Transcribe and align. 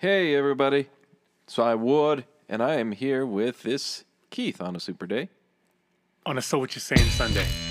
Hey, 0.00 0.36
everybody. 0.36 0.86
So 1.48 1.64
I 1.64 1.74
Wood, 1.74 2.24
and 2.48 2.62
I 2.62 2.76
am 2.76 2.92
here 2.92 3.26
with 3.26 3.64
this 3.64 4.04
Keith 4.30 4.60
on 4.60 4.76
a 4.76 4.80
super 4.80 5.08
day. 5.08 5.28
On 6.24 6.38
a 6.38 6.40
So 6.40 6.60
What 6.60 6.76
You 6.76 6.80
Saying 6.80 7.10
Sunday. 7.10 7.67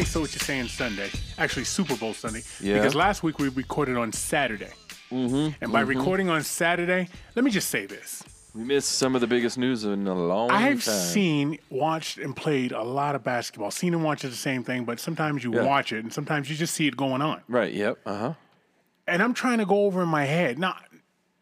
Say 0.00 0.04
So 0.04 0.20
What 0.20 0.34
You're 0.34 0.40
Saying 0.40 0.68
Sunday, 0.68 1.10
actually 1.38 1.64
Super 1.64 1.96
Bowl 1.96 2.12
Sunday, 2.12 2.42
Yeah. 2.60 2.74
because 2.74 2.94
last 2.94 3.22
week 3.22 3.38
we 3.38 3.48
recorded 3.48 3.96
on 3.96 4.12
Saturday. 4.12 4.72
Mm-hmm, 5.10 5.62
and 5.62 5.72
by 5.72 5.80
recording 5.80 6.28
on 6.28 6.42
Saturday, 6.42 7.08
let 7.34 7.44
me 7.44 7.50
just 7.50 7.70
say 7.70 7.86
this. 7.86 8.22
We 8.54 8.64
missed 8.64 8.90
some 8.92 9.14
of 9.14 9.20
the 9.20 9.26
biggest 9.26 9.56
news 9.56 9.84
in 9.84 10.06
a 10.06 10.14
long 10.14 10.48
time. 10.50 10.64
I've 10.64 10.82
seen, 10.82 11.58
watched, 11.70 12.18
and 12.18 12.34
played 12.36 12.72
a 12.72 12.82
lot 12.82 13.14
of 13.14 13.22
basketball. 13.24 13.70
Seen 13.70 13.94
and 13.94 14.02
watched 14.04 14.24
is 14.24 14.30
the 14.32 14.36
same 14.36 14.64
thing, 14.64 14.84
but 14.84 14.98
sometimes 15.00 15.44
you 15.44 15.54
Yeah. 15.54 15.62
watch 15.62 15.92
it 15.92 16.02
and 16.04 16.12
sometimes 16.12 16.50
you 16.50 16.56
just 16.56 16.74
see 16.74 16.86
it 16.86 16.96
going 16.96 17.22
on. 17.22 17.40
Right, 17.48 17.72
yep, 17.72 17.98
uh 18.04 18.18
huh. 18.18 18.32
And 19.06 19.22
I'm 19.22 19.34
trying 19.34 19.58
to 19.58 19.66
go 19.66 19.84
over 19.84 20.02
in 20.02 20.08
my 20.08 20.24
head. 20.24 20.58
Now, 20.58 20.76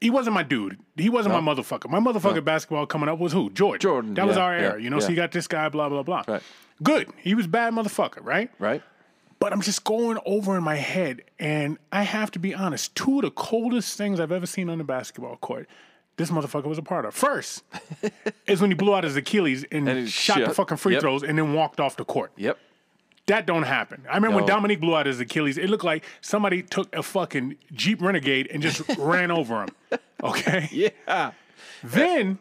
he 0.05 0.11
wasn't 0.11 0.35
my 0.35 0.43
dude. 0.43 0.79
He 0.99 1.09
wasn't 1.09 1.35
my 1.35 1.41
motherfucker. 1.41 1.89
My 1.89 1.99
motherfucker 1.99 2.45
basketball 2.45 2.85
coming 2.85 3.09
up 3.09 3.19
was 3.19 3.33
who? 3.33 3.49
Jordan. 3.49 3.81
Jordan, 3.81 4.13
That 4.13 4.27
was 4.27 4.37
yeah, 4.37 4.43
our 4.43 4.55
yeah, 4.55 4.63
era. 4.65 4.83
You 4.83 4.91
know, 4.91 5.01
so 5.01 5.09
you 5.09 5.17
got 5.17 5.33
this 5.33 5.47
guy, 5.47 5.71
blah, 5.71 5.89
blah, 5.89 6.03
blah. 6.03 6.25
Right. 6.29 6.43
Good. 6.83 7.09
He 7.17 7.35
was 7.35 7.47
bad 7.47 7.73
motherfucker, 7.73 8.23
right? 8.23 8.51
Right? 8.59 8.83
But 9.39 9.55
I'm 9.55 9.63
just 9.63 9.83
going 9.85 10.19
over 10.27 10.59
in 10.59 10.63
my 10.63 10.75
head, 10.75 11.23
and 11.39 11.79
I 11.91 12.03
have 12.03 12.31
to 12.33 12.39
be 12.39 12.55
honest. 12.55 12.95
Two 12.95 13.21
of 13.21 13.23
the 13.23 13.31
coldest 13.31 13.97
things 13.97 14.21
I've 14.21 14.31
ever 14.31 14.45
seen 14.45 14.69
on 14.69 14.77
the 14.77 14.85
basketball 14.85 15.37
court, 15.39 15.71
this 16.19 16.31
motherfucker 16.31 16.67
was 16.67 16.77
a 16.77 16.83
part 16.83 17.07
of. 17.07 17.15
First 17.15 17.65
is 18.47 18.61
when 18.61 18.71
he 18.71 18.75
blew 18.75 18.95
out 18.95 19.05
his 19.05 19.17
Achilles 19.17 19.65
and, 19.73 19.89
And 19.89 20.07
shot 20.11 20.39
the 20.39 20.53
fucking 20.53 20.77
free 20.77 20.93
yep. 20.93 21.01
throws 21.01 21.23
and 21.23 21.39
then 21.39 21.55
walked 21.55 21.81
off 21.81 21.97
the 21.97 22.05
court. 22.05 22.31
Yep. 22.37 22.59
That 23.27 23.47
don't 23.47 23.63
happen. 23.63 24.03
I 24.11 24.17
remember 24.17 24.37
when. 24.37 24.47
Dominique 24.47 24.81
blew 24.81 24.95
out 24.97 25.07
his 25.07 25.19
Achilles, 25.21 25.57
it 25.57 25.71
looked 25.71 25.85
like 25.85 26.05
somebody 26.21 26.63
took 26.63 26.95
a 26.95 27.03
fucking 27.03 27.57
Jeep 27.73 28.03
Renegade 28.03 28.49
and 28.53 28.63
just 28.63 28.83
ran 28.99 29.31
over 29.31 29.63
him. 29.63 29.71
Okay? 30.23 30.69
Yeah. 30.71 31.33
Then 31.83 32.39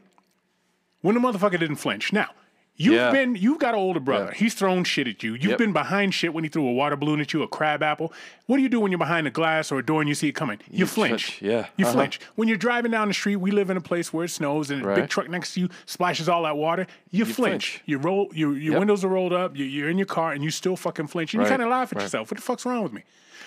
when 1.01 1.15
the 1.15 1.21
motherfucker 1.21 1.59
didn't 1.59 1.77
flinch. 1.77 2.11
Now, 2.11 2.29
you've 2.75 2.95
Yeah. 2.95 3.11
been 3.11 3.35
you've 3.35 3.59
got 3.59 3.73
an 3.73 3.79
older 3.79 3.99
brother. 3.99 4.25
Yeah. 4.31 4.37
He's 4.37 4.53
thrown 4.53 4.83
shit 4.83 5.07
at 5.07 5.21
you. 5.23 5.33
You've 5.33 5.43
Yep. 5.51 5.57
been 5.57 5.73
behind 5.73 6.13
shit 6.13 6.33
when 6.33 6.43
he 6.43 6.49
threw 6.49 6.67
a 6.67 6.71
water 6.73 6.95
balloon 6.95 7.21
at 7.21 7.31
you, 7.33 7.43
a 7.43 7.47
crab 7.47 7.83
apple. 7.83 8.11
What 8.47 8.57
do 8.57 8.63
you 8.63 8.69
do 8.69 8.79
when 8.79 8.91
you're 8.91 8.97
behind 8.99 9.27
a 9.27 9.29
glass 9.31 9.71
or 9.71 9.79
a 9.79 9.85
door 9.85 10.01
and 10.01 10.09
you 10.09 10.15
see 10.15 10.27
it 10.29 10.33
coming? 10.33 10.59
You, 10.69 10.85
flinch. 10.85 11.37
flinch, 11.37 11.41
yeah. 11.41 11.67
You 11.77 11.85
Uh-huh. 11.85 11.93
flinch. 11.93 12.19
When 12.35 12.47
you're 12.47 12.57
driving 12.57 12.91
down 12.91 13.07
the 13.07 13.13
street, 13.13 13.37
we 13.37 13.51
live 13.51 13.69
in 13.69 13.77
a 13.77 13.81
place 13.81 14.11
where 14.11 14.25
it 14.25 14.29
snows 14.29 14.69
and 14.71 14.83
a 14.85 14.95
big 14.95 15.09
truck 15.09 15.29
next 15.29 15.53
to 15.53 15.61
you 15.61 15.69
splashes 15.85 16.27
all 16.27 16.43
that 16.43 16.57
water. 16.57 16.87
You, 17.11 17.25
flinch. 17.25 17.35
flinch. 17.35 17.81
You 17.85 17.97
roll 17.99 18.29
you, 18.33 18.53
your 18.53 18.73
Yep. 18.73 18.79
windows 18.79 19.03
are 19.05 19.09
rolled 19.09 19.33
up, 19.33 19.55
you, 19.57 19.65
you're 19.65 19.89
in 19.89 19.97
your 19.97 20.07
car 20.07 20.31
and 20.33 20.43
you 20.43 20.49
still 20.51 20.75
fucking 20.75 21.07
flinch. 21.07 21.33
And 21.33 21.43
you 21.43 21.49
kind 21.49 21.61
of 21.61 21.69
laugh 21.69 21.91
at 21.91 21.97
Right. 21.97 22.03
yourself. 22.03 22.31
What 22.31 22.37
the 22.37 22.43
fuck's 22.43 22.65
wrong 22.65 22.83
with 22.83 22.93
me? 22.93 23.03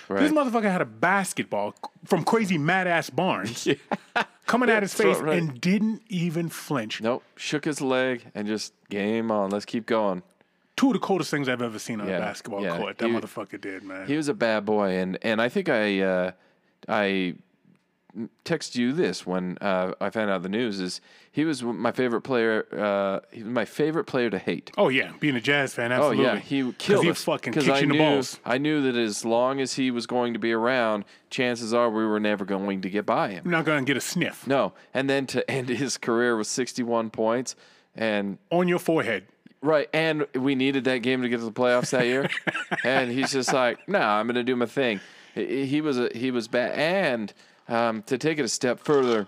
This 0.08 0.30
motherfucker 0.30 0.70
had 0.70 0.80
a 0.80 0.84
basketball 0.86 1.74
from 2.04 2.22
crazy 2.22 2.58
mad 2.58 2.86
ass 2.86 3.10
Barnes 3.10 3.66
coming 4.46 4.70
at 4.70 4.82
his 4.82 4.94
face 4.94 5.18
right. 5.18 5.38
and 5.38 5.60
didn't 5.60 6.02
even 6.08 6.48
flinch. 6.48 7.00
Nope. 7.00 7.22
Shook 7.36 7.64
his 7.64 7.80
leg 7.80 8.24
and 8.34 8.46
just 8.46 8.72
game 8.88 9.30
on. 9.30 9.50
Let's 9.50 9.64
keep 9.64 9.86
going. 9.86 10.22
Two 10.76 10.88
of 10.88 10.92
the 10.92 10.98
coldest 10.98 11.30
things 11.30 11.48
I've 11.48 11.62
ever 11.62 11.78
seen 11.78 12.00
on 12.00 12.08
Yeah, 12.08 12.16
a 12.18 12.20
basketball 12.20 12.62
yeah. 12.62 12.76
court. 12.76 12.98
That 12.98 13.06
He- 13.08 13.12
motherfucker 13.14 13.60
did, 13.60 13.82
man. 13.82 14.06
He 14.06 14.16
was 14.16 14.28
a 14.28 14.34
bad 14.34 14.64
boy, 14.64 14.90
and 14.98 15.18
and 15.22 15.40
I 15.40 15.48
think 15.48 15.68
I 15.68 16.00
uh, 16.00 16.30
I 16.88 17.34
texted 18.44 18.76
you 18.76 18.92
this 18.92 19.26
when 19.26 19.58
uh, 19.60 19.92
I 20.00 20.10
found 20.10 20.30
out 20.30 20.42
the 20.42 20.48
news 20.48 20.80
is 20.80 21.00
he 21.30 21.44
was 21.44 21.62
my 21.62 21.92
favorite 21.92 22.22
player. 22.22 22.66
Uh, 22.72 23.20
he 23.30 23.42
was 23.42 23.52
my 23.52 23.64
favorite 23.64 24.04
player 24.04 24.30
to 24.30 24.38
hate. 24.38 24.70
oh 24.78 24.88
yeah, 24.88 25.12
being 25.20 25.36
a 25.36 25.40
Jazz 25.40 25.74
fan, 25.74 25.92
Oh 25.92 26.10
yeah, 26.12 26.38
he 26.38 26.72
killed 26.78 27.04
he 27.04 27.10
us. 27.10 27.24
fucking 27.24 27.52
kicked 27.52 27.68
I 27.68 27.80
the 27.80 27.86
knew, 27.86 27.98
balls. 27.98 28.40
I 28.44 28.58
knew 28.58 28.80
that 28.82 28.96
as 28.96 29.24
long 29.24 29.60
as 29.60 29.74
he 29.74 29.90
was 29.90 30.06
going 30.06 30.32
to 30.32 30.38
be 30.38 30.52
around, 30.52 31.04
chances 31.30 31.74
are 31.74 31.90
we 31.90 32.06
were 32.06 32.20
never 32.20 32.44
going 32.44 32.80
to 32.82 32.88
get 32.90 33.04
by 33.04 33.30
him. 33.30 33.42
We're 33.44 33.50
not 33.50 33.64
gonna 33.66 33.82
get 33.84 33.96
a 33.96 34.00
sniff 34.00 34.46
No, 34.46 34.72
and 34.94 35.10
then 35.10 35.26
to 35.28 35.48
end 35.50 35.68
his 35.68 35.98
career 35.98 36.36
with 36.36 36.46
61 36.46 37.10
points, 37.10 37.54
and 37.94 38.38
on 38.50 38.66
your 38.68 38.78
forehead. 38.78 39.24
right, 39.60 39.88
and 39.92 40.26
we 40.34 40.54
needed 40.54 40.84
that 40.84 40.98
game 40.98 41.20
to 41.22 41.28
get 41.28 41.38
to 41.40 41.44
the 41.44 41.52
playoffs 41.52 41.90
that 41.90 42.06
year, 42.06 42.30
and 42.84 43.10
he's 43.10 43.32
just 43.32 43.52
like, 43.52 43.86
"No, 43.88 43.98
I'm 44.00 44.26
going 44.26 44.36
to 44.36 44.42
do 44.44 44.56
my 44.56 44.66
thing." 44.66 45.00
He 45.34 45.66
he 45.66 45.80
was 45.82 45.98
a, 45.98 46.08
he 46.14 46.30
was 46.30 46.48
bad, 46.48 46.72
and 46.72 47.32
um, 47.68 48.02
to 48.04 48.18
take 48.18 48.38
it 48.38 48.44
a 48.44 48.48
step 48.48 48.78
further, 48.80 49.26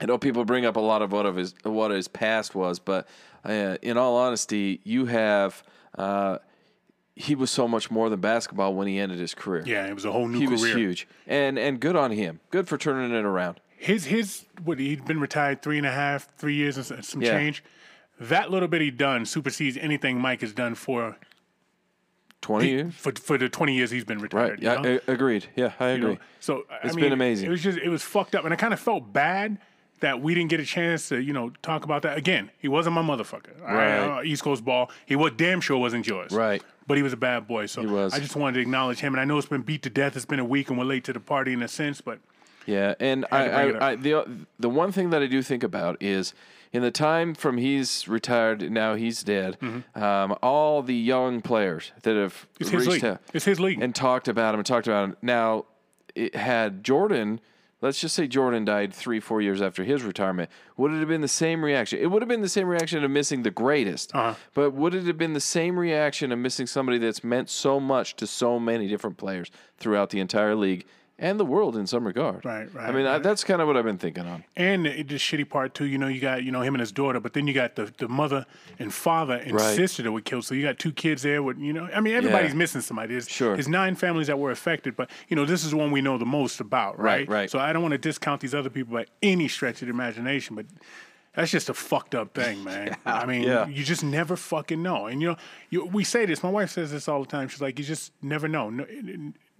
I 0.00 0.06
know 0.06 0.18
people 0.18 0.44
bring 0.44 0.64
up 0.64 0.76
a 0.76 0.80
lot 0.80 1.02
of 1.02 1.12
what 1.12 1.26
of 1.26 1.36
his 1.36 1.54
what 1.62 1.90
his 1.90 2.08
past 2.08 2.54
was, 2.54 2.78
but 2.78 3.08
uh, 3.44 3.76
in 3.82 3.96
all 3.96 4.16
honesty, 4.16 4.80
you 4.84 5.06
have. 5.06 5.62
Uh, 5.96 6.38
he 7.20 7.34
was 7.34 7.50
so 7.50 7.66
much 7.66 7.90
more 7.90 8.08
than 8.08 8.20
basketball 8.20 8.74
when 8.76 8.86
he 8.86 9.00
ended 9.00 9.18
his 9.18 9.34
career. 9.34 9.64
Yeah, 9.66 9.86
it 9.88 9.92
was 9.94 10.04
a 10.04 10.12
whole 10.12 10.28
new 10.28 10.38
he 10.38 10.46
career. 10.46 10.52
was 10.60 10.72
huge, 10.72 11.08
and 11.26 11.58
and 11.58 11.80
good 11.80 11.96
on 11.96 12.12
him. 12.12 12.38
Good 12.50 12.68
for 12.68 12.78
turning 12.78 13.10
it 13.12 13.24
around. 13.24 13.58
His 13.76 14.04
his 14.04 14.44
what 14.62 14.78
he'd 14.78 15.04
been 15.04 15.18
retired 15.18 15.60
three 15.60 15.78
and 15.78 15.86
a 15.86 15.90
half, 15.90 16.28
three 16.36 16.54
years 16.54 16.76
and 16.76 16.86
some- 16.86 17.02
some 17.02 17.22
Yeah. 17.22 17.30
change. 17.32 17.64
That 18.20 18.50
little 18.52 18.68
bit 18.68 18.80
he 18.82 18.90
done 18.92 19.24
supersedes 19.26 19.76
anything 19.76 20.20
Mike 20.20 20.40
has 20.42 20.52
done 20.52 20.76
for 20.76 21.16
Twenty 22.40 22.68
years, 22.68 22.94
for 22.94 23.12
for 23.12 23.36
the 23.36 23.48
twenty 23.48 23.74
years 23.74 23.90
he's 23.90 24.04
been 24.04 24.20
retired. 24.20 24.50
right? 24.50 24.58
you 24.62 24.68
Yeah, 24.68 24.80
know? 24.80 25.00
a- 25.08 25.12
agreed. 25.12 25.46
Yeah, 25.56 25.72
I 25.80 25.90
You 25.90 25.94
agree. 25.96 26.12
know? 26.14 26.18
So 26.40 26.64
I 26.70 26.86
It's 26.86 26.94
mean, 26.94 27.06
been 27.06 27.12
amazing. 27.12 27.48
It 27.48 27.50
was 27.50 27.62
just 27.62 27.78
it 27.78 27.88
was 27.88 28.02
fucked 28.02 28.34
up, 28.34 28.44
and 28.44 28.52
I 28.54 28.56
kind 28.56 28.72
of 28.72 28.78
felt 28.80 29.12
bad 29.12 29.58
that 30.00 30.22
we 30.22 30.32
didn't 30.32 30.48
get 30.48 30.60
a 30.60 30.64
chance 30.64 31.08
to 31.08 31.20
you 31.20 31.32
know 31.32 31.50
talk 31.62 31.84
about 31.84 32.02
that 32.02 32.16
again. 32.16 32.50
He 32.58 32.68
wasn't 32.68 32.94
my 32.94 33.02
motherfucker. 33.02 33.60
Right. 33.60 34.18
uh, 34.18 34.22
East 34.22 34.44
Coast 34.44 34.64
ball. 34.64 34.90
He 35.04 35.16
was 35.16 35.32
damn 35.36 35.60
sure 35.60 35.76
wasn't 35.78 36.06
yours. 36.06 36.30
Right. 36.32 36.62
But 36.86 36.96
he 36.96 37.02
was 37.02 37.12
a 37.12 37.16
bad 37.18 37.48
boy. 37.48 37.66
So 37.66 37.82
He. 37.82 37.88
I 38.16 38.18
just 38.20 38.36
wanted 38.36 38.54
to 38.54 38.60
acknowledge 38.60 39.00
him, 39.00 39.12
and 39.14 39.20
I 39.20 39.24
know 39.24 39.36
it's 39.36 39.48
been 39.48 39.62
beat 39.62 39.82
to 39.82 39.90
death. 39.90 40.14
It's 40.16 40.24
been 40.24 40.38
a 40.38 40.44
week, 40.44 40.70
and 40.70 40.78
we're 40.78 40.84
late 40.84 41.04
to 41.04 41.12
the 41.12 41.20
party 41.20 41.52
in 41.52 41.62
a 41.62 41.68
sense, 41.68 42.00
but 42.00 42.20
Yeah, 42.66 42.94
and 43.00 43.26
I, 43.32 43.48
bring 43.48 43.68
it 43.70 43.76
up. 43.76 43.82
I, 43.82 43.90
I 43.90 43.96
the 43.96 44.46
the 44.60 44.68
one 44.70 44.92
thing 44.92 45.10
that 45.10 45.22
I 45.22 45.26
do 45.26 45.42
think 45.42 45.64
about 45.64 46.00
is 46.00 46.34
in 46.72 46.82
the 46.82 46.90
time 46.90 47.34
from 47.34 47.58
he's 47.58 48.06
retired 48.08 48.70
now 48.70 48.94
he's 48.94 49.22
dead. 49.22 49.56
Um, 49.94 50.36
all 50.42 50.82
the 50.82 50.94
young 50.94 51.40
players 51.40 51.92
that 52.02 52.16
have 52.16 52.32
Mm-hmm. 52.34 52.62
it's 52.62 52.70
his 52.70 52.86
reached 52.86 53.02
league. 53.02 53.12
out 53.12 53.20
It's 53.32 53.44
his 53.44 53.60
league. 53.60 53.80
and 53.82 53.94
talked 53.94 54.28
about 54.28 54.54
him 54.54 54.60
and 54.60 54.66
talked 54.66 54.86
about 54.86 55.04
him. 55.04 55.16
Now, 55.22 55.64
it 56.14 56.34
had 56.34 56.82
Jordan. 56.84 57.40
Let's 57.80 58.00
just 58.00 58.16
say 58.16 58.26
Jordan 58.26 58.64
died 58.64 58.92
three, 58.92 59.20
four 59.20 59.40
years 59.40 59.62
after 59.62 59.84
his 59.84 60.02
retirement. 60.02 60.50
Would 60.76 60.92
it 60.92 60.98
have 60.98 61.06
been 61.06 61.20
the 61.20 61.28
same 61.28 61.64
reaction? 61.64 62.00
It 62.00 62.06
would 62.10 62.22
have 62.22 62.28
been 62.28 62.40
the 62.42 62.48
same 62.48 62.66
reaction 62.66 63.04
of 63.04 63.10
missing 63.10 63.44
the 63.44 63.52
greatest. 63.52 64.12
Uh-huh. 64.14 64.34
But 64.52 64.72
would 64.72 64.96
it 64.96 65.04
have 65.04 65.16
been 65.16 65.32
the 65.34 65.40
same 65.40 65.78
reaction 65.78 66.32
of 66.32 66.40
missing 66.40 66.66
somebody 66.66 66.98
that's 66.98 67.22
meant 67.22 67.48
so 67.48 67.78
much 67.78 68.16
to 68.16 68.26
so 68.26 68.58
many 68.58 68.88
different 68.88 69.16
players 69.16 69.48
throughout 69.78 70.10
the 70.10 70.18
entire 70.18 70.56
league 70.56 70.86
and 71.20 71.38
the 71.40 71.44
world 71.44 71.76
in 71.76 71.86
some 71.86 72.06
regard? 72.06 72.44
Right, 72.44 72.72
right, 72.74 72.88
I 72.88 72.92
mean, 72.92 73.06
I, 73.06 73.18
that's 73.18 73.42
kind 73.44 73.60
of 73.60 73.66
what 73.66 73.76
I've 73.76 73.84
been 73.84 73.98
thinking 73.98 74.26
on. 74.26 74.44
And 74.56 74.86
the, 74.86 75.02
the 75.02 75.14
shitty 75.16 75.48
part 75.48 75.74
too, 75.74 75.84
you 75.86 75.98
know, 75.98 76.06
you 76.08 76.20
got 76.20 76.44
you 76.44 76.52
know 76.52 76.62
him 76.62 76.74
and 76.74 76.80
his 76.80 76.92
daughter, 76.92 77.18
but 77.20 77.32
then 77.32 77.46
you 77.46 77.54
got 77.54 77.74
the, 77.76 77.92
the 77.98 78.08
mother 78.08 78.46
and 78.78 78.92
father 78.94 79.34
and 79.34 79.52
Right. 79.54 79.74
sister 79.76 80.02
that 80.02 80.12
were 80.12 80.20
killed. 80.20 80.44
So 80.44 80.54
you 80.54 80.62
got 80.62 80.78
two 80.78 80.92
kids 80.92 81.22
there. 81.22 81.42
With 81.42 81.58
you 81.58 81.72
know, 81.72 81.88
I 81.94 82.00
mean, 82.00 82.14
everybody's 82.14 82.52
Yeah. 82.52 82.56
missing 82.58 82.80
somebody. 82.80 83.14
There's, 83.14 83.28
Sure. 83.28 83.54
there's 83.54 83.68
nine 83.68 83.94
families 83.96 84.28
that 84.28 84.38
were 84.38 84.50
affected, 84.50 84.96
but 84.96 85.10
you 85.28 85.36
know, 85.36 85.44
this 85.44 85.64
is 85.64 85.72
the 85.72 85.76
one 85.76 85.90
we 85.90 86.00
know 86.00 86.18
the 86.18 86.24
most 86.26 86.60
about, 86.60 86.98
right? 86.98 87.28
Right, 87.28 87.28
right. 87.28 87.50
So 87.50 87.58
I 87.58 87.72
don't 87.72 87.82
want 87.82 87.92
to 87.92 87.98
discount 87.98 88.40
these 88.40 88.54
other 88.54 88.70
people 88.70 88.94
by 88.94 89.06
any 89.22 89.48
stretch 89.48 89.82
of 89.82 89.88
the 89.88 89.92
imagination, 89.94 90.54
but 90.56 90.66
that's 91.34 91.50
just 91.52 91.68
a 91.68 91.74
fucked 91.74 92.14
up 92.16 92.34
thing, 92.34 92.64
man. 92.64 92.96
I 93.06 93.24
mean, 93.26 93.42
yeah. 93.42 93.66
you 93.68 93.84
just 93.84 94.02
never 94.02 94.34
fucking 94.36 94.82
know. 94.82 95.06
And 95.06 95.20
you 95.22 95.28
know, 95.28 95.36
you, 95.70 95.84
we 95.86 96.02
say 96.04 96.26
this. 96.26 96.42
My 96.42 96.50
wife 96.50 96.70
says 96.70 96.90
this 96.90 97.06
all 97.08 97.20
the 97.20 97.26
time. 97.28 97.48
She's 97.48 97.60
like, 97.60 97.78
you 97.78 97.84
just 97.84 98.12
never 98.22 98.48
know. 98.48 98.70
No, 98.70 98.86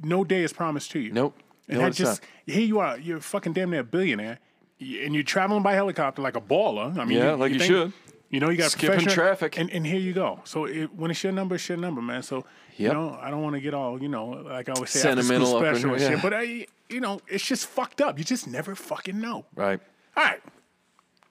no 0.03 0.25
day 0.25 0.43
is 0.43 0.53
promised 0.53 0.91
to 0.93 0.99
you. 1.01 1.13
Nope. 1.13 1.37
And 1.69 1.81
that 1.81 1.93
just 1.93 2.23
here 2.47 2.61
you 2.63 2.79
are, 2.81 2.99
you're 2.99 3.21
fucking 3.21 3.53
damn 3.53 3.71
near 3.71 3.81
a 3.81 3.85
billionaire, 3.85 4.39
and 4.81 5.15
you're 5.15 5.23
traveling 5.25 5.63
by 5.63 5.75
helicopter 5.75 6.23
like 6.23 6.37
a 6.37 6.41
baller. 6.41 6.97
I 6.99 7.05
mean, 7.05 7.19
Yeah, 7.19 7.33
like 7.33 7.53
you 7.53 7.59
think- 7.59 7.71
should. 7.71 7.93
You 8.31 8.41
know, 8.41 8.51
you 8.51 8.59
got 8.59 8.71
Skipping 8.73 9.07
traffic. 9.07 9.59
and, 9.59 9.71
and 9.71 9.87
here 9.87 9.99
you 9.99 10.13
go. 10.13 10.41
So 10.45 10.67
it, 10.67 10.95
when 10.95 11.11
it's 11.11 11.25
your 11.25 11.33
number, 11.33 11.55
it's 11.55 11.67
your 11.67 11.79
number, 11.79 12.03
man. 12.03 12.23
So 12.23 12.45
you 12.77 12.89
know, 12.93 13.19
I 13.23 13.31
don't 13.31 13.41
want 13.43 13.55
to 13.55 13.61
get 13.61 13.73
all 13.73 14.01
you 14.03 14.09
know, 14.11 14.27
like 14.27 14.69
I 14.69 14.73
always 14.73 14.91
say, 14.91 14.99
Sentimental 15.01 15.57
after 15.57 15.69
up 15.71 15.77
school 15.77 15.77
in 15.77 15.77
special 15.77 15.91
and 15.93 16.01
here, 16.03 16.11
shit. 16.11 16.23
But 16.23 16.35
I, 16.35 16.67
you 16.95 17.01
know, 17.01 17.21
it's 17.27 17.47
just 17.47 17.67
fucked 17.67 18.03
up. 18.03 18.19
You 18.19 18.25
just 18.25 18.47
never 18.47 18.75
fucking 18.75 19.19
know. 19.19 19.47
Right. 19.55 19.81
All 20.15 20.25
right. 20.25 20.41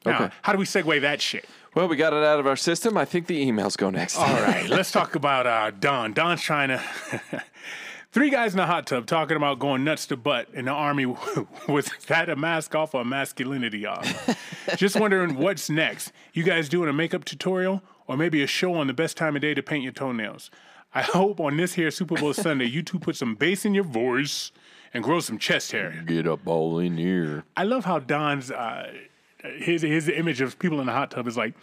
Now, 0.07 0.23
Okay. 0.23 0.33
how 0.41 0.53
do 0.53 0.57
we 0.57 0.65
segue 0.65 1.01
that 1.01 1.21
shit? 1.21 1.45
Well, 1.75 1.87
we 1.87 1.97
got 1.97 2.13
it 2.13 2.23
out 2.23 2.39
of 2.39 2.47
our 2.47 2.55
system. 2.55 2.97
I 2.97 3.05
think 3.05 3.27
the 3.27 3.45
emails 3.45 3.77
go 3.77 3.91
next. 3.91 4.17
All 4.17 4.25
right, 4.25 4.67
let's 4.69 4.91
talk 4.91 5.13
about 5.13 5.45
uh, 5.45 5.69
Don. 5.79 6.13
Don's 6.13 6.41
trying 6.41 6.69
to. 6.69 6.81
Three 8.17 8.31
guys 8.31 8.55
in 8.55 8.59
a 8.59 8.65
hot 8.65 8.87
tub 8.87 9.05
talking 9.05 9.37
about 9.37 9.59
going 9.59 9.83
nuts 9.83 10.07
to 10.07 10.17
butt 10.17 10.47
in 10.51 10.65
the 10.65 10.71
army. 10.71 11.05
Was 11.67 11.91
that 12.07 12.29
a 12.29 12.35
mask 12.35 12.73
off 12.73 12.95
or 12.95 13.05
masculinity 13.05 13.85
off? 13.85 14.35
Just 14.75 14.99
wondering 14.99 15.35
what's 15.35 15.69
next. 15.69 16.11
You 16.33 16.41
guys 16.41 16.67
doing 16.67 16.89
a 16.89 16.93
makeup 16.93 17.25
tutorial 17.25 17.83
or 18.07 18.17
maybe 18.17 18.41
a 18.41 18.47
show 18.47 18.73
on 18.73 18.87
the 18.87 18.93
best 18.93 19.17
time 19.17 19.35
of 19.35 19.43
day 19.43 19.53
to 19.53 19.61
paint 19.61 19.83
your 19.83 19.93
toenails? 19.93 20.49
I 20.95 21.03
hope 21.03 21.39
on 21.39 21.57
this 21.57 21.75
here 21.75 21.91
Super 21.91 22.15
Bowl 22.15 22.33
Sunday 22.33 22.65
you 22.65 22.81
two 22.81 22.97
put 22.97 23.15
some 23.15 23.35
bass 23.35 23.65
in 23.65 23.75
your 23.75 23.83
voice 23.83 24.51
and 24.95 25.03
grow 25.03 25.19
some 25.19 25.37
chest 25.37 25.71
hair. 25.71 26.03
Get 26.07 26.25
up 26.25 26.39
all 26.47 26.79
in 26.79 26.97
here. 26.97 27.43
I 27.55 27.65
love 27.65 27.85
how 27.85 27.99
Don's 27.99 28.49
uh, 28.49 28.93
his 29.43 29.83
his 29.83 30.09
image 30.09 30.41
of 30.41 30.57
people 30.57 30.79
in 30.79 30.87
the 30.87 30.91
hot 30.91 31.11
tub 31.11 31.27
is 31.27 31.37
like 31.37 31.53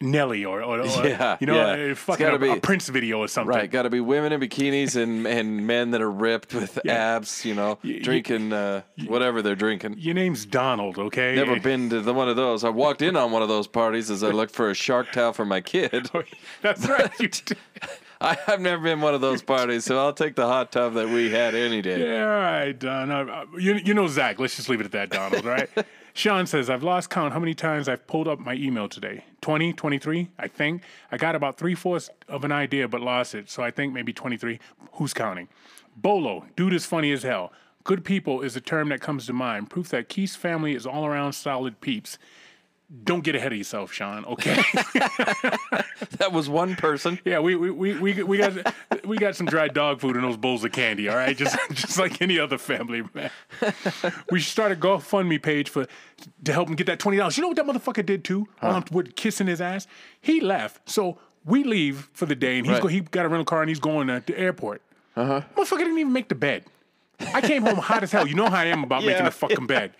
Nelly 0.00 0.44
or, 0.44 0.62
or, 0.62 0.80
or 0.80 0.86
Yeah, 1.06 1.36
you 1.40 1.46
know 1.46 1.74
yeah. 1.74 1.94
fucking 1.94 2.26
a, 2.26 2.38
be- 2.38 2.50
a 2.50 2.56
Prince 2.56 2.88
video 2.88 3.18
or 3.18 3.28
something. 3.28 3.54
Right, 3.54 3.70
got 3.70 3.82
to 3.82 3.90
be 3.90 4.00
women 4.00 4.32
in 4.32 4.40
bikinis 4.40 4.96
and, 4.96 5.26
and 5.26 5.66
men 5.66 5.90
that 5.90 6.00
are 6.00 6.10
ripped 6.10 6.54
with 6.54 6.84
abs, 6.86 7.44
you 7.44 7.54
know, 7.54 7.78
drinking 8.02 8.52
uh, 8.52 8.82
whatever 9.06 9.42
they're 9.42 9.54
drinking. 9.54 9.96
Your 9.98 10.14
name's 10.14 10.46
Donald, 10.46 10.98
okay? 10.98 11.34
Never 11.34 11.60
been 11.60 11.90
to 11.90 12.00
the, 12.00 12.14
one 12.14 12.28
of 12.28 12.36
those. 12.36 12.64
I 12.64 12.70
walked 12.70 13.02
in 13.02 13.14
on 13.16 13.30
one 13.30 13.42
of 13.42 13.48
those 13.48 13.66
parties 13.66 14.10
as 14.10 14.22
I 14.22 14.30
looked 14.30 14.54
for 14.54 14.70
a 14.70 14.74
shark 14.74 15.12
towel 15.12 15.32
for 15.32 15.44
my 15.44 15.60
kid. 15.60 16.10
That's 16.62 16.88
right. 16.88 17.52
I, 18.22 18.36
I've 18.48 18.60
never 18.60 18.82
been 18.82 19.00
one 19.00 19.14
of 19.14 19.22
those 19.22 19.42
parties, 19.42 19.84
so 19.86 19.98
I'll 19.98 20.12
take 20.12 20.34
the 20.34 20.46
hot 20.46 20.72
tub 20.72 20.92
that 20.94 21.08
we 21.08 21.30
had 21.30 21.54
any 21.54 21.80
day. 21.80 22.06
yeah, 22.06 22.22
all 22.24 22.40
right, 22.40 22.78
Don. 22.78 23.10
Uh, 23.10 23.24
uh, 23.24 23.44
you, 23.58 23.74
you 23.76 23.94
know 23.94 24.08
Zach. 24.08 24.38
Let's 24.38 24.56
just 24.56 24.68
leave 24.68 24.80
it 24.80 24.84
at 24.84 24.92
that, 24.92 25.10
Donald, 25.10 25.44
right? 25.44 25.70
Sean 26.12 26.46
says, 26.46 26.68
I've 26.68 26.82
lost 26.82 27.10
count 27.10 27.32
how 27.32 27.38
many 27.38 27.54
times 27.54 27.88
I've 27.88 28.06
pulled 28.06 28.28
up 28.28 28.38
my 28.38 28.54
email 28.54 28.88
today. 28.88 29.24
20, 29.40 29.72
23, 29.72 30.28
I 30.38 30.48
think. 30.48 30.82
I 31.10 31.16
got 31.16 31.34
about 31.34 31.56
three 31.56 31.74
fourths 31.74 32.10
of 32.28 32.44
an 32.44 32.52
idea, 32.52 32.88
but 32.88 33.00
lost 33.00 33.34
it. 33.34 33.48
So 33.48 33.62
I 33.62 33.70
think 33.70 33.92
maybe 33.92 34.12
23. 34.12 34.58
Who's 34.92 35.14
counting? 35.14 35.48
Bolo, 35.96 36.46
dude 36.56 36.72
is 36.72 36.86
funny 36.86 37.12
as 37.12 37.22
hell. 37.22 37.52
Good 37.82 38.04
people 38.04 38.42
is 38.42 38.56
a 38.56 38.60
term 38.60 38.90
that 38.90 39.00
comes 39.00 39.26
to 39.26 39.32
mind. 39.32 39.70
Proof 39.70 39.88
that 39.88 40.08
Keith's 40.08 40.36
family 40.36 40.74
is 40.74 40.86
all 40.86 41.06
around 41.06 41.32
solid 41.32 41.80
peeps. 41.80 42.18
Don't 43.04 43.22
get 43.22 43.36
ahead 43.36 43.52
of 43.52 43.58
yourself, 43.58 43.92
Sean, 43.92 44.24
okay? 44.24 44.60
That 46.18 46.32
was 46.32 46.48
one 46.50 46.76
person. 46.76 47.18
Yeah, 47.24 47.38
we 47.40 47.54
we, 47.56 47.70
we, 47.70 47.94
we, 47.98 48.22
we 48.22 48.36
got 48.38 48.74
we 49.06 49.16
got 49.16 49.36
some 49.36 49.46
dried 49.46 49.72
dog 49.74 50.00
food 50.00 50.16
and 50.16 50.24
those 50.24 50.36
bowls 50.36 50.64
of 50.64 50.72
candy. 50.72 51.08
All 51.08 51.16
right, 51.16 51.36
just 51.36 51.56
just 51.72 51.98
like 51.98 52.20
any 52.20 52.38
other 52.38 52.58
family, 52.58 53.02
man. 53.14 53.30
We 54.30 54.40
should 54.40 54.50
start 54.50 54.72
a 54.72 54.76
GoFundMe 54.76 55.40
page 55.42 55.68
for 55.70 55.86
to 56.44 56.52
help 56.52 56.68
him 56.68 56.74
get 56.74 56.86
that 56.88 56.98
twenty 56.98 57.16
dollars. 57.16 57.36
You 57.38 57.42
know 57.42 57.48
what 57.48 57.56
that 57.56 57.64
motherfucker 57.66 58.04
did 58.04 58.24
too? 58.24 58.46
While 58.58 58.76
I'm 58.76 58.84
with 58.90 59.14
kissing 59.16 59.46
his 59.46 59.60
ass, 59.60 59.86
he 60.20 60.40
left. 60.40 60.88
So 60.90 61.18
we 61.44 61.64
leave 61.64 62.10
for 62.12 62.26
the 62.26 62.34
day, 62.36 62.58
and 62.58 62.66
he's 62.66 62.74
Right. 62.74 62.82
go, 62.82 62.88
he 62.88 63.00
got 63.00 63.24
a 63.24 63.28
rental 63.28 63.44
car 63.46 63.62
and 63.62 63.68
he's 63.70 63.80
going 63.80 64.08
to 64.08 64.22
the 64.26 64.38
airport. 64.38 64.82
Uh 65.16 65.24
huh. 65.26 65.40
Motherfucker 65.56 65.78
didn't 65.78 65.98
even 65.98 66.12
make 66.12 66.28
the 66.28 66.34
bed. 66.34 66.64
I 67.34 67.40
came 67.40 67.62
home 67.62 67.76
hot 67.78 68.02
as 68.02 68.12
hell. 68.12 68.26
You 68.26 68.34
know 68.34 68.48
how 68.50 68.56
I 68.56 68.66
am 68.66 68.82
about 68.84 69.02
making 69.02 69.18
Yeah. 69.18 69.24
the 69.24 69.30
fucking 69.30 69.66
bed. 69.66 69.92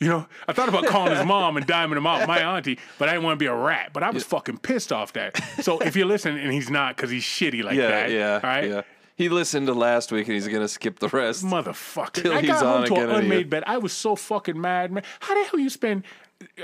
You 0.00 0.08
know, 0.08 0.26
I 0.48 0.52
thought 0.52 0.68
about 0.68 0.86
calling 0.86 1.16
his 1.16 1.24
mom 1.26 1.56
and 1.56 1.66
diming 1.66 1.96
him 1.96 2.06
out, 2.06 2.26
my 2.28 2.40
auntie, 2.40 2.78
but 2.98 3.08
I 3.08 3.12
didn't 3.12 3.24
want 3.24 3.38
to 3.38 3.42
be 3.42 3.46
a 3.46 3.54
rat. 3.54 3.90
But 3.92 4.02
I 4.02 4.10
was 4.10 4.24
fucking 4.24 4.58
pissed 4.58 4.92
off 4.92 5.12
that. 5.14 5.40
So 5.62 5.78
if 5.78 5.94
you're 5.96 6.06
listening 6.06 6.42
and 6.42 6.52
he's 6.52 6.68
not 6.68 6.96
because 6.96 7.10
he's 7.10 7.22
shitty 7.22 7.62
like 7.62 7.76
Yeah, 7.76 7.88
that, 7.88 8.10
yeah, 8.10 8.34
all 8.34 8.40
right, 8.50 8.68
yeah. 8.68 8.82
He 9.16 9.28
listened 9.28 9.68
to 9.68 9.72
last 9.74 10.10
week 10.10 10.26
and 10.26 10.34
he's 10.34 10.48
gonna 10.48 10.66
skip 10.68 10.98
the 10.98 11.08
rest. 11.08 11.44
motherfucker. 11.44 12.12
Till 12.14 12.32
I 12.32 12.40
he's 12.40 12.50
got 12.50 12.66
on 12.66 12.86
home 12.88 12.96
to 12.98 13.04
an 13.04 13.10
unmade 13.22 13.48
bed. 13.48 13.62
I 13.66 13.78
was 13.78 13.92
so 13.92 14.16
fucking 14.16 14.60
mad, 14.60 14.90
man. 14.90 15.04
How 15.20 15.34
the 15.40 15.48
hell 15.48 15.60
you 15.60 15.70
spend? 15.70 16.02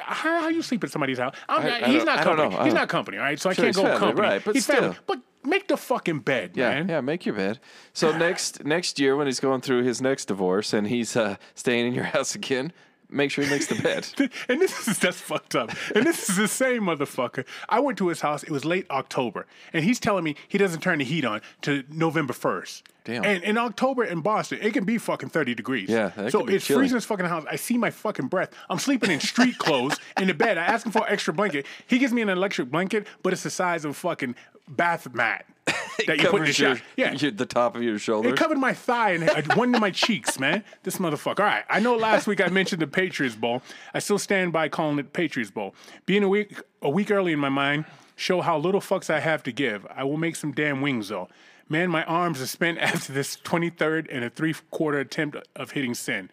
How, 0.00 0.42
how 0.42 0.48
you 0.48 0.60
sleep 0.60 0.82
at 0.82 0.90
somebody's 0.90 1.18
house? 1.18 1.34
I'm, 1.48 1.62
I- 1.64 1.84
I 1.86 1.88
he's 1.88 2.04
not 2.04 2.18
company. 2.24 2.48
He's 2.50 2.58
don't- 2.58 2.74
not 2.74 2.88
company, 2.88 3.18
all 3.18 3.22
right? 3.22 3.38
So 3.40 3.48
I 3.50 3.54
can't 3.54 3.74
go 3.74 3.82
family, 3.82 3.98
company. 3.98 4.20
right, 4.28 4.44
but 4.44 4.54
he's 4.56 4.66
family. 4.66 4.92
still. 4.94 5.02
But 5.06 5.20
make 5.48 5.68
the 5.68 5.76
fucking 5.76 6.18
bed, 6.18 6.52
Yeah, 6.56 6.70
man. 6.70 6.88
yeah, 6.88 7.00
make 7.00 7.24
your 7.24 7.36
bed. 7.36 7.60
So 7.92 8.10
next 8.18 8.64
next 8.64 8.98
year 8.98 9.14
when 9.16 9.28
he's 9.28 9.38
going 9.40 9.60
through 9.60 9.84
his 9.84 10.02
next 10.02 10.24
divorce 10.26 10.72
and 10.72 10.88
he's 10.88 11.16
uh, 11.16 11.36
staying 11.54 11.86
in 11.86 11.94
your 11.94 12.04
house 12.16 12.34
again, 12.34 12.72
make 13.10 13.30
sure 13.30 13.44
he 13.44 13.50
makes 13.50 13.66
the 13.66 13.76
bed. 13.76 14.06
And 14.48 14.60
this 14.60 14.88
is 14.88 14.98
that's 14.98 15.20
fucked 15.20 15.54
up. 15.54 15.70
And 15.94 16.04
this 16.04 16.28
is 16.28 16.36
the 16.36 16.48
same 16.48 16.82
motherfucker. 16.84 17.44
I 17.68 17.80
went 17.80 17.98
to 17.98 18.08
his 18.08 18.20
house. 18.20 18.42
It 18.42 18.50
was 18.50 18.64
late 18.64 18.86
October, 18.90 19.46
and 19.72 19.84
he's 19.84 20.00
telling 20.00 20.24
me 20.24 20.36
he 20.48 20.58
doesn't 20.58 20.80
turn 20.80 20.98
the 20.98 21.04
heat 21.04 21.24
on 21.24 21.40
to 21.62 21.84
November 21.90 22.32
first. 22.32 22.84
Damn. 23.04 23.24
And 23.24 23.42
in 23.42 23.56
October 23.56 24.04
in 24.04 24.20
Boston, 24.20 24.58
it 24.60 24.72
can 24.72 24.84
be 24.84 24.98
fucking 24.98 25.30
thirty 25.30 25.54
degrees. 25.54 25.88
Yeah, 25.88 26.28
so 26.28 26.46
it's 26.46 26.66
chilly. 26.66 26.80
freezing 26.80 26.96
his 26.96 27.04
fucking 27.04 27.26
house. 27.26 27.44
I 27.50 27.56
see 27.56 27.78
my 27.78 27.90
fucking 27.90 28.28
breath. 28.28 28.50
I'm 28.68 28.78
sleeping 28.78 29.10
in 29.10 29.20
street 29.20 29.58
clothes 29.58 29.98
in 30.18 30.26
the 30.26 30.34
bed. 30.34 30.58
I 30.58 30.64
ask 30.64 30.84
him 30.84 30.92
for 30.92 31.06
an 31.06 31.12
extra 31.12 31.32
blanket. 31.32 31.66
He 31.86 31.98
gives 31.98 32.12
me 32.12 32.22
an 32.22 32.28
electric 32.28 32.70
blanket, 32.70 33.06
but 33.22 33.32
it's 33.32 33.42
the 33.42 33.50
size 33.50 33.84
of 33.84 33.92
a 33.92 33.94
fucking 33.94 34.34
bath 34.70 35.12
mat 35.12 35.44
that 36.06 36.20
you 36.20 36.28
put 36.28 36.36
in 36.36 36.40
the 36.42 36.46
your, 36.46 36.76
shower. 36.76 36.80
Yeah, 36.96 37.12
your- 37.16 37.30
the 37.30 37.46
top 37.46 37.76
of 37.76 37.82
your 37.82 37.98
shoulder. 37.98 38.30
it 38.30 38.36
covered 38.36 38.58
my 38.58 38.72
thigh 38.72 39.12
and 39.12 39.52
one 39.54 39.74
of 39.74 39.80
my 39.80 39.90
cheeks, 39.90 40.38
man. 40.38 40.64
This 40.82 40.98
motherfucker. 40.98 41.40
All 41.40 41.46
right. 41.46 41.64
I 41.68 41.80
know 41.80 41.96
last 41.96 42.26
week 42.26 42.40
I 42.40 42.48
mentioned 42.48 42.80
the 42.82 42.86
Patriots 42.86 43.36
Bowl. 43.36 43.62
I 43.94 43.98
still 43.98 44.18
stand 44.18 44.52
by 44.52 44.68
calling 44.68 44.98
it 44.98 45.12
Patriots 45.12 45.50
Bowl. 45.50 45.74
Being 46.06 46.22
a 46.22 46.28
week 46.28 46.60
a 46.82 46.90
week 46.90 47.10
early 47.10 47.32
in 47.32 47.38
my 47.38 47.48
mind, 47.50 47.84
show 48.16 48.40
how 48.40 48.58
little 48.58 48.80
fucks 48.80 49.10
I 49.10 49.20
have 49.20 49.42
to 49.44 49.52
give. 49.52 49.86
I 49.94 50.04
will 50.04 50.16
make 50.16 50.36
some 50.36 50.52
damn 50.52 50.80
wings 50.80 51.08
though. 51.08 51.28
Man, 51.68 51.88
my 51.90 52.04
arms 52.04 52.40
are 52.40 52.46
spent 52.46 52.78
after 52.80 53.12
this 53.12 53.36
23rd 53.36 54.08
and 54.10 54.24
a 54.24 54.30
three 54.30 54.54
quarter 54.70 54.98
attempt 54.98 55.36
of 55.54 55.70
hitting 55.72 55.94
sin. 55.94 56.30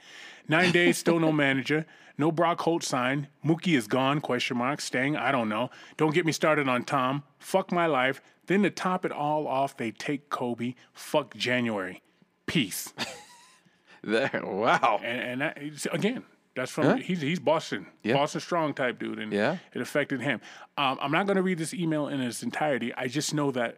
Nine 0.50 0.72
days, 0.72 0.98
still 0.98 1.20
no 1.20 1.32
manager. 1.32 1.86
No 2.18 2.32
Brock 2.32 2.62
Holt 2.62 2.84
sign. 2.84 3.28
Mookie 3.46 3.78
is 3.78 3.88
gone, 3.88 4.22
question 4.22 4.58
mark. 4.58 4.82
Staying, 4.82 5.16
I 5.16 5.32
don't 5.32 5.50
know. 5.50 5.70
Don't 5.98 6.14
get 6.14 6.26
me 6.26 6.32
started 6.32 6.68
on 6.68 6.84
Tom. 6.84 7.24
Fuck 7.38 7.72
my 7.72 7.86
life. 7.86 8.22
Then 8.48 8.64
to 8.64 8.70
top 8.70 9.06
it 9.06 9.12
all 9.12 9.48
off, 9.48 9.78
they 9.78 9.92
take 9.92 10.30
Kobe. 10.30 10.74
Fuck 10.94 11.36
January. 11.36 12.02
Peace. 12.48 12.94
there. 14.04 14.42
Wow. 14.44 15.00
And, 15.04 15.22
and 15.22 15.42
that, 15.42 15.88
again, 15.94 16.24
that's 16.56 16.72
from 16.72 16.98
he's 17.02 17.22
he's 17.22 17.40
Boston, 17.40 17.86
Yeah. 18.04 18.14
Boston 18.14 18.42
strong 18.42 18.74
type 18.74 18.98
dude, 19.00 19.20
and 19.20 19.32
Yeah. 19.32 19.58
it 19.74 19.82
affected 19.82 20.22
him. 20.22 20.42
Um, 20.78 20.98
I'm 21.02 21.12
not 21.12 21.28
going 21.28 21.36
to 21.36 21.44
read 21.44 21.60
this 21.60 21.74
email 21.74 22.08
in 22.08 22.20
its 22.22 22.42
entirety. 22.42 22.94
I 22.96 23.08
just 23.08 23.34
know 23.34 23.52
that 23.52 23.78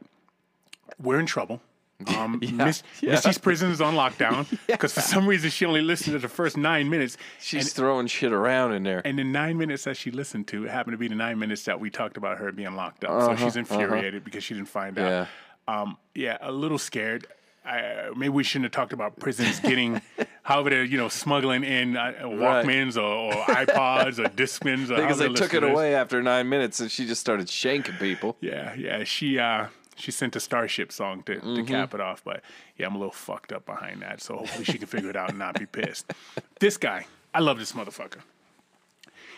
we're 1.01 1.19
in 1.19 1.25
trouble. 1.25 1.61
Um, 2.17 2.39
Miss, 2.53 2.81
yeah. 3.01 3.11
Misty's 3.11 3.37
prison 3.49 3.71
is 3.71 3.81
on 3.81 3.93
lockdown 3.95 4.47
because 4.67 4.93
for 4.93 5.01
some 5.01 5.27
reason 5.27 5.49
she 5.49 5.65
only 5.65 5.81
listened 5.81 6.13
to 6.13 6.19
the 6.19 6.29
first 6.29 6.55
nine 6.55 6.89
minutes. 6.89 7.17
She's 7.41 7.73
throwing 7.73 8.07
shit 8.07 8.31
around 8.31 8.73
in 8.73 8.83
there. 8.83 9.01
And 9.05 9.19
the 9.19 9.23
nine 9.25 9.57
minutes 9.57 9.83
that 9.83 9.97
she 9.97 10.09
listened 10.09 10.47
to 10.47 10.63
it 10.65 10.71
happened 10.71 10.93
to 10.93 10.97
be 10.97 11.09
the 11.09 11.15
nine 11.15 11.39
minutes 11.39 11.63
that 11.63 11.79
we 11.81 11.89
talked 11.89 12.15
about 12.15 12.37
her 12.37 12.51
being 12.53 12.75
locked 12.75 13.03
up. 13.03 13.21
so 13.23 13.35
she's 13.35 13.57
infuriated 13.57 14.23
because 14.23 14.43
she 14.45 14.53
didn't 14.53 14.69
find 14.69 14.97
Uh-huh, 14.97 15.07
Yeah. 15.09 15.25
out. 15.67 15.81
Um, 15.81 15.97
yeah, 16.15 16.37
a 16.41 16.51
little 16.53 16.77
scared. 16.79 17.27
I, 17.65 18.09
maybe 18.15 18.29
we 18.29 18.43
shouldn't 18.45 18.65
have 18.65 18.71
talked 18.71 18.93
about 18.93 19.19
prisons 19.19 19.59
getting, 19.59 20.01
however 20.43 20.69
they're 20.71 20.83
you 20.85 20.97
know 20.97 21.09
smuggling 21.09 21.63
in 21.65 21.97
uh, 21.97 22.13
Walkmans 22.23 22.95
or, 22.97 23.01
or 23.01 23.43
iPods 23.43 24.17
or 24.17 24.29
Discmans. 24.29 24.89
Or 24.89 24.95
Because 24.95 25.19
they 25.19 25.25
took 25.27 25.35
it 25.37 25.41
listen 25.41 25.49
to 25.61 25.67
this. 25.67 25.69
away 25.71 25.93
after 25.95 26.23
nine 26.23 26.47
minutes 26.49 26.79
and 26.79 26.89
she 26.89 27.05
just 27.05 27.19
started 27.21 27.47
shanking 27.47 27.99
people. 27.99 28.37
Yeah, 28.39 28.73
yeah. 28.75 29.03
She 29.03 29.37
uh 29.37 29.67
she 29.99 30.11
sent 30.11 30.35
a 30.35 30.39
Starship 30.39 30.91
song 30.91 31.23
to, 31.23 31.35
Mm-hmm. 31.35 31.55
to 31.55 31.63
cap 31.63 31.93
it 31.93 32.01
off, 32.01 32.23
but 32.23 32.41
yeah, 32.77 32.87
I'm 32.87 32.95
a 32.95 32.97
little 32.97 33.11
fucked 33.13 33.51
up 33.51 33.65
behind 33.65 34.01
that. 34.01 34.21
So 34.21 34.37
hopefully 34.37 34.65
she 34.65 34.77
can 34.77 34.87
figure 34.87 35.09
it 35.09 35.15
out 35.15 35.29
and 35.29 35.39
not 35.39 35.59
be 35.59 35.65
pissed. 35.65 36.11
This 36.59 36.77
guy, 36.77 37.05
I 37.33 37.39
love 37.39 37.57
this 37.59 37.71
motherfucker. 37.73 38.19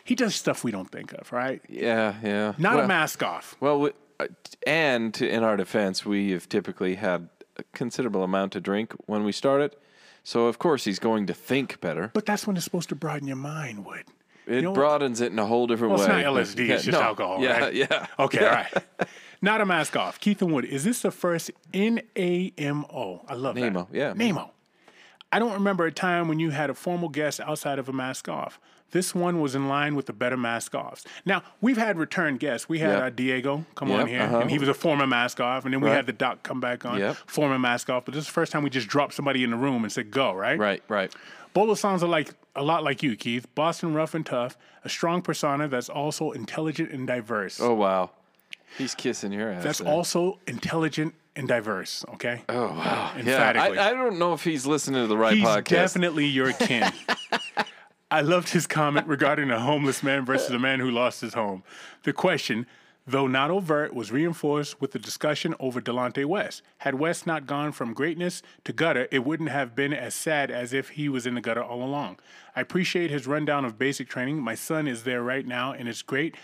He 0.04 0.16
does 0.16 0.34
stuff 0.36 0.64
we 0.64 0.72
don't 0.72 0.90
think 0.90 1.14
of, 1.14 1.32
right? 1.32 1.62
Yeah, 1.70 2.16
yeah. 2.24 2.54
Not 2.58 2.76
well, 2.76 2.86
a 2.86 2.88
mask 2.88 3.22
off. 3.22 3.56
Well, 3.60 3.80
we, 3.80 3.92
uh, 4.20 4.28
and 4.66 5.14
to, 5.14 5.30
in 5.30 5.44
our 5.44 5.56
defense, 5.56 6.04
we 6.06 6.32
have 6.32 6.50
typically 6.50 6.96
had 6.96 7.30
a 7.58 7.64
considerable 7.74 8.24
amount 8.24 8.54
to 8.54 8.60
drink 8.60 8.94
when 9.06 9.24
we 9.24 9.32
started. 9.32 9.76
So, 10.24 10.48
of 10.48 10.58
course, 10.58 10.84
he's 10.84 10.98
going 11.00 11.28
to 11.28 11.34
think 11.36 11.80
better. 11.82 12.10
But 12.14 12.26
that's 12.26 12.48
when 12.48 12.56
it's 12.56 12.66
supposed 12.66 12.90
to 12.90 12.96
broaden 12.96 13.28
your 13.28 13.38
mind, 13.38 13.86
Wood. 13.86 14.06
It 14.48 14.64
know 14.64 14.72
what? 14.72 14.76
broadens 14.76 15.22
it 15.22 15.32
in 15.32 15.38
a 15.38 15.46
whole 15.46 15.68
different 15.68 15.94
Well, 15.94 16.02
it's 16.02 16.10
way. 16.10 16.24
not 16.24 16.34
LSD, 16.34 16.68
Yeah, 16.68 16.74
it's 16.76 16.84
just 16.86 16.98
no, 16.98 17.04
alcohol, 17.04 17.42
Yeah, 17.44 17.60
right? 17.60 17.74
yeah. 17.76 18.08
Okay, 18.18 18.42
yeah. 18.42 18.48
all 18.48 18.54
right. 18.56 19.08
Not 19.42 19.60
a 19.62 19.66
mask 19.66 19.96
off. 19.98 20.20
Keith 20.20 20.42
and 20.42 20.52
Wood, 20.54 20.66
is 20.66 20.84
this 20.84 21.02
the 21.02 21.12
first 21.12 21.50
N-A-M-O? 21.74 23.22
I 23.28 23.34
love 23.34 23.56
Namo, 23.56 23.90
that. 23.90 23.98
yeah. 23.98 24.14
Namo. 24.14 24.50
I 25.32 25.40
don't 25.40 25.54
remember 25.54 25.86
a 25.86 25.92
time 25.92 26.28
when 26.28 26.40
you 26.40 26.50
had 26.52 26.70
a 26.70 26.74
formal 26.74 27.10
guest 27.10 27.40
outside 27.40 27.80
of 27.80 27.88
a 27.90 27.94
mask 27.94 28.28
off. 28.30 28.60
This 28.92 29.16
one 29.16 29.40
was 29.40 29.56
in 29.56 29.70
line 29.70 29.96
with 29.96 30.08
the 30.08 30.14
better 30.14 30.36
mask 30.36 30.76
offs. 30.76 31.06
Now, 31.26 31.44
we've 31.62 31.78
had 31.78 31.98
return 31.98 32.36
guests. 32.36 32.68
We 32.68 32.80
had 32.80 32.90
Yep. 32.90 33.02
uh, 33.04 33.10
Diego 33.12 33.66
come 33.76 33.88
Yep, 33.88 34.00
on 34.02 34.08
here, 34.08 34.22
uh-huh. 34.24 34.40
and 34.40 34.52
he 34.52 34.60
was 34.60 34.68
a 34.68 34.74
former 34.74 35.08
mask 35.08 35.40
off. 35.40 35.64
And 35.64 35.74
then 35.74 35.80
we 35.80 35.88
Right. 35.88 35.96
had 35.96 36.06
the 36.08 36.12
doc 36.14 36.44
come 36.44 36.60
back 36.60 36.84
on, 36.86 37.00
Yep. 37.00 37.16
former 37.26 37.58
mask 37.58 37.90
off. 37.90 38.04
But 38.04 38.14
this 38.14 38.24
is 38.24 38.28
the 38.28 38.34
first 38.34 38.52
time 38.52 38.64
we 38.64 38.70
just 38.70 38.90
dropped 38.90 39.14
somebody 39.14 39.46
in 39.46 39.52
the 39.52 39.56
room 39.58 39.84
and 39.86 39.92
said, 39.92 40.12
go, 40.12 40.34
right? 40.34 40.60
Right, 40.60 40.84
right. 40.90 41.14
Bolo 41.54 41.74
sounds 41.76 42.04
like 42.04 42.34
a 42.54 42.64
lot 42.64 42.84
like 42.84 43.02
you, 43.02 43.16
Keith. 43.16 43.48
Boston 43.56 43.94
rough 43.94 44.14
and 44.14 44.26
tough, 44.26 44.58
a 44.84 44.90
strong 44.90 45.22
persona 45.22 45.70
that's 45.70 45.88
also 45.90 46.32
intelligent 46.32 46.92
and 46.92 47.08
diverse. 47.08 47.62
Oh, 47.62 47.74
wow. 47.74 48.10
He's 48.78 48.96
kissing 48.96 49.32
your 49.32 49.52
ass. 49.52 49.64
That's 49.64 49.82
also 49.82 50.40
intelligent 50.48 51.14
and 51.36 51.48
diverse. 51.48 52.04
Okay. 52.16 52.44
Oh 52.50 52.68
wow! 52.68 53.12
Yeah, 53.16 53.20
Emphatically. 53.20 53.78
I, 53.80 53.90
I 53.90 53.94
don't 53.94 54.20
know 54.20 54.34
if 54.34 54.44
he's 54.44 54.66
listening 54.66 55.02
to 55.04 55.08
the 55.08 55.18
right 55.18 55.36
He's 55.36 55.46
podcast. 55.46 55.66
definitely 55.66 56.26
your 56.26 56.52
kin. 56.54 56.92
I 58.10 58.22
loved 58.22 58.50
his 58.50 58.68
comment 58.68 59.08
regarding 59.08 59.50
a 59.52 59.60
homeless 59.60 60.04
man 60.04 60.26
versus 60.26 60.52
a 60.52 60.60
man 60.60 60.80
who 60.82 60.92
lost 60.92 61.22
his 61.22 61.34
home. 61.34 61.64
The 62.04 62.12
question, 62.12 62.68
though 63.08 63.26
not 63.28 63.50
overt, 63.50 63.94
was 63.94 64.12
reinforced 64.12 64.82
with 64.82 64.92
the 64.92 65.00
discussion 65.00 65.56
over 65.62 65.80
Delonte 65.80 66.26
West. 66.26 66.62
Had 66.80 66.96
West 66.96 67.26
not 67.26 67.46
gone 67.48 67.72
from 67.72 67.94
greatness 67.94 68.42
to 68.66 68.74
gutter, 68.74 69.08
it 69.12 69.20
wouldn't 69.24 69.50
have 69.50 69.76
been 69.76 69.94
as 69.94 70.14
sad 70.14 70.52
as 70.52 70.74
if 70.74 70.90
he 70.90 71.08
was 71.08 71.26
in 71.26 71.36
the 71.36 71.42
gutter 71.42 71.64
all 71.64 71.82
along. 71.82 72.20
I 72.54 72.60
appreciate 72.60 73.10
his 73.12 73.28
rundown 73.28 73.64
of 73.64 73.80
basic 73.80 74.10
training. 74.10 74.42
My 74.42 74.56
son 74.56 74.88
is 74.90 75.04
there 75.04 75.24
right 75.24 75.48
now, 75.48 75.72
and 75.72 75.88
it's 75.88 76.02
great 76.02 76.36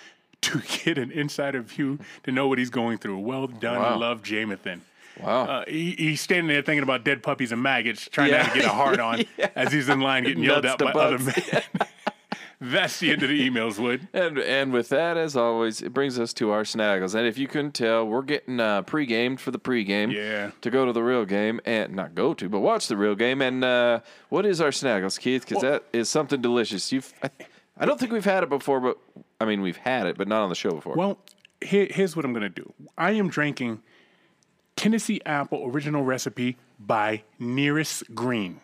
to 0.41 0.62
get 0.86 0.98
an 0.98 1.12
insider 1.12 1.62
view 1.62 2.00
to 2.24 2.32
know 2.32 2.48
what 2.48 2.58
he's 2.60 2.70
going 2.70 2.98
through. 2.98 3.20
Well 3.20 3.48
done, 3.48 3.82
Wow. 3.82 3.98
love, 4.00 4.24
Jamathan. 4.24 4.82
wow. 5.22 5.44
Uh, 5.46 5.65
he, 5.67 5.91
he's 5.98 6.22
standing 6.22 6.48
there 6.48 6.62
thinking 6.62 6.84
about 6.84 7.03
dead 7.03 7.24
puppies 7.24 7.51
and 7.51 7.62
maggots, 7.62 8.08
trying 8.10 8.32
Yeah. 8.32 8.44
not 8.44 8.53
to 8.53 8.60
get 8.60 8.65
a 8.65 8.70
hard 8.74 9.00
on 9.00 9.24
as 9.56 9.72
he's 9.74 9.89
in 9.89 10.00
line 10.00 10.24
getting 10.24 10.44
yelled 10.44 10.65
at 10.65 10.77
by 10.79 10.91
other 10.91 11.20
men. 11.20 11.34
That's 12.60 13.00
the 13.00 13.12
end 13.12 13.22
of 13.22 13.29
the 13.29 13.48
emails, 13.48 13.77
Wood. 13.77 14.08
And 14.13 14.39
and 14.39 14.74
with 14.74 14.89
that, 14.89 15.15
as 15.15 15.36
always, 15.38 15.79
it 15.84 15.94
brings 15.94 16.17
us 16.20 16.34
to 16.34 16.50
our 16.50 16.63
snaggles. 16.63 17.13
And 17.13 17.27
if 17.27 17.38
you 17.38 17.48
couldn't 17.48 17.74
tell, 17.75 18.03
we're 18.08 18.24
getting 18.24 18.60
uh, 18.60 18.82
pre-gamed 18.82 19.39
for 19.39 19.51
the 19.51 19.60
pre-game. 19.60 20.10
Yeah. 20.10 20.50
To 20.62 20.72
go 20.72 20.84
to 20.84 20.91
the 20.91 21.03
real 21.03 21.24
game 21.24 21.62
and 21.65 21.94
not 21.96 22.15
go 22.15 22.34
to, 22.34 22.50
but 22.50 22.62
watch 22.62 22.88
the 22.88 22.98
real 22.98 23.13
game. 23.13 23.44
And 23.44 23.63
uh, 23.63 24.00
what 24.29 24.44
is 24.44 24.60
our 24.60 24.72
snaggles, 24.72 25.20
Keith? 25.20 25.46
Because 25.48 25.62
that 25.62 25.84
is 25.94 26.10
something 26.10 26.41
delicious. 26.41 26.91
You've, 26.91 27.13
I, 27.22 27.29
I 27.79 27.86
don't 27.86 28.00
think 28.00 28.12
we've 28.12 28.25
had 28.25 28.43
it 28.43 28.50
before, 28.50 28.79
but 28.79 28.98
I 29.39 29.46
mean 29.46 29.62
we've 29.62 29.77
had 29.77 30.07
it, 30.07 30.17
but 30.17 30.27
not 30.27 30.41
on 30.43 30.50
the 30.50 30.55
show 30.55 30.72
before. 30.72 30.96
Well, 30.96 31.17
here, 31.62 31.88
here's 31.89 32.15
what 32.15 32.25
I'm 32.25 32.34
going 32.34 32.43
to 32.43 32.50
do. 32.50 32.74
I 32.98 33.12
am 33.12 33.29
drinking 33.29 33.81
Tennessee 34.75 35.22
Apple 35.25 35.63
Original 35.65 36.03
Recipe 36.03 36.57
by 36.79 37.24
Nearest 37.39 38.13
Green. 38.13 38.62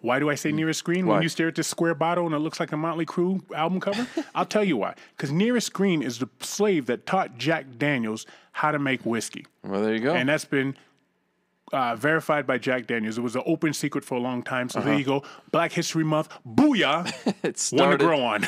Why 0.00 0.18
do 0.18 0.28
I 0.28 0.34
say 0.34 0.50
Nearest 0.50 0.82
Green? 0.82 1.04
Mm. 1.04 1.08
Why? 1.08 1.14
When 1.14 1.22
you 1.22 1.28
stare 1.28 1.46
at 1.46 1.54
this 1.54 1.68
square 1.68 1.94
bottle 1.94 2.26
and 2.26 2.34
it 2.34 2.40
looks 2.40 2.58
like 2.58 2.72
a 2.72 2.76
Motley 2.76 3.06
Crue 3.06 3.40
album 3.54 3.78
cover? 3.78 4.08
I'll 4.34 4.44
tell 4.44 4.64
you 4.64 4.76
why. 4.76 4.96
Because 5.16 5.30
Nearest 5.30 5.72
Green 5.72 6.02
is 6.02 6.18
the 6.18 6.28
slave 6.40 6.86
that 6.86 7.06
taught 7.06 7.38
Jack 7.38 7.78
Daniels 7.78 8.26
how 8.50 8.72
to 8.72 8.80
make 8.80 9.02
whiskey. 9.06 9.46
well, 9.62 9.80
there 9.80 9.94
you 9.94 10.00
go. 10.00 10.14
and 10.14 10.28
that's 10.28 10.44
been 10.44 10.76
uh, 11.72 11.96
verified 11.96 12.46
by 12.46 12.58
Jack 12.58 12.86
Daniels. 12.86 13.18
It 13.18 13.22
was 13.22 13.36
an 13.36 13.42
open 13.46 13.72
secret 13.72 14.04
for 14.04 14.14
a 14.16 14.20
long 14.20 14.42
time. 14.42 14.68
So 14.68 14.80
there 14.80 14.98
you 14.98 15.04
go. 15.04 15.22
Black 15.50 15.72
History 15.72 16.04
Month. 16.04 16.28
Booyah. 16.46 17.12
it 17.42 17.68
One 17.72 17.90
to 17.90 17.98
grow 17.98 18.20
on. 18.22 18.46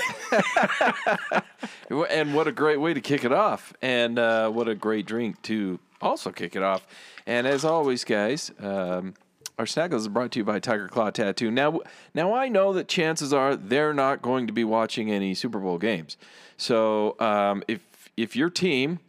and 2.11 2.35
what 2.35 2.47
a 2.47 2.53
great 2.53 2.81
way 2.81 2.95
to 2.95 3.01
kick 3.01 3.25
it 3.25 3.33
off, 3.33 3.73
and 3.83 4.19
uh, 4.19 4.51
what 4.51 4.69
a 4.69 4.75
great 4.75 5.07
drink 5.07 5.41
to 5.43 5.79
also 6.01 6.31
kick 6.31 6.55
it 6.55 6.63
off. 6.63 6.87
And 7.27 7.47
as 7.47 7.65
always, 7.65 8.05
guys, 8.05 8.51
um, 8.61 9.15
our 9.59 9.65
snaggles 9.65 10.01
is 10.01 10.09
brought 10.09 10.33
to 10.33 10.41
you 10.41 10.45
by 10.45 10.59
Tiger 10.59 10.89
Claw 10.89 11.11
Tattoo. 11.11 11.51
Now, 11.51 11.81
now 12.15 12.35
I 12.35 12.49
know 12.49 12.73
that 12.73 12.89
chances 12.89 13.33
are 13.33 13.57
they're 13.57 13.95
not 13.95 14.21
going 14.21 14.47
to 14.47 14.53
be 14.53 14.65
watching 14.65 15.11
any 15.11 15.35
Super 15.35 15.59
Bowl 15.59 15.79
games. 15.79 16.17
So 16.57 17.19
um, 17.21 17.63
if 17.69 17.81
if 18.17 18.37
your 18.37 18.51
team 18.51 19.01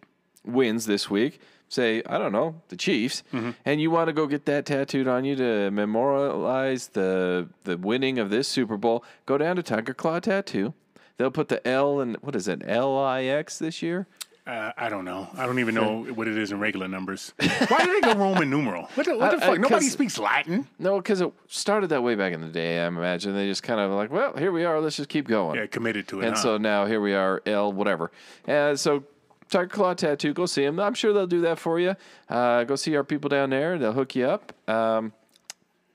wins 0.46 0.86
this 0.86 1.10
week, 1.10 1.40
say 1.70 2.02
I 2.06 2.18
don't 2.18 2.32
know 2.32 2.62
the 2.70 2.76
Chiefs, 2.78 3.24
and 3.66 3.82
you 3.82 3.92
want 3.92 4.08
to 4.08 4.14
go 4.14 4.28
get 4.28 4.46
that 4.46 4.66
tattooed 4.66 5.08
on 5.08 5.26
you 5.26 5.36
to 5.36 5.72
memorialize 5.72 6.88
the 6.90 7.48
the 7.64 7.78
winning 7.78 8.20
of 8.20 8.30
this 8.30 8.48
Super 8.48 8.78
Bowl, 8.78 9.04
go 9.26 9.38
down 9.38 9.56
to 9.56 9.64
Tiger 9.64 9.94
Claw 9.94 10.20
Tattoo. 10.20 10.74
They'll 11.18 11.32
put 11.32 11.48
the 11.48 11.66
L 11.68 12.00
and 12.02 12.18
what 12.18 12.36
is 12.36 12.48
it 12.48 12.62
L 12.66 12.98
I 12.98 13.24
X 13.24 13.58
this 13.58 13.82
year? 13.82 14.08
Uh, 14.48 14.72
I 14.78 14.90
don't 14.90 15.06
know. 15.06 15.28
I 15.36 15.48
don't 15.48 15.58
even 15.58 15.74
know 15.74 16.04
what 16.04 16.28
it 16.28 16.38
is 16.38 16.52
in 16.52 16.60
regular 16.60 16.88
numbers. 16.88 17.34
Why 17.68 17.84
do 17.84 18.00
they 18.00 18.14
go 18.14 18.20
Roman 18.20 18.48
numeral? 18.48 18.84
What 18.94 19.08
the, 19.08 19.18
what 19.18 19.32
the 19.32 19.38
I- 19.44 19.48
fuck? 19.48 19.60
Nobody 19.60 19.88
speaks 19.88 20.20
Latin. 20.20 20.68
No, 20.78 20.98
because 20.98 21.20
it 21.22 21.34
started 21.48 21.88
that 21.90 22.04
way 22.04 22.14
back 22.14 22.32
in 22.32 22.42
the 22.42 22.50
day. 22.50 22.80
I 22.80 22.86
imagine 22.86 23.34
they 23.34 23.48
just 23.48 23.64
kind 23.64 23.80
of 23.80 23.90
like, 23.94 24.12
well, 24.12 24.38
here 24.38 24.52
we 24.52 24.64
are. 24.64 24.80
Let's 24.80 24.98
just 24.98 25.10
keep 25.10 25.28
going. 25.28 25.58
Yeah, 25.58 25.66
committed 25.66 26.08
to 26.10 26.22
it. 26.22 26.26
And 26.28 26.36
huh? 26.36 26.42
so 26.44 26.58
now 26.60 26.86
here 26.86 27.02
we 27.02 27.16
are, 27.16 27.42
L, 27.48 27.74
whatever. 27.74 28.12
And 28.46 28.80
so 28.80 29.04
Tiger 29.50 29.68
Claw 29.68 29.94
Tattoo, 29.94 30.34
go 30.34 30.46
see 30.46 30.64
them. 30.66 30.80
I'm 30.80 30.94
sure 30.96 31.14
they'll 31.14 31.28
do 31.28 31.42
that 31.42 31.60
for 31.60 31.80
you. 31.80 31.96
Uh, 32.30 32.64
go 32.64 32.76
see 32.76 32.96
our 32.96 33.04
people 33.04 33.30
down 33.30 33.52
there. 33.52 33.78
They'll 33.78 33.94
hook 33.94 34.16
you 34.16 34.26
up. 34.26 34.52
Um, 34.70 35.14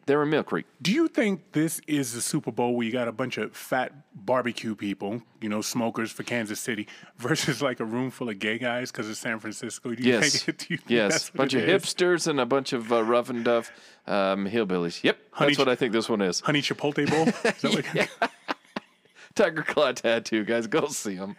they're 0.07 0.23
in 0.23 0.31
Mill 0.31 0.43
Creek. 0.43 0.67
Do 0.83 0.93
you 0.93 1.07
think 1.09 1.53
this 1.53 1.81
is 1.87 2.15
the 2.15 2.21
Super 2.21 2.51
Bowl 2.51 2.75
where 2.75 2.85
you 2.87 2.93
got 2.93 3.07
a 3.07 3.13
bunch 3.13 3.39
of 3.39 3.55
fat 3.55 3.93
barbecue 4.15 4.75
people, 4.75 5.23
you 5.41 5.49
know, 5.49 5.61
smokers 5.61 6.11
for 6.11 6.23
Kansas 6.25 6.59
City, 6.59 6.89
versus 7.19 7.61
like 7.63 7.79
a 7.81 7.85
room 7.85 8.11
full 8.11 8.29
of 8.29 8.39
gay 8.39 8.59
guys 8.59 8.91
because 8.91 9.09
it's 9.09 9.21
San 9.21 9.39
Francisco? 9.39 9.95
Do 9.95 10.03
you 10.03 10.15
Yes. 10.15 10.43
think, 10.43 10.59
do 10.59 10.67
you 10.71 10.77
think 10.79 10.91
Yes. 10.91 11.29
what 11.29 11.37
bunch 11.37 11.55
of 11.55 11.63
is? 11.69 11.83
hipsters 11.85 12.27
and 12.27 12.41
a 12.41 12.47
bunch 12.47 12.73
of 12.73 12.93
uh, 12.93 13.05
rough 13.05 13.31
and 13.31 13.45
duff 13.45 13.71
um, 14.09 14.47
hillbillies. 14.49 15.05
Yep. 15.05 15.19
Honey 15.33 15.51
that's 15.51 15.59
what 15.59 15.69
I 15.69 15.77
think 15.77 15.93
this 15.93 16.09
one 16.09 16.23
is. 16.23 16.41
Honey 16.41 16.63
Chipotle 16.63 17.09
Bowl? 17.09 17.71
Is 17.71 18.09
Tiger 19.35 19.63
Claw 19.63 19.93
Tattoo, 19.93 20.45
guys. 20.45 20.67
Go 20.67 20.89
see 20.89 21.15
them. 21.17 21.37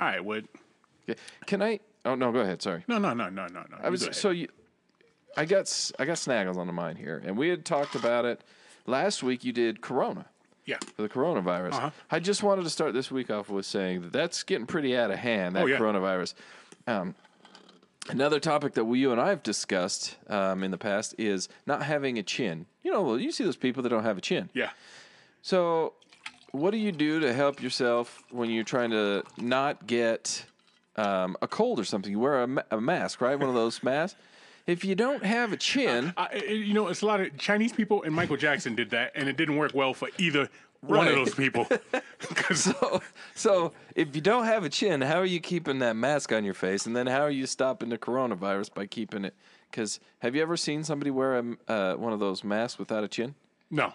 All 0.00 0.08
right, 0.08 0.24
Wood. 0.24 0.48
Can 1.46 1.62
I? 1.62 1.80
Oh, 2.04 2.14
no, 2.14 2.32
go 2.32 2.40
ahead. 2.40 2.62
Sorry. 2.62 2.84
No, 2.88 2.98
no, 2.98 3.12
no, 3.12 3.28
no, 3.28 3.46
no, 3.48 3.60
no. 3.70 3.76
I 3.82 3.90
was 3.90 4.08
so 4.12 4.30
you. 4.30 4.48
I 5.36 5.44
got 5.44 5.92
I 5.98 6.04
got 6.04 6.16
snaggles 6.16 6.56
on 6.56 6.66
the 6.66 6.72
mind 6.72 6.98
here, 6.98 7.22
and 7.24 7.36
we 7.36 7.48
had 7.48 7.64
talked 7.64 7.94
about 7.94 8.24
it 8.24 8.42
last 8.86 9.22
week. 9.22 9.44
You 9.44 9.52
did 9.52 9.80
Corona 9.80 10.26
yeah. 10.70 10.78
for 10.94 11.02
the 11.02 11.08
coronavirus. 11.08 11.74
Uh-huh. 11.74 11.90
I 12.10 12.20
just 12.20 12.42
wanted 12.42 12.62
to 12.64 12.70
start 12.70 12.94
this 12.94 13.10
week 13.10 13.30
off 13.30 13.50
with 13.50 13.66
saying 13.66 14.02
that 14.02 14.12
that's 14.12 14.42
getting 14.42 14.66
pretty 14.66 14.96
out 14.96 15.10
of 15.10 15.18
hand. 15.18 15.56
That 15.56 15.64
Oh, 15.64 15.66
yeah. 15.66 15.78
coronavirus. 15.78 16.34
Um, 16.86 17.14
another 18.08 18.40
topic 18.40 18.74
that 18.74 18.84
we, 18.84 19.00
you 19.00 19.12
and 19.12 19.20
I 19.20 19.28
have 19.28 19.42
discussed 19.42 20.16
um, 20.28 20.62
in 20.62 20.70
the 20.70 20.78
past 20.78 21.14
is 21.18 21.48
not 21.66 21.82
having 21.82 22.18
a 22.18 22.22
chin. 22.22 22.66
You 22.82 22.92
know, 22.92 23.16
you 23.16 23.32
see 23.32 23.44
those 23.44 23.56
people 23.56 23.82
that 23.82 23.88
don't 23.88 24.04
have 24.04 24.18
a 24.18 24.22
chin. 24.22 24.48
Yeah. 24.54 24.70
So, 25.42 25.94
what 26.52 26.70
do 26.72 26.78
you 26.78 26.92
do 26.92 27.20
to 27.20 27.32
help 27.32 27.62
yourself 27.62 28.22
when 28.30 28.50
you're 28.50 28.64
trying 28.64 28.90
to 28.90 29.22
not 29.38 29.86
get 29.86 30.44
um, 30.96 31.36
a 31.42 31.48
cold 31.48 31.78
or 31.78 31.84
something? 31.84 32.10
You 32.10 32.18
wear 32.18 32.42
a, 32.42 32.46
ma- 32.46 32.62
a 32.70 32.80
mask, 32.80 33.20
right? 33.20 33.38
One 33.38 33.48
of 33.48 33.54
those 33.54 33.82
masks. 33.82 34.18
If 34.66 34.84
you 34.84 34.94
don't 34.94 35.24
have 35.24 35.52
a 35.52 35.56
chin, 35.56 36.12
I, 36.16 36.28
I- 36.32 36.44
you 36.52 36.74
know, 36.74 36.88
it's 36.88 37.02
a 37.02 37.06
lot 37.06 37.20
of 37.20 37.36
Chinese 37.38 37.72
people, 37.72 38.02
and 38.02 38.14
Michael 38.14 38.36
Jackson 38.36 38.74
did 38.74 38.90
that, 38.90 39.12
and 39.14 39.28
it 39.28 39.36
didn't 39.36 39.56
work 39.56 39.72
well 39.74 39.94
for 39.94 40.08
either 40.18 40.48
one 40.82 41.06
of 41.08 41.14
Right. 41.14 41.24
those 41.24 41.34
people. 41.34 41.66
'Cause- 42.20 42.64
so, 42.64 43.02
so 43.34 43.72
if 43.96 44.14
you 44.14 44.20
don't 44.20 44.44
have 44.44 44.64
a 44.64 44.68
chin, 44.68 45.00
how 45.00 45.16
are 45.18 45.24
you 45.26 45.40
keeping 45.40 45.78
that 45.80 45.96
mask 45.96 46.32
on 46.32 46.44
your 46.44 46.54
face? 46.54 46.86
And 46.86 46.94
then 46.94 47.06
how 47.06 47.20
are 47.22 47.30
you 47.30 47.46
stopping 47.46 47.88
the 47.88 47.98
coronavirus 47.98 48.74
by 48.74 48.86
keeping 48.86 49.24
it? 49.24 49.34
Because 49.70 50.00
have 50.18 50.34
you 50.36 50.42
ever 50.42 50.56
seen 50.56 50.84
somebody 50.84 51.10
wear 51.10 51.34
a, 51.36 51.38
m- 51.38 51.58
uh, 51.68 51.94
one 51.94 52.12
of 52.12 52.18
those 52.20 52.42
masks 52.44 52.78
without 52.78 53.02
a 53.04 53.08
chin? 53.08 53.34
no, 53.70 53.92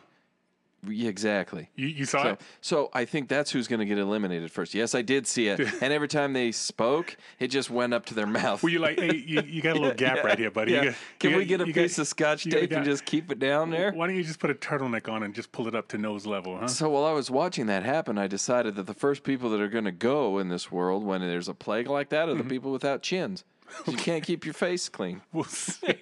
Yeah, 0.87 1.09
exactly. 1.09 1.69
you, 1.75 1.87
you 1.87 2.05
saw 2.05 2.23
So, 2.23 2.29
it. 2.29 2.41
so 2.61 2.89
I 2.93 3.05
think 3.05 3.29
that's 3.29 3.51
who's 3.51 3.67
going 3.67 3.79
to 3.79 3.85
get 3.85 3.97
eliminated 3.97 4.51
first. 4.51 4.73
Yes, 4.73 4.95
I 4.95 5.01
did 5.01 5.27
see 5.27 5.47
it. 5.47 5.59
and 5.81 5.93
every 5.93 6.07
time 6.07 6.33
they 6.33 6.51
spoke, 6.51 7.17
it 7.39 7.47
just 7.47 7.69
went 7.69 7.93
up 7.93 8.05
to 8.07 8.13
their 8.13 8.27
mouth. 8.27 8.61
Were 8.63 8.69
you 8.69 8.79
like, 8.79 8.99
hey, 8.99 9.15
you, 9.15 9.41
you 9.41 9.61
got 9.61 9.75
a 9.75 9.79
little 9.79 9.95
gap 9.95 10.23
right 10.23 10.37
here, 10.37 10.51
buddy? 10.51 10.73
Yeah. 10.73 10.85
got- 10.85 10.95
Can 11.19 11.35
we 11.35 11.45
get 11.45 11.61
a 11.61 11.67
you 11.67 11.73
got- 11.73 11.81
piece 11.83 11.97
of 11.99 12.07
scotch 12.07 12.43
tape 12.45 12.71
and 12.71 12.85
just 12.85 13.05
keep 13.05 13.31
it 13.31 13.39
down 13.39 13.69
there? 13.69 13.91
Why 13.91 14.07
don't 14.07 14.15
you 14.15 14.23
just 14.23 14.39
put 14.39 14.49
a 14.49 14.55
turtleneck 14.55 15.11
on 15.11 15.23
and 15.23 15.33
just 15.33 15.51
pull 15.51 15.67
it 15.67 15.75
up 15.75 15.87
to 15.89 15.97
nose 15.97 16.25
level, 16.25 16.57
huh? 16.57 16.67
So 16.67 16.89
while 16.89 17.05
I 17.05 17.11
was 17.11 17.29
watching 17.31 17.65
that 17.67 17.83
happen, 17.83 18.17
I 18.17 18.27
decided 18.27 18.75
that 18.75 18.87
the 18.87 18.93
first 18.93 19.23
people 19.23 19.49
that 19.51 19.61
are 19.61 19.67
going 19.69 19.85
to 19.85 19.91
go 19.91 20.39
in 20.39 20.49
this 20.49 20.71
world 20.71 21.03
when 21.03 21.21
there's 21.21 21.47
a 21.47 21.53
plague 21.53 21.87
like 21.87 22.09
that 22.09 22.29
are 22.29 22.33
the 22.33 22.39
Mm-hmm. 22.41 22.49
people 22.49 22.71
without 22.71 23.01
chins. 23.01 23.43
You 23.87 23.93
can't 23.97 24.23
keep 24.23 24.45
your 24.45 24.53
face 24.53 24.87
clean. 24.89 25.21
We'll 25.33 25.45
see. 25.45 25.95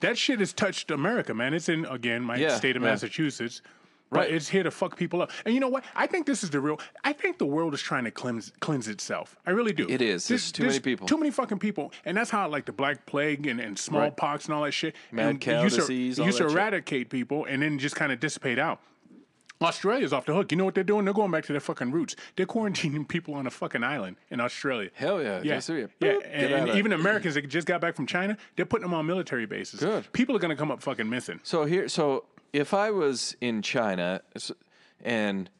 that 0.00 0.18
shit 0.18 0.40
has 0.40 0.52
touched 0.52 0.90
America, 0.90 1.32
man. 1.32 1.54
It's 1.54 1.68
in 1.68 1.84
again 1.86 2.22
my 2.22 2.36
Yeah, 2.36 2.56
state 2.56 2.76
of 2.76 2.82
yeah. 2.82 2.88
Massachusetts. 2.90 3.62
But 4.10 4.30
it's 4.30 4.48
here 4.48 4.62
to 4.62 4.70
fuck 4.70 4.96
people 4.96 5.22
up. 5.22 5.32
And 5.44 5.54
you 5.54 5.60
know 5.60 5.68
what? 5.68 5.82
I 5.96 6.06
think 6.06 6.26
this 6.26 6.44
is 6.44 6.50
the 6.50 6.60
real. 6.60 6.78
I 7.02 7.12
think 7.12 7.38
the 7.38 7.46
world 7.46 7.74
is 7.74 7.82
trying 7.82 8.04
to 8.04 8.12
cleanse 8.12 8.52
cleanse 8.60 8.86
itself. 8.86 9.34
I 9.44 9.50
really 9.50 9.72
do. 9.72 9.86
It 9.88 10.00
is. 10.00 10.28
There's 10.28 10.52
too 10.52 10.66
many 10.66 10.78
people. 10.78 11.08
Too 11.08 11.18
many 11.18 11.32
fucking 11.32 11.58
people. 11.58 11.92
And 12.04 12.16
that's 12.16 12.30
how 12.30 12.48
like 12.48 12.64
the 12.64 12.72
Black 12.72 13.06
Plague 13.06 13.46
and, 13.48 13.58
and 13.60 13.76
smallpox 13.76 14.44
and 14.44 14.54
all 14.54 14.62
that 14.62 14.72
shit. 14.72 14.94
Mad 15.10 15.30
and 15.30 15.40
cow 15.40 15.62
used 15.64 15.76
disease, 15.76 16.16
To, 16.16 16.24
used 16.24 16.38
to 16.38 16.44
that 16.44 16.50
shit. 16.50 16.56
eradicate 16.56 17.10
people 17.10 17.44
and 17.46 17.60
then 17.62 17.78
just 17.78 17.96
kind 17.96 18.12
of 18.12 18.20
dissipate 18.20 18.58
out. 18.58 18.78
Australia's 19.62 20.12
off 20.12 20.26
the 20.26 20.34
hook. 20.34 20.52
You 20.52 20.58
know 20.58 20.64
what 20.64 20.74
they're 20.74 20.84
doing? 20.84 21.04
They're 21.04 21.14
going 21.14 21.30
back 21.30 21.44
to 21.46 21.52
their 21.52 21.60
fucking 21.60 21.90
roots. 21.90 22.16
They're 22.36 22.44
quarantining 22.46 23.08
people 23.08 23.34
on 23.34 23.46
a 23.46 23.50
fucking 23.50 23.82
island 23.82 24.16
in 24.30 24.40
Australia. 24.40 24.90
Hell 24.94 25.22
yeah. 25.22 25.40
Yeah, 25.42 25.54
Just, 25.54 25.68
yeah. 25.70 25.86
yeah, 26.00 26.18
and, 26.30 26.68
and 26.68 26.78
even. 26.78 26.92
Americans 27.04 27.34
that 27.34 27.48
just 27.48 27.66
got 27.66 27.80
back 27.80 27.96
from 27.96 28.06
China, 28.06 28.36
they're 28.56 28.66
putting 28.66 28.82
them 28.82 28.94
on 28.94 29.06
military 29.06 29.46
bases. 29.46 29.80
Good. 29.80 30.12
People 30.12 30.36
are 30.36 30.38
gonna 30.38 30.54
come 30.56 30.70
up 30.70 30.82
fucking 30.82 31.08
missing. 31.08 31.40
So 31.42 31.64
here, 31.64 31.88
so 31.88 32.24
if 32.54 32.72
I 32.72 32.92
was 32.92 33.36
in 33.40 33.62
China 33.62 34.22
and 35.02 35.50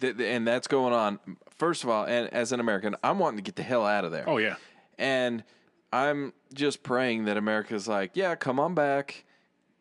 th- 0.00 0.16
th- 0.16 0.28
and 0.34 0.48
that's 0.48 0.66
going 0.66 0.94
on, 0.94 1.20
first 1.58 1.84
of 1.84 1.90
all, 1.90 2.06
and 2.06 2.32
as 2.32 2.52
an 2.52 2.58
American, 2.58 2.96
I'm 3.04 3.18
wanting 3.18 3.36
to 3.36 3.42
get 3.42 3.56
the 3.56 3.62
hell 3.62 3.84
out 3.84 4.04
of 4.06 4.12
there. 4.12 4.24
Oh 4.26 4.38
yeah, 4.38 4.56
And 4.98 5.44
I'm 5.92 6.32
just 6.54 6.82
praying 6.82 7.26
that 7.26 7.36
America's 7.36 7.86
like, 7.86 8.12
yeah, 8.14 8.34
come 8.34 8.58
on 8.58 8.74
back. 8.74 9.24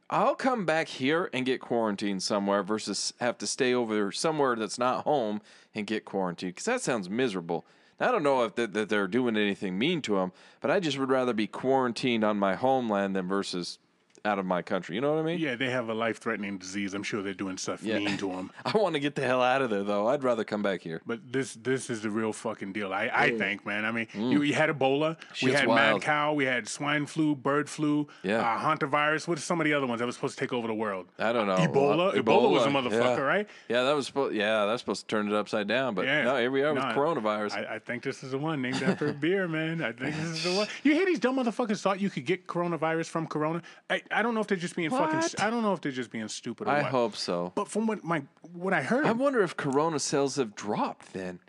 I'll 0.09 0.35
come 0.35 0.65
back 0.65 0.89
here 0.89 1.29
and 1.33 1.45
get 1.45 1.61
quarantined 1.61 2.21
somewhere 2.21 2.61
versus 2.63 3.13
have 3.19 3.37
to 3.39 3.47
stay 3.47 3.73
over 3.73 4.11
somewhere 4.11 4.55
that's 4.55 4.77
not 4.77 5.05
home 5.05 5.41
and 5.73 5.87
get 5.87 6.03
quarantined 6.05 6.53
because 6.53 6.65
that 6.65 6.81
sounds 6.81 7.09
miserable. 7.09 7.65
I 7.97 8.11
don't 8.11 8.23
know 8.23 8.43
if 8.43 8.55
that, 8.55 8.73
that 8.73 8.89
they're 8.89 9.07
doing 9.07 9.37
anything 9.37 9.79
mean 9.79 10.01
to 10.03 10.15
them, 10.15 10.33
but 10.59 10.69
I 10.69 10.81
just 10.81 10.99
would 10.99 11.09
rather 11.09 11.33
be 11.33 11.47
quarantined 11.47 12.25
on 12.25 12.37
my 12.37 12.55
homeland 12.55 13.15
than 13.15 13.27
versus 13.27 13.79
out 14.25 14.39
of 14.39 14.45
my 14.45 14.61
country. 14.61 14.95
You 14.95 15.01
know 15.01 15.13
what 15.13 15.19
I 15.19 15.23
mean? 15.23 15.39
Yeah, 15.39 15.55
they 15.55 15.69
have 15.69 15.89
a 15.89 15.93
life 15.93 16.17
threatening 16.19 16.57
disease. 16.57 16.93
I'm 16.93 17.03
sure 17.03 17.21
they're 17.21 17.33
doing 17.33 17.57
stuff 17.57 17.83
mean 17.83 18.17
to 18.17 18.29
them. 18.29 18.51
I 18.65 18.77
want 18.77 18.95
to 18.95 18.99
get 18.99 19.15
the 19.15 19.21
hell 19.21 19.41
out 19.41 19.61
of 19.61 19.69
there, 19.69 19.83
though. 19.83 20.07
I'd 20.07 20.23
rather 20.23 20.43
come 20.43 20.61
back 20.61 20.81
here. 20.81 21.01
But 21.05 21.31
this 21.31 21.53
this 21.55 21.89
is 21.89 22.01
the 22.01 22.09
real 22.09 22.33
fucking 22.33 22.73
deal. 22.73 22.91
I, 22.93 23.09
I 23.13 23.37
think, 23.37 23.65
man. 23.65 23.85
I 23.85 23.91
mean, 23.91 24.07
you, 24.13 24.41
you 24.41 24.53
had 24.53 24.69
Ebola, 24.69 25.17
we 25.41 25.51
Mm. 25.51 25.55
Had 25.55 25.67
wild. 25.67 25.93
mad 25.93 26.01
cow, 26.01 26.33
we 26.33 26.43
had 26.45 26.67
swine 26.67 27.05
flu, 27.05 27.35
bird 27.35 27.69
flu, 27.69 28.07
Yeah. 28.23 28.39
uh, 28.39 28.59
hantavirus. 28.59 29.27
What's 29.27 29.43
some 29.43 29.61
of 29.61 29.65
the 29.65 29.73
other 29.73 29.85
ones 29.87 29.99
that 29.99 30.05
was 30.05 30.15
supposed 30.15 30.37
to 30.37 30.43
take 30.43 30.51
over 30.53 30.67
the 30.67 30.73
world? 30.73 31.05
I 31.19 31.31
don't 31.31 31.47
know. 31.47 31.55
Ebola? 31.57 32.09
Uh, 32.09 32.21
Ebola 32.21 32.49
was 32.49 32.65
a 32.65 32.69
yeah. 32.69 32.75
motherfucker, 32.75 33.25
right? 33.25 33.47
Yeah, 33.69 33.83
that 33.83 33.95
was 33.95 34.07
supposed. 34.07 34.35
Yeah, 34.35 34.65
that's 34.65 34.81
supposed 34.81 35.01
to 35.01 35.07
turn 35.07 35.27
it 35.27 35.33
upside 35.33 35.67
down. 35.67 35.95
But 35.95 36.05
Yeah. 36.05 36.23
no, 36.23 36.37
here 36.37 36.51
we 36.51 36.63
are 36.63 36.73
with 36.73 36.83
No, 36.83 36.89
coronavirus. 36.89 37.53
I, 37.53 37.75
I 37.75 37.79
think 37.79 38.03
this 38.03 38.23
is 38.23 38.31
the 38.31 38.37
one 38.37 38.61
named 38.61 38.81
after 38.83 39.07
a 39.07 39.13
beer, 39.25 39.47
man. 39.47 39.81
I 39.83 39.91
think 39.91 40.15
this 40.15 40.25
is 40.25 40.43
the 40.43 40.53
one. 40.53 40.67
You 40.83 40.93
hear 40.93 41.05
these 41.05 41.19
dumb 41.19 41.37
motherfuckers 41.37 41.81
thought 41.81 41.99
you 42.01 42.09
could 42.09 42.25
get 42.25 42.47
coronavirus 42.47 43.07
from 43.09 43.27
Corona? 43.27 43.61
I, 43.89 44.01
I 44.15 44.21
don't 44.21 44.33
know 44.33 44.39
if 44.41 44.47
they're 44.47 44.57
just 44.57 44.75
being 44.75 44.89
fucking. 44.89 45.21
I 45.39 45.49
don't 45.49 45.61
know 45.61 45.73
if 45.73 45.81
they're 45.81 45.91
just 45.91 46.09
being 46.09 46.27
stupid. 46.29 46.67
Or 46.67 46.71
I 46.71 46.83
what. 46.83 46.91
hope 46.91 47.15
so. 47.15 47.51
But 47.53 47.67
from 47.67 47.85
what 47.85 48.03
my 48.03 48.23
what 48.53 48.73
I 48.73 48.81
heard, 48.81 49.05
I 49.05 49.11
wonder 49.11 49.43
if 49.43 49.57
Corona 49.57 49.99
sales 49.99 50.37
have 50.37 50.55
dropped. 50.55 51.13
Then 51.13 51.39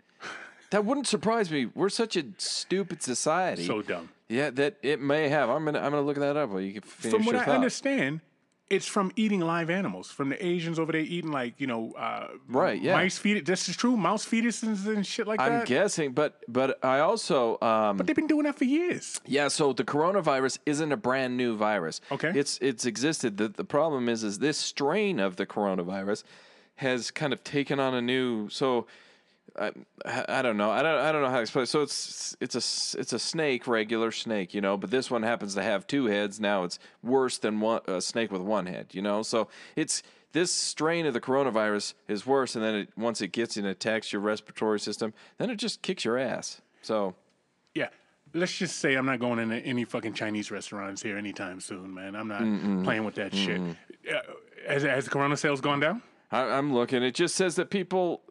that 0.71 0.83
wouldn't 0.83 1.07
surprise 1.07 1.49
me. 1.49 1.67
We're 1.73 1.89
such 1.89 2.17
a 2.17 2.25
stupid 2.37 3.01
society. 3.01 3.65
so 3.65 3.81
dumb. 3.81 4.09
yeah, 4.27 4.49
that 4.51 4.75
it 4.83 4.99
may 4.99 5.29
have. 5.29 5.49
I'm 5.49 5.63
gonna 5.63 5.79
I'm 5.79 5.91
gonna 5.91 6.01
look 6.01 6.17
that 6.17 6.35
up. 6.35 6.49
While 6.49 6.61
you 6.61 6.73
can 6.73 6.81
finish 6.81 7.13
it. 7.13 7.17
From 7.17 7.25
what 7.25 7.33
your 7.33 7.41
I 7.41 7.45
thought. 7.45 7.55
understand, 7.55 8.19
it's 8.69 8.87
from 8.87 9.11
eating 9.15 9.39
live 9.39 9.69
animals. 9.69 10.11
From 10.11 10.29
the 10.29 10.45
Asians 10.45 10.77
over 10.79 10.91
there 10.91 11.01
eating 11.01 11.31
like 11.31 11.59
you 11.59 11.67
know, 11.67 11.93
uh, 11.93 12.27
Right, 12.47 12.81
yeah. 12.81 12.95
mice 12.95 13.17
fetus. 13.17 13.43
This 13.45 13.69
is 13.69 13.75
true. 13.77 13.95
Mouse 13.95 14.25
fetuses 14.25 14.85
and 14.87 15.05
shit 15.05 15.27
like 15.27 15.39
that. 15.39 15.51
I'm 15.51 15.65
guessing, 15.65 16.11
but 16.11 16.41
but 16.47 16.83
I 16.83 16.99
also 16.99 17.59
um, 17.61 17.97
but 17.97 18.07
they've 18.07 18.15
been 18.15 18.27
doing 18.27 18.43
that 18.43 18.57
for 18.57 18.65
years. 18.65 19.21
Yeah, 19.25 19.47
so 19.47 19.73
the 19.73 19.83
coronavirus 19.83 20.59
isn't 20.65 20.91
a 20.91 20.97
brand 20.97 21.37
new 21.37 21.55
virus. 21.55 22.01
Okay. 22.11 22.31
It's 22.35 22.57
it's 22.61 22.85
existed. 22.85 23.37
The 23.37 23.47
the 23.49 23.63
problem 23.63 24.09
is 24.09 24.23
is 24.23 24.39
this 24.39 24.57
strain 24.57 25.19
of 25.19 25.35
the 25.37 25.45
coronavirus 25.45 26.23
has 26.75 27.09
kind 27.09 27.33
of 27.33 27.43
taken 27.43 27.79
on 27.79 27.93
a 27.93 28.01
new 28.01 28.49
so 28.49 28.85
I, 29.59 29.71
I 30.27 30.41
don't 30.41 30.57
know. 30.57 30.69
I 30.69 30.83
don't 30.83 30.99
I 30.99 31.11
don't 31.11 31.21
know 31.21 31.29
how 31.29 31.35
to 31.37 31.41
explain. 31.41 31.63
it. 31.63 31.67
So 31.67 31.81
it's 31.81 32.35
it's 32.39 32.55
a 32.55 32.99
it's 32.99 33.13
a 33.13 33.19
snake, 33.19 33.67
regular 33.67 34.11
snake, 34.11 34.53
you 34.53 34.61
know, 34.61 34.77
but 34.77 34.91
this 34.91 35.09
one 35.09 35.23
happens 35.23 35.55
to 35.55 35.63
have 35.63 35.87
two 35.87 36.05
heads. 36.05 36.39
Now 36.39 36.63
it's 36.63 36.77
worse 37.03 37.37
than 37.37 37.59
one 37.59 37.81
a 37.87 38.01
snake 38.01 38.31
with 38.31 38.41
one 38.41 38.65
head, 38.67 38.87
you 38.91 39.01
know. 39.01 39.23
So 39.23 39.47
it's 39.75 40.03
this 40.33 40.51
strain 40.51 41.05
of 41.05 41.13
the 41.13 41.21
coronavirus 41.21 41.93
is 42.07 42.25
worse 42.25 42.55
and 42.55 42.63
then 42.63 42.75
it, 42.75 42.89
once 42.97 43.21
it 43.21 43.29
gets 43.29 43.57
and 43.57 43.65
attacks 43.65 44.11
your 44.13 44.21
respiratory 44.21 44.79
system, 44.79 45.13
then 45.37 45.49
it 45.49 45.55
just 45.55 45.81
kicks 45.81 46.05
your 46.05 46.17
ass. 46.17 46.61
So 46.81 47.15
Yeah. 47.73 47.89
Let's 48.33 48.55
just 48.55 48.79
say 48.79 48.95
I'm 48.95 49.05
not 49.05 49.19
going 49.19 49.39
into 49.39 49.55
any 49.55 49.85
fucking 49.85 50.13
Chinese 50.13 50.51
restaurants 50.51 51.01
here 51.01 51.17
anytime 51.17 51.61
soon, 51.61 51.93
man. 51.93 52.13
I'm 52.15 52.27
not 52.27 52.83
playing 52.83 53.05
with 53.05 53.15
that 53.15 53.33
shit. 53.33 53.59
Uh, 53.59 54.19
has, 54.67 54.83
has 54.83 55.05
the 55.05 55.09
Corona 55.09 55.37
sales 55.37 55.61
gone 55.61 55.79
down? 55.79 56.01
I, 56.29 56.41
I'm 56.41 56.73
looking. 56.73 57.03
It 57.03 57.15
just 57.15 57.35
says 57.35 57.55
that 57.55 57.69
people. 57.69 58.21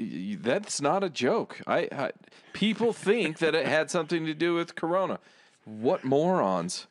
That's 0.00 0.80
not 0.80 1.02
a 1.04 1.10
joke. 1.10 1.60
I, 1.66 1.88
I 1.92 2.10
people 2.52 2.92
think 2.92 3.38
that 3.38 3.54
it 3.54 3.66
had 3.66 3.90
something 3.90 4.26
to 4.26 4.34
do 4.34 4.54
with 4.54 4.74
Corona. 4.74 5.18
What 5.64 6.04
morons! 6.04 6.86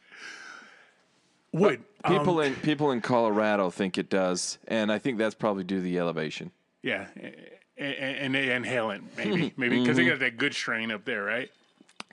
Would 1.53 1.83
um, 2.05 2.17
People 2.17 2.39
in 2.39 2.55
people 2.55 2.91
in 2.91 3.01
Colorado 3.01 3.69
think 3.69 3.97
it 3.97 4.09
does, 4.09 4.57
and 4.67 4.91
I 4.91 4.97
think 4.99 5.17
that's 5.17 5.35
probably 5.35 5.63
due 5.65 5.77
to 5.77 5.81
the 5.81 5.99
elevation. 5.99 6.51
yeah, 6.81 7.07
and, 7.77 8.33
they 8.33 8.53
inhale 8.53 8.91
it 8.91 9.01
maybe, 9.17 9.53
maybe 9.57 9.79
because 9.81 9.97
they 9.97 10.05
got 10.05 10.19
that 10.19 10.37
good 10.37 10.53
strain 10.53 10.91
up 10.91 11.03
there, 11.03 11.23
right? 11.23 11.51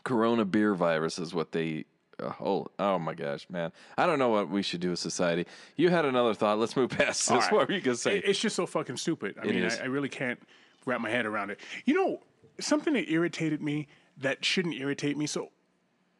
Corona 0.02 0.44
beer 0.44 0.75
virus 0.75 1.18
is 1.18 1.32
what 1.35 1.52
they. 1.52 1.85
Uh, 2.20 2.32
oh, 2.40 2.66
oh 2.80 2.99
my 2.99 3.14
gosh, 3.14 3.47
man! 3.49 3.70
I 3.96 4.07
don't 4.07 4.18
know 4.18 4.31
what 4.31 4.48
we 4.48 4.62
should 4.62 4.81
do 4.81 4.90
as 4.90 4.98
society. 4.98 5.46
You 5.76 5.90
had 5.90 6.05
another 6.05 6.35
thought. 6.35 6.59
Let's 6.59 6.74
move 6.74 6.90
past 6.90 7.29
this. 7.29 7.31
Right. 7.31 7.53
What 7.53 7.68
were 7.68 7.74
you 7.74 7.81
gonna 7.81 7.96
say? 7.96 8.18
It- 8.18 8.24
It's 8.24 8.40
just 8.40 8.57
so 8.57 8.66
fucking 8.66 8.96
stupid. 8.96 9.37
I 9.40 9.44
mean, 9.46 9.62
is. 9.62 9.79
I, 9.79 9.83
I 9.85 9.87
really 9.87 10.09
can't 10.09 10.40
wrap 10.87 11.01
my 11.01 11.11
head 11.11 11.27
around 11.27 11.51
it. 11.51 11.61
You 11.85 11.95
know, 11.95 12.21
something 12.61 12.95
that 12.95 13.11
irritated 13.11 13.62
me 13.62 13.88
that 14.19 14.45
shouldn't 14.45 14.75
irritate 14.75 15.17
me. 15.17 15.27
So 15.27 15.51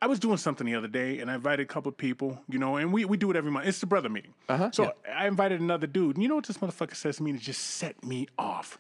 I 0.01 0.07
was 0.07 0.19
doing 0.21 0.37
something 0.37 0.67
the 0.67 0.77
other 0.77 0.89
day, 0.89 1.19
and 1.19 1.31
I 1.31 1.35
invited 1.35 1.65
a 1.65 1.67
couple 1.67 1.89
of 1.89 1.97
people. 1.97 2.41
You 2.49 2.59
know, 2.59 2.77
and 2.77 2.93
we, 2.93 3.05
we 3.05 3.17
do 3.17 3.31
it 3.31 3.37
every 3.37 3.51
month. 3.51 3.67
It's 3.67 3.81
the 3.81 3.87
brother 3.87 4.09
meeting. 4.09 4.35
Uh-huh, 4.49 4.71
so 4.73 4.93
I 5.13 5.27
invited 5.27 5.61
another 5.61 5.87
dude. 5.87 6.17
And 6.17 6.23
you 6.23 6.29
know 6.29 6.37
what 6.37 6.47
this 6.47 6.59
motherfucker 6.59 6.95
says 6.97 7.17
to 7.17 7.23
me 7.23 7.33
to 7.33 7.39
just 7.39 7.63
set 7.63 8.05
me 8.05 8.29
off? 8.39 8.79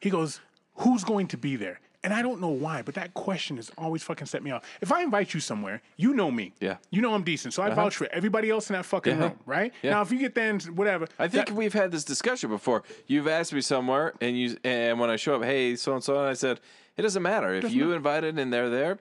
He 0.00 0.10
goes, 0.10 0.40
"Who's 0.76 1.04
going 1.04 1.28
to 1.28 1.36
be 1.36 1.56
there?" 1.56 1.80
And 2.04 2.12
I 2.14 2.22
don't 2.22 2.40
know 2.40 2.50
why, 2.50 2.82
but 2.82 2.94
that 2.94 3.14
question 3.14 3.56
has 3.56 3.70
always 3.78 4.02
fucking 4.02 4.26
set 4.26 4.42
me 4.42 4.50
off. 4.50 4.62
If 4.82 4.92
I 4.92 5.02
invite 5.02 5.34
you 5.34 5.40
somewhere, 5.40 5.80
you 5.96 6.14
know 6.14 6.30
me. 6.30 6.52
Yeah. 6.60 6.72
Uh-huh. 6.72 6.78
You 6.90 7.00
know 7.02 7.14
I'm 7.14 7.24
decent. 7.24 7.54
So 7.54 7.62
I 7.62 7.70
vouch 7.70 7.96
for 7.96 8.06
everybody 8.12 8.50
else 8.50 8.68
in 8.70 8.74
that 8.74 8.84
fucking 8.84 9.16
Yeah. 9.16 9.22
room, 9.24 9.38
right? 9.46 9.72
Yeah. 9.82 9.92
Now, 9.92 10.02
if 10.02 10.12
you 10.12 10.18
get 10.18 10.34
there 10.36 10.50
and 10.50 10.62
whatever. 10.76 11.06
I 11.18 11.28
think 11.28 11.46
that- 11.48 11.54
we've 11.56 11.72
had 11.72 11.90
this 11.90 12.04
discussion 12.04 12.50
before. 12.50 12.82
You've 13.06 13.26
asked 13.26 13.52
me 13.52 13.62
somewhere, 13.62 14.12
and 14.20 14.38
you 14.38 14.56
and 14.62 15.00
when 15.00 15.08
I 15.10 15.16
show 15.16 15.36
up, 15.36 15.42
hey, 15.44 15.74
so 15.76 15.94
and 15.94 16.04
so, 16.04 16.18
and 16.18 16.28
I 16.28 16.34
said, 16.34 16.60
it 16.96 17.02
doesn't 17.02 17.22
matter 17.22 17.52
if 17.54 17.72
you 17.72 17.92
invited 17.92 18.38
and 18.38 18.52
they're 18.52 18.70
there. 18.70 18.98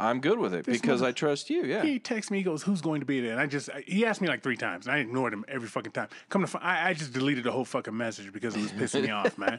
I'm 0.00 0.20
good 0.20 0.38
with 0.38 0.52
it 0.52 0.66
because 0.66 1.00
mother- 1.00 1.10
I 1.10 1.12
trust 1.12 1.48
you. 1.48 1.62
Yeah. 1.64 1.82
He 1.82 1.98
texts 1.98 2.30
me. 2.30 2.38
He 2.38 2.44
goes, 2.44 2.62
"Who's 2.62 2.82
going 2.82 3.00
to 3.00 3.06
be 3.06 3.20
there?" 3.20 3.32
And 3.32 3.40
I 3.40 3.46
just 3.46 3.70
he 3.86 4.04
asked 4.04 4.20
me 4.20 4.28
like 4.28 4.42
three 4.42 4.56
times, 4.56 4.86
and 4.86 4.94
I 4.94 4.98
ignored 4.98 5.32
him 5.32 5.44
every 5.48 5.68
fucking 5.68 5.92
time. 5.92 6.08
Come 6.28 6.42
to, 6.42 6.46
fi- 6.46 6.58
I, 6.58 6.88
I 6.90 6.92
just 6.94 7.12
deleted 7.14 7.44
the 7.44 7.52
whole 7.52 7.64
fucking 7.64 7.96
message 7.96 8.30
because 8.32 8.54
it 8.56 8.60
was 8.62 8.72
pissing 8.72 9.02
me 9.02 9.10
off, 9.20 9.38
man. 9.38 9.58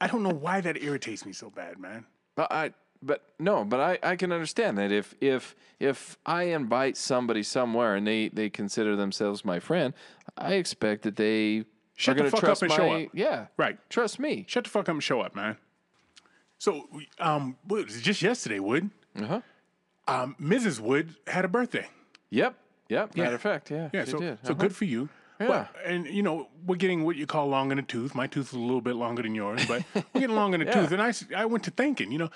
I 0.00 0.06
don't 0.06 0.22
know 0.22 0.30
why 0.30 0.60
that 0.62 0.82
irritates 0.82 1.26
me 1.26 1.32
so 1.32 1.50
bad, 1.50 1.78
man. 1.78 2.06
But 2.38 2.52
I, 2.52 2.70
but 3.02 3.22
no, 3.40 3.64
but 3.64 3.80
I, 3.80 3.98
I 4.12 4.14
can 4.14 4.30
understand 4.30 4.78
that 4.78 4.92
if 4.92 5.12
if 5.20 5.56
if 5.80 6.16
I 6.24 6.44
invite 6.44 6.96
somebody 6.96 7.42
somewhere 7.42 7.96
and 7.96 8.06
they 8.06 8.28
they 8.28 8.48
consider 8.48 8.94
themselves 8.94 9.44
my 9.44 9.58
friend, 9.58 9.92
I 10.36 10.52
expect 10.54 11.02
that 11.02 11.16
they 11.16 11.64
Shut 11.96 12.12
are 12.12 12.14
the 12.14 12.20
going 12.22 12.30
to 12.30 12.36
fuck 12.36 12.44
up 12.44 12.46
trust 12.60 12.62
and 12.62 12.68
my 12.70 12.76
show 12.76 12.92
up. 12.92 13.08
yeah 13.12 13.46
Right. 13.56 13.76
trust 13.90 14.20
me. 14.20 14.44
Shut 14.46 14.62
the 14.62 14.70
fuck 14.70 14.82
up 14.88 14.94
and 14.94 15.02
show 15.02 15.20
up, 15.20 15.34
man. 15.34 15.56
So, 16.58 16.88
um, 17.18 17.56
what 17.66 17.84
was 17.86 18.00
just 18.00 18.22
yesterday, 18.22 18.60
Wood, 18.60 18.90
Uh 19.20 19.24
huh. 19.26 19.40
um, 20.06 20.36
Mrs. 20.40 20.78
Wood 20.78 21.16
had 21.26 21.44
a 21.44 21.48
birthday. 21.48 21.88
Yep. 22.30 22.54
Yep. 22.88 23.10
Yeah. 23.16 23.22
Matter 23.24 23.34
of 23.34 23.42
fact, 23.42 23.68
yeah. 23.72 23.90
Yeah, 23.92 24.04
so 24.04 24.18
did. 24.20 24.38
so 24.44 24.52
Uh-huh. 24.52 24.54
good 24.62 24.76
for 24.76 24.84
you. 24.84 25.08
Yeah. 25.40 25.66
And 25.84 26.06
you 26.06 26.22
know 26.22 26.48
we're 26.66 26.76
getting 26.76 27.04
what 27.04 27.16
you 27.16 27.26
call 27.26 27.46
long 27.48 27.70
in 27.70 27.76
the 27.76 27.82
tooth. 27.82 28.14
My 28.14 28.26
tooth 28.26 28.48
is 28.48 28.52
a 28.54 28.58
little 28.58 28.80
bit 28.80 28.96
longer 28.96 29.22
than 29.22 29.34
yours, 29.34 29.64
but 29.66 29.84
we're 29.94 30.20
getting 30.20 30.36
long 30.36 30.54
in 30.54 30.60
the 30.60 30.66
Yeah. 30.66 30.72
tooth. 30.72 30.92
And 30.92 31.00
I, 31.02 31.12
I 31.36 31.44
went 31.46 31.64
to 31.64 31.70
thinking, 31.70 32.10
you 32.12 32.18
know, 32.18 32.30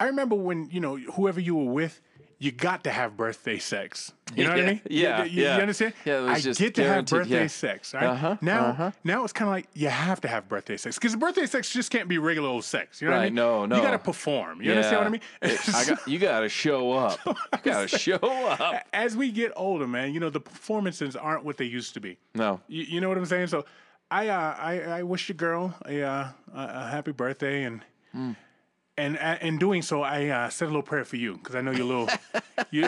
I 0.00 0.04
remember 0.06 0.34
when 0.34 0.68
you 0.70 0.80
know 0.80 0.96
whoever 0.96 1.40
you 1.40 1.54
were 1.56 1.72
with, 1.72 2.00
you 2.40 2.52
got 2.52 2.84
to 2.84 2.90
have 2.90 3.16
birthday 3.16 3.58
sex. 3.58 4.12
You 4.36 4.44
know 4.44 4.50
what 4.50 4.60
I 4.60 4.66
mean? 4.66 4.80
Yeah, 4.88 5.24
You, 5.24 5.30
you- 5.30 5.42
yeah. 5.42 5.56
you 5.56 5.62
understand? 5.62 5.94
Yeah, 6.04 6.18
it 6.18 6.22
was 6.22 6.30
I 6.30 6.40
just 6.40 6.60
get 6.60 6.74
to 6.76 6.84
have 6.84 7.06
birthday 7.06 7.40
yeah. 7.42 7.46
sex. 7.48 7.94
Right? 7.94 8.04
Uh-huh, 8.04 8.36
Now, 8.40 8.66
uh-huh. 8.66 8.90
now 9.02 9.24
it's 9.24 9.32
kind 9.32 9.48
of 9.48 9.54
like 9.54 9.66
you 9.74 9.88
have 9.88 10.20
to 10.20 10.28
have 10.28 10.48
birthday 10.48 10.76
sex 10.76 10.96
because 10.96 11.16
birthday 11.16 11.46
sex 11.46 11.70
just 11.72 11.90
can't 11.90 12.08
be 12.08 12.18
regular 12.18 12.48
old 12.48 12.64
sex. 12.64 13.02
You 13.02 13.08
know 13.08 13.14
what 13.14 13.22
I 13.22 13.24
mean? 13.26 13.34
no, 13.34 13.66
no. 13.66 13.76
You 13.76 13.82
got 13.82 13.90
to 13.92 13.98
perform. 13.98 14.62
You 14.62 14.70
understand 14.70 14.98
what 14.98 15.06
I 15.06 15.10
mean? 15.10 15.20
It- 15.42 15.74
I 15.74 15.84
got, 15.86 16.06
you 16.08 16.18
got 16.18 16.40
to 16.40 16.48
show 16.48 16.92
up. 16.92 17.18
You 17.26 17.72
got 17.72 17.88
to 17.88 17.98
show 17.98 18.16
up. 18.16 18.86
As 18.92 19.16
we 19.16 19.32
get 19.32 19.52
older, 19.56 19.86
man, 19.88 20.14
you 20.14 20.20
know 20.20 20.30
the 20.30 20.40
performances 20.40 21.16
aren't 21.16 21.44
what 21.44 21.56
they 21.56 21.64
used 21.64 21.94
to 21.94 22.00
be. 22.00 22.18
No. 22.34 22.60
You, 22.68 22.84
you 22.84 23.00
know 23.00 23.08
what 23.08 23.18
I'm 23.18 23.26
saying? 23.26 23.48
So 23.48 23.64
I 24.10 24.28
uh, 24.28 24.54
I, 24.58 24.80
I 24.82 25.02
wish 25.02 25.28
your 25.28 25.36
girl 25.36 25.74
a, 25.86 26.02
uh, 26.02 26.28
a, 26.54 26.88
happy 26.88 27.12
birthday 27.12 27.64
and 27.64 27.82
Hmm. 28.12 28.32
And 28.98 29.16
uh, 29.18 29.36
in 29.40 29.58
doing 29.58 29.80
so 29.82 30.02
I 30.02 30.26
uh, 30.26 30.48
said 30.50 30.64
a 30.66 30.68
little 30.68 30.82
prayer 30.82 31.04
for 31.04 31.16
you 31.16 31.36
because 31.38 31.54
I 31.54 31.60
know 31.62 31.70
you're 31.70 31.82
a 31.82 31.84
little 31.84 32.08
you 32.70 32.86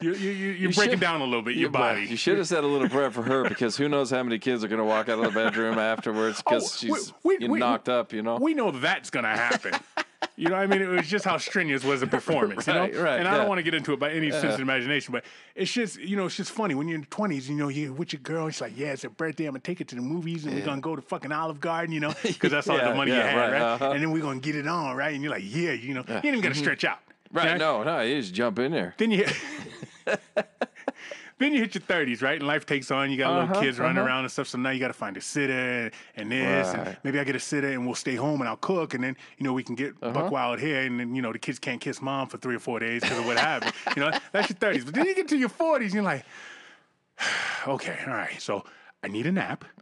you 0.00 0.12
you 0.14 0.30
you 0.30 0.50
you're 0.52 0.72
breaking 0.72 0.92
should- 0.94 1.00
down 1.00 1.20
a 1.20 1.24
little 1.24 1.42
bit 1.42 1.56
your 1.56 1.70
body. 1.70 2.06
You 2.06 2.16
should 2.16 2.38
have 2.38 2.46
said 2.48 2.64
a 2.64 2.66
little 2.66 2.88
prayer 2.88 3.10
for 3.10 3.22
her 3.22 3.48
because 3.48 3.76
who 3.76 3.88
knows 3.88 4.10
how 4.10 4.22
many 4.22 4.38
kids 4.38 4.62
are 4.64 4.68
going 4.68 4.78
to 4.80 4.84
walk 4.84 5.08
out 5.08 5.18
of 5.18 5.24
the 5.24 5.30
bedroom 5.30 5.78
afterwards 5.78 6.42
because 6.42 6.72
Oh, 6.74 6.76
she's 6.78 7.12
we- 7.24 7.36
we- 7.38 7.44
you 7.46 7.50
we- 7.52 7.58
knocked 7.58 7.88
up, 7.88 8.12
you 8.12 8.22
know? 8.22 8.36
We 8.36 8.54
know 8.54 8.70
that's 8.70 9.10
gonna 9.10 9.36
happen. 9.36 9.74
You 10.42 10.48
know, 10.48 10.56
what 10.56 10.62
I 10.62 10.66
mean, 10.66 10.82
it 10.82 10.88
was 10.88 11.06
just 11.06 11.24
how 11.24 11.38
strenuous 11.38 11.84
was 11.84 12.00
the 12.00 12.06
performance, 12.18 12.66
you 12.66 12.72
know. 12.72 12.80
Right, 12.80 12.96
right, 12.96 13.18
and 13.20 13.28
I 13.28 13.36
don't 13.36 13.46
want 13.46 13.60
to 13.60 13.62
get 13.62 13.74
into 13.74 13.92
it 13.92 14.00
by 14.00 14.10
any 14.10 14.32
sense 14.32 14.54
of 14.54 14.60
imagination, 14.60 15.12
but 15.12 15.24
it's 15.54 15.70
just, 15.70 16.00
you 16.00 16.16
know, 16.16 16.26
it's 16.26 16.34
just 16.36 16.50
funny 16.50 16.74
when 16.74 16.88
you're 16.88 16.98
in 16.98 17.04
twenties. 17.04 17.48
You 17.48 17.54
know, 17.54 17.68
you're 17.68 17.92
with 17.92 18.12
your 18.12 18.18
girl. 18.22 18.48
It's 18.48 18.60
like, 18.60 18.76
yeah, 18.76 18.88
it's 18.92 19.04
her 19.04 19.08
birthday. 19.08 19.44
I'm 19.44 19.52
gonna 19.52 19.60
take 19.60 19.80
it 19.80 19.86
to 19.88 19.94
the 19.94 20.02
movies, 20.02 20.44
and 20.44 20.52
we're 20.56 20.64
gonna 20.64 20.80
go 20.80 20.96
to 20.96 21.02
fucking 21.02 21.30
Olive 21.30 21.60
Garden, 21.60 21.94
you 21.94 22.00
know, 22.00 22.12
because 22.24 22.50
that's 22.50 22.68
all 22.68 22.76
Yeah, 22.76 22.88
the 22.88 22.94
money 22.96 23.12
yeah, 23.12 23.18
you 23.18 23.22
had, 23.22 23.36
right, 23.36 23.52
right? 23.52 23.62
uh-huh. 23.62 23.90
And 23.92 24.02
then 24.02 24.10
we're 24.10 24.22
gonna 24.22 24.40
get 24.40 24.56
it 24.56 24.66
on, 24.66 24.96
right? 24.96 25.14
And 25.14 25.22
you're 25.22 25.30
like, 25.30 25.44
yeah, 25.46 25.72
you 25.72 25.94
know, 25.94 26.02
you 26.08 26.14
ain't 26.16 26.24
even 26.24 26.40
gotta 26.40 26.56
stretch 26.56 26.82
out, 26.82 26.98
right, 27.32 27.56
no, 27.56 27.84
no, 27.84 28.00
you 28.00 28.20
just 28.20 28.34
jump 28.34 28.58
in 28.58 28.72
there. 28.72 28.94
Then 28.98 29.12
you. 29.12 29.26
Then 31.38 31.52
you 31.52 31.58
hit 31.60 31.74
your 31.74 31.82
thirties, 31.82 32.22
right? 32.22 32.38
And 32.38 32.46
life 32.46 32.66
takes 32.66 32.90
on. 32.90 33.10
You 33.10 33.16
got 33.16 33.32
little 33.32 33.50
Uh-huh, 33.50 33.60
kids 33.60 33.78
running 33.78 33.98
uh-huh. 33.98 34.06
around 34.06 34.24
and 34.24 34.30
stuff. 34.32 34.46
So 34.48 34.58
now 34.58 34.70
you 34.70 34.78
got 34.80 34.88
to 34.88 34.92
find 34.92 35.16
a 35.16 35.20
sitter 35.20 35.90
and 36.16 36.30
this, 36.30 36.68
and 36.74 36.96
maybe 37.02 37.18
I 37.18 37.24
get 37.24 37.34
a 37.36 37.40
sitter 37.40 37.68
and 37.72 37.84
we'll 37.86 37.94
stay 37.96 38.14
home 38.14 38.40
and 38.40 38.48
I'll 38.48 38.56
cook, 38.56 38.94
and 38.94 39.02
then 39.02 39.16
you 39.38 39.44
know 39.44 39.52
we 39.52 39.62
can 39.62 39.74
get 39.74 39.94
Uh-huh. 40.02 40.12
buck 40.12 40.30
wild 40.30 40.60
here, 40.60 40.82
and 40.82 41.00
then 41.00 41.14
you 41.14 41.22
know 41.22 41.32
the 41.32 41.38
kids 41.38 41.58
can't 41.58 41.80
kiss 41.80 42.00
mom 42.00 42.28
for 42.28 42.38
three 42.38 42.54
or 42.56 42.60
four 42.60 42.78
days 42.78 43.02
because 43.02 43.18
of 43.18 43.26
what 43.26 43.38
happened. 43.38 43.72
You 43.96 44.02
know 44.02 44.10
that's 44.32 44.50
your 44.50 44.56
thirties, 44.58 44.84
but 44.84 44.94
then 44.94 45.06
you 45.06 45.14
get 45.14 45.28
to 45.28 45.36
your 45.36 45.48
forties, 45.48 45.88
and 45.92 45.94
you're 45.94 46.04
like, 46.04 46.24
okay, 47.66 47.98
all 48.06 48.14
right. 48.14 48.40
So 48.40 48.64
I 49.02 49.08
need 49.08 49.26
a 49.26 49.32
nap. 49.32 49.64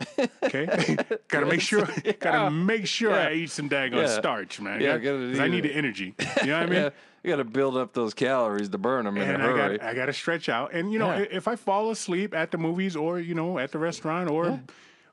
Okay, 0.42 0.96
gotta 1.28 1.46
make 1.46 1.60
sure, 1.60 1.86
gotta 2.18 2.50
make 2.50 2.86
sure 2.86 3.12
I 3.14 3.34
eat 3.34 3.50
some 3.50 3.68
daggone 3.68 3.98
Yeah. 4.06 4.06
starch, 4.18 4.60
man. 4.60 4.80
Yeah, 4.80 4.96
Yeah, 4.96 5.12
'Cause 5.30 5.38
I 5.38 5.46
need 5.48 5.62
the 5.64 5.72
energy. 5.72 6.14
You 6.42 6.46
know 6.48 6.58
what 6.58 6.62
I 6.62 6.66
mean? 6.66 6.74
Yeah, 6.82 6.90
you 7.22 7.30
got 7.30 7.36
to 7.36 7.44
build 7.44 7.76
up 7.76 7.92
those 7.92 8.14
calories 8.14 8.70
to 8.70 8.78
burn 8.78 9.04
them 9.04 9.16
in 9.18 9.28
and 9.28 9.42
a 9.42 9.44
I 9.44 9.48
hurry. 9.48 9.78
got 9.78 9.86
I 9.86 9.94
got 9.94 10.06
to 10.06 10.12
stretch 10.14 10.48
out. 10.48 10.72
And 10.72 10.90
you 10.92 10.98
know, 10.98 11.12
Yeah. 11.14 11.26
if 11.30 11.46
I 11.46 11.54
fall 11.56 11.90
asleep 11.90 12.34
at 12.34 12.50
the 12.50 12.56
movies 12.58 12.96
or 12.96 13.20
you 13.20 13.34
know 13.34 13.58
at 13.58 13.70
the 13.72 13.78
restaurant 13.78 14.30
or 14.30 14.58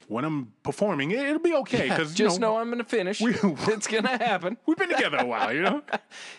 when 0.08 0.24
I'm 0.24 0.54
performing, 0.64 1.12
it, 1.12 1.20
it'll 1.20 1.40
be 1.40 1.54
okay 1.56 1.90
because 1.90 2.14
Just 2.16 2.36
you 2.38 2.40
know, 2.42 2.54
know 2.54 2.58
I'm 2.60 2.68
going 2.68 2.78
to 2.80 2.86
finish. 2.86 3.20
it's 3.22 3.88
going 3.88 4.04
to 4.06 4.18
happen. 4.18 4.56
we've 4.66 4.78
been 4.78 4.90
together 4.90 5.18
a 5.18 5.26
while. 5.26 5.52
You 5.54 5.62
know, 5.64 5.82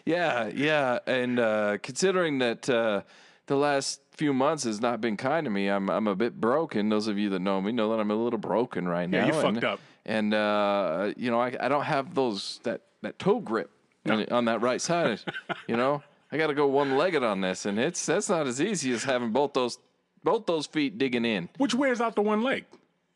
Yeah, 0.07 0.48
yeah, 0.54 0.98
and 1.07 1.38
uh, 1.38 1.76
considering 1.83 2.38
that 2.38 2.68
uh, 2.70 3.02
the 3.46 3.57
last 3.57 4.00
few 4.18 4.35
months 4.35 4.64
has 4.64 4.81
not 4.81 5.00
been 5.00 5.16
kind 5.16 5.44
to 5.44 5.50
me, 5.50 5.68
I'm 5.68 5.88
I'm 5.88 6.07
a 6.09 6.16
bit 6.16 6.40
broken. 6.40 6.88
Those 6.88 7.07
of 7.07 7.16
you 7.18 7.31
that 7.31 7.38
know 7.40 7.61
me 7.62 7.72
know 7.72 7.90
that 7.92 8.00
I'm 8.00 8.11
a 8.11 8.14
little 8.16 8.38
broken 8.38 8.87
right 8.88 9.09
Yeah, 9.09 9.20
now. 9.20 9.26
you 9.28 9.33
and, 9.33 9.54
fucked 9.54 9.64
up. 9.64 9.81
And 10.04 10.35
uh, 10.35 11.12
you 11.16 11.31
know, 11.31 11.40
I, 11.40 11.54
I 11.61 11.68
don't 11.68 11.85
have 11.85 12.14
those 12.14 12.61
that 12.64 12.83
that 13.02 13.18
toe 13.18 13.40
grip 13.40 13.70
on, 14.07 14.26
on 14.31 14.44
that 14.46 14.61
right 14.61 14.81
side. 14.81 15.20
you 15.68 15.76
know, 15.76 16.02
I 16.33 16.37
got 16.37 16.48
to 16.48 16.54
go 16.54 16.66
one 16.66 16.96
legged 16.96 17.22
on 17.22 17.40
this, 17.40 17.64
and 17.64 17.78
it's 17.78 18.04
that's 18.04 18.28
not 18.28 18.46
as 18.46 18.61
easy 18.61 18.92
as 18.92 19.04
having 19.04 19.31
both 19.31 19.52
those 19.52 19.78
both 20.24 20.46
those 20.46 20.66
feet 20.66 20.98
digging 20.98 21.24
in. 21.24 21.48
which 21.59 21.74
wears 21.74 22.00
out 22.00 22.14
the 22.16 22.22
one 22.22 22.42
leg. 22.42 22.64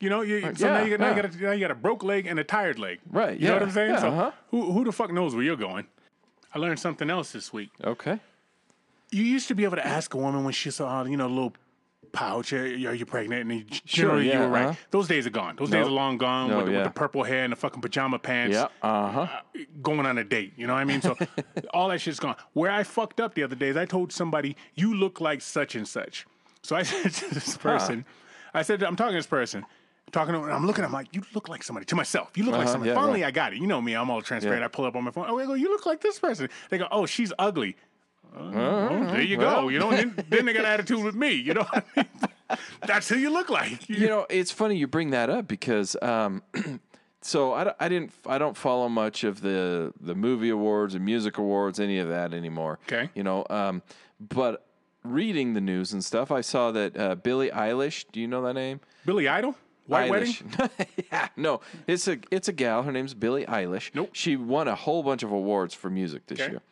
You 0.00 0.10
know, 0.10 0.22
you, 0.22 0.40
so 0.56 0.66
now 0.66 0.82
you, 0.82 0.98
now, 0.98 1.10
you 1.10 1.22
got 1.22 1.32
a, 1.32 1.38
now 1.38 1.52
you 1.52 1.60
got 1.60 1.70
a 1.70 1.76
broke 1.76 2.02
leg 2.02 2.26
and 2.26 2.36
a 2.40 2.42
tired 2.44 2.76
leg. 2.78 2.98
Right, 3.08 3.38
You 3.38 3.46
know 3.46 3.54
what 3.54 3.62
I'm 3.62 3.70
saying? 3.70 3.90
yeah, 3.92 4.00
so 4.00 4.08
uh-huh. 4.08 4.30
who 4.50 4.72
who 4.72 4.84
the 4.84 4.90
fuck 4.92 5.12
knows 5.12 5.34
where 5.34 5.44
you're 5.44 5.56
going? 5.56 5.86
I 6.54 6.58
learned 6.58 6.80
something 6.80 7.08
else 7.08 7.32
this 7.32 7.52
week. 7.52 7.70
Okay. 7.82 8.18
You 9.12 9.22
used 9.24 9.46
to 9.48 9.54
be 9.54 9.64
able 9.64 9.76
to 9.76 9.86
ask 9.86 10.12
a 10.14 10.16
woman 10.16 10.42
when 10.44 10.52
she 10.52 10.70
saw, 10.70 11.04
you 11.04 11.16
know, 11.16 11.26
a 11.26 11.28
little 11.28 11.52
pouch, 12.12 12.52
are 12.52 12.66
you, 12.66 13.06
pregnant? 13.06 13.42
And 13.50 13.60
you, 13.60 13.64
generally 13.86 14.24
you 14.26 14.32
yeah, 14.32 14.40
were 14.40 14.48
right. 14.48 14.64
uh-huh. 14.66 14.74
Those 14.90 15.06
days 15.08 15.26
are 15.26 15.30
gone. 15.30 15.56
Those 15.56 15.70
days 15.70 15.86
are 15.86 15.90
long 15.90 16.18
gone 16.18 16.48
No, 16.50 16.56
with, 16.58 16.66
the, 16.66 16.72
yeah. 16.72 16.78
with 16.78 16.86
the 16.88 16.92
purple 16.92 17.22
hair 17.22 17.44
and 17.44 17.52
the 17.52 17.56
fucking 17.56 17.80
pajama 17.80 18.18
pants. 18.18 18.54
Yeah. 18.56 18.68
Uh 18.82 19.10
huh. 19.10 19.40
Going 19.82 20.04
on 20.06 20.18
a 20.18 20.24
date, 20.24 20.52
you 20.56 20.66
know 20.66 20.74
what 20.74 20.80
I 20.80 20.84
mean? 20.84 21.00
So 21.00 21.16
all 21.74 21.88
that 21.88 22.00
shit's 22.00 22.20
gone. 22.20 22.36
Where 22.54 22.70
I 22.70 22.82
fucked 22.82 23.20
up 23.20 23.34
the 23.34 23.42
other 23.44 23.54
day 23.56 23.68
is 23.68 23.76
I 23.76 23.84
told 23.86 24.12
somebody, 24.12 24.56
you 24.74 24.94
look 24.94 25.20
like 25.20 25.40
such 25.40 25.74
and 25.74 25.86
such. 25.86 26.26
So 26.62 26.76
I 26.76 26.82
said 26.90 27.12
to 27.12 27.34
this 27.34 27.56
person, 27.56 28.04
I 28.54 28.62
said, 28.62 28.82
I'm 28.82 28.96
talking 28.96 29.12
to 29.12 29.18
this 29.18 29.26
person, 29.26 29.64
talking 30.10 30.34
to 30.34 30.40
her, 30.40 30.46
and 30.48 30.54
I'm 30.54 30.66
looking, 30.66 30.84
I'm 30.84 30.92
like, 30.92 31.14
you 31.14 31.22
look 31.34 31.48
like 31.48 31.62
somebody. 31.62 31.86
To 31.86 31.96
myself, 31.96 32.30
you 32.36 32.44
look 32.44 32.52
like 32.52 32.62
Uh-huh, 32.64 32.72
somebody. 32.72 32.90
yeah, 32.90 32.94
Finally, 32.94 33.22
right. 33.22 33.28
I 33.28 33.30
got 33.30 33.52
it. 33.54 33.58
You 33.58 33.66
know 33.66 33.80
me, 33.80 33.94
I'm 33.94 34.10
all 34.10 34.20
transparent. 34.22 34.60
Yeah. 34.60 34.66
I 34.66 34.68
pull 34.68 34.84
up 34.84 34.96
on 34.96 35.04
my 35.04 35.10
phone. 35.10 35.26
Oh, 35.28 35.38
I 35.38 35.46
go, 35.46 35.54
you 35.54 35.68
look 35.70 35.86
like 35.86 36.00
this 36.02 36.18
person. 36.18 36.48
They 36.68 36.76
go, 36.78 36.88
oh, 36.90 37.06
she's 37.06 37.32
ugly. 37.38 37.76
Oh, 38.36 39.04
there 39.10 39.20
you 39.20 39.36
go. 39.36 39.46
Well. 39.46 39.70
You 39.70 39.78
know, 39.78 39.90
then, 39.90 40.14
then 40.28 40.44
they 40.46 40.52
got 40.52 40.64
an 40.64 40.70
attitude 40.72 41.02
with 41.04 41.14
me. 41.14 41.32
You 41.32 41.54
know, 41.54 41.62
what 41.64 41.84
I 41.96 42.00
mean? 42.50 42.58
that's 42.86 43.08
who 43.08 43.16
you 43.16 43.30
look 43.32 43.48
like. 43.50 43.88
you 43.88 44.08
know, 44.08 44.26
it's 44.30 44.50
funny 44.50 44.76
you 44.76 44.86
bring 44.86 45.10
that 45.10 45.30
up 45.30 45.46
because 45.48 45.96
um, 46.02 46.42
so 47.20 47.52
I, 47.52 47.64
don't- 47.64 47.76
I 47.80 47.88
didn't 47.88 48.12
I 48.26 48.38
don't 48.38 48.56
follow 48.56 48.88
much 48.88 49.24
of 49.24 49.40
the 49.40 49.92
the 50.00 50.14
movie 50.14 50.50
awards 50.50 50.94
and 50.94 51.04
music 51.04 51.38
awards 51.38 51.78
any 51.80 51.98
of 51.98 52.08
that 52.08 52.32
anymore. 52.34 52.78
Okay. 52.86 53.10
you 53.14 53.22
know, 53.22 53.46
um, 53.50 53.82
but 54.20 54.66
reading 55.04 55.54
the 55.54 55.60
news 55.60 55.92
and 55.92 56.04
stuff, 56.04 56.30
I 56.30 56.40
saw 56.42 56.70
that 56.72 56.96
uh, 56.96 57.14
Billie 57.16 57.50
Eilish. 57.50 58.04
Do 58.12 58.20
you 58.20 58.28
know 58.28 58.42
that 58.42 58.54
name? 58.54 58.80
Billy 59.04 59.28
Idol, 59.28 59.56
White 59.86 60.10
Wedding. 60.10 60.34
Yeah, 61.10 61.28
no, 61.36 61.60
it's 61.86 62.06
a 62.08 62.18
it's 62.30 62.48
a 62.48 62.52
gal. 62.52 62.82
Her 62.84 62.92
name's 62.92 63.14
Billie 63.14 63.44
Eilish. 63.46 63.90
Nope. 63.94 64.10
She 64.12 64.36
won 64.36 64.68
a 64.68 64.74
whole 64.74 65.02
bunch 65.02 65.22
of 65.22 65.30
awards 65.32 65.74
for 65.74 65.90
music 65.90 66.26
this 66.26 66.40
Okay. 66.40 66.52
year. 66.52 66.62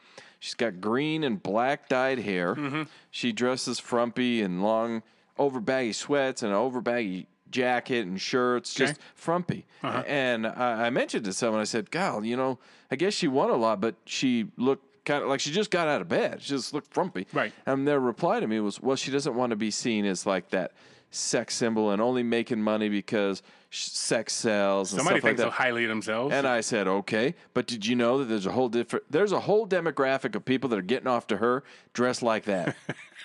She's 0.41 0.55
got 0.55 0.81
green 0.81 1.23
and 1.23 1.41
black 1.41 1.89
dyed 1.89 2.19
hair. 2.21 2.55
Mm-hmm. 2.55 2.83
She 3.11 3.31
dresses 3.31 3.79
frumpy 3.79 4.41
in 4.41 4.63
long, 4.63 5.03
over 5.39 5.61
baggy 5.61 5.93
sweats 5.93 6.43
and 6.43 6.51
an 6.51 6.59
over 6.59 6.81
baggy 6.81 7.29
jacket 7.51 8.07
and 8.07 8.21
shirts, 8.21 8.75
just 8.75 8.99
frumpy. 9.15 9.67
Uh-huh. 9.83 10.03
And 10.07 10.47
I, 10.47 10.87
I 10.87 10.91
mentioned 10.91 11.27
to 11.27 11.33
someone, 11.35 11.61
I 11.61 11.65
said, 11.65 11.91
"Gal, 11.91 12.25
you 12.25 12.37
know, 12.37 12.59
I 12.91 12.97
guess 12.97 13.13
she 13.13 13.29
won 13.29 13.51
a 13.51 13.57
lot, 13.57 13.81
but 13.81 13.97
she 14.07 14.47
looked 14.57 15.05
kind 15.05 15.23
of 15.23 15.29
like 15.29 15.41
she 15.41 15.51
just 15.51 15.71
got 15.71 15.89
out 15.89 16.01
of 16.01 16.09
bed. 16.09 16.41
She 16.43 16.49
just 16.49 16.73
looked 16.73 16.93
frumpy." 16.93 17.27
Right. 17.35 17.53
And 17.67 17.87
their 17.87 18.01
reply 18.01 18.41
to 18.41 18.47
me 18.47 18.61
was, 18.61 18.81
"Well, 18.81 18.97
she 18.97 19.11
doesn't 19.11 19.35
want 19.35 19.51
to 19.51 19.57
be 19.57 19.71
seen 19.71 20.07
as 20.07 20.27
like 20.27 20.51
that." 20.51 20.73
Sex 21.13 21.57
symbol 21.57 21.91
and 21.91 22.01
only 22.01 22.23
making 22.23 22.63
money 22.63 22.89
because 22.89 23.43
sex 23.71 24.33
sells. 24.33 24.93
And 24.93 24.99
Somebody 25.01 25.21
stuff 25.21 25.25
like 25.25 25.31
thinks 25.31 25.41
that. 25.43 25.47
so 25.47 25.63
highly 25.63 25.85
of 25.85 25.89
themselves. 25.91 26.35
And 26.35 26.47
I 26.47 26.61
said, 26.61 26.87
okay, 26.89 27.35
but 27.55 27.67
did 27.67 27.87
you 27.87 27.95
know 27.97 28.19
that 28.19 28.25
there's 28.25 28.47
a 28.47 28.53
whole 28.53 28.69
different, 28.69 29.05
there's 29.11 29.33
a 29.33 29.41
whole 29.41 29.67
demographic 29.67 30.35
of 30.35 30.45
people 30.45 30.69
that 30.71 30.79
are 30.79 30.83
getting 30.83 31.07
off 31.09 31.27
to 31.29 31.37
her 31.39 31.63
dressed 31.93 32.23
like 32.23 32.45
that. 32.45 32.77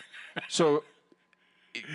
so 0.49 0.83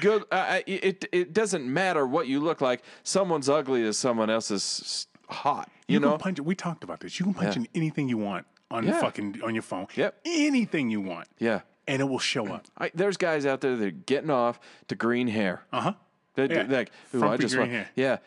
good. 0.00 0.24
I 0.32 0.36
I- 0.58 0.64
it 0.66 1.04
it 1.12 1.32
doesn't 1.32 1.64
matter 1.72 2.06
what 2.06 2.26
you 2.26 2.40
look 2.40 2.60
like. 2.60 2.82
Someone's 3.02 3.48
ugly 3.48 3.84
as 3.84 3.96
someone 3.98 4.30
else 4.30 4.50
is 4.50 5.06
hot. 5.28 5.70
You, 5.88 5.94
you 5.94 6.00
know. 6.00 6.18
punch. 6.18 6.40
We 6.40 6.54
talked 6.54 6.84
about 6.84 7.00
this. 7.00 7.18
You 7.18 7.24
can 7.24 7.34
punch 7.34 7.56
in 7.56 7.68
anything 7.74 8.08
you 8.08 8.18
want 8.18 8.46
on 8.70 8.84
Yeah. 8.86 9.00
fucking 9.00 9.40
on 9.44 9.54
your 9.54 9.62
phone. 9.62 9.86
Yep. 9.94 10.20
Anything 10.24 10.90
you 10.90 11.00
want, 11.00 11.28
yeah. 11.38 11.60
and 11.88 12.00
it 12.00 12.04
will 12.04 12.18
show 12.18 12.46
up. 12.48 12.66
I, 12.78 12.90
there's 12.94 13.16
guys 13.16 13.46
out 13.46 13.60
there 13.60 13.76
that 13.76 13.84
are 13.86 13.90
getting 13.90 14.30
off 14.30 14.60
to 14.88 14.94
green 14.94 15.28
hair. 15.28 15.62
Uh 15.72 15.80
huh. 15.80 15.92
They, 16.34 16.48
Yeah. 16.48 16.66
like, 16.68 16.92
ooh, 17.14 17.26
I 17.26 17.36
just 17.36 17.54
green 17.54 17.68
want, 17.68 17.72
hair. 17.72 17.90
yeah. 17.96 18.18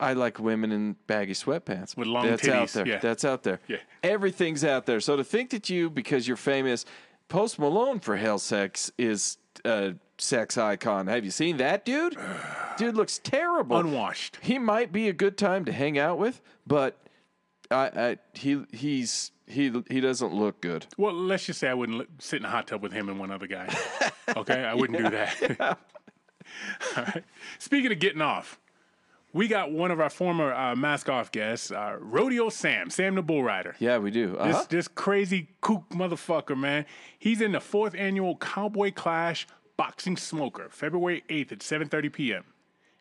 I 0.00 0.14
like 0.14 0.38
women 0.38 0.72
in 0.72 0.96
baggy 1.06 1.34
sweatpants 1.34 1.96
With 1.96 2.08
long 2.08 2.26
That's 2.26 2.48
out 2.48 2.68
there. 2.70 2.86
yeah. 2.86 2.98
That's 2.98 3.24
out 3.24 3.44
there. 3.44 3.60
Yeah. 3.68 3.76
Everything's 4.02 4.64
out 4.64 4.86
there. 4.86 5.00
So 5.00 5.16
to 5.16 5.24
think 5.24 5.50
that 5.50 5.70
you, 5.70 5.88
because 5.88 6.26
you're 6.26 6.36
famous, 6.36 6.84
Post 7.28 7.58
Malone 7.58 8.00
for 8.00 8.16
hell 8.16 8.38
sex 8.38 8.90
is 8.98 9.38
a 9.64 9.94
sex 10.18 10.58
icon. 10.58 11.06
Have 11.06 11.24
you 11.24 11.30
seen 11.30 11.58
that 11.58 11.84
dude? 11.84 12.16
dude 12.76 12.96
looks 12.96 13.18
terrible. 13.18 13.76
Unwashed. 13.76 14.38
He 14.40 14.58
might 14.58 14.92
be 14.92 15.08
a 15.08 15.12
good 15.12 15.38
time 15.38 15.64
to 15.66 15.72
hang 15.72 15.98
out 15.98 16.18
with, 16.18 16.40
but 16.66 16.98
I, 17.70 17.90
I 17.94 18.16
he 18.34 18.64
he's 18.72 19.30
he 19.46 19.72
he 19.88 20.00
doesn't 20.00 20.34
look 20.34 20.60
good. 20.60 20.86
Well, 20.96 21.14
let's 21.14 21.46
just 21.46 21.60
say 21.60 21.68
I 21.68 21.74
wouldn't 21.74 22.22
sit 22.22 22.40
in 22.40 22.44
a 22.44 22.50
hot 22.50 22.66
tub 22.66 22.82
with 22.82 22.92
him 22.92 23.08
and 23.08 23.18
one 23.18 23.30
other 23.30 23.46
guy. 23.46 23.74
okay, 24.36 24.64
I 24.64 24.74
wouldn't 24.74 24.98
do 24.98 25.10
that. 25.10 25.60
All 26.96 27.04
right. 27.04 27.24
Speaking 27.58 27.92
of 27.92 27.98
getting 27.98 28.20
off, 28.20 28.58
we 29.32 29.48
got 29.48 29.72
one 29.72 29.90
of 29.90 30.00
our 30.00 30.10
former 30.10 30.52
uh, 30.52 30.76
mask 30.76 31.08
off 31.08 31.32
guests, 31.32 31.70
uh, 31.70 31.96
Rodeo 31.98 32.48
Sam, 32.48 32.90
Sam 32.90 33.14
the 33.14 33.22
Bull 33.22 33.42
Rider. 33.42 33.74
Yeah, 33.78 33.98
we 33.98 34.10
do. 34.10 34.28
This 34.32 34.38
Uh-huh. 34.38 34.64
this 34.68 34.88
crazy 34.88 35.48
kook 35.60 35.88
motherfucker, 35.90 36.56
man. 36.56 36.84
He's 37.18 37.40
in 37.40 37.52
the 37.52 37.60
fourth 37.60 37.94
annual 37.94 38.36
Cowboy 38.36 38.92
Clash 38.92 39.46
Boxing 39.76 40.16
Smoker, 40.16 40.68
February 40.70 41.24
eighth 41.28 41.52
at 41.52 41.58
7:30 41.60 42.12
p.m. 42.12 42.44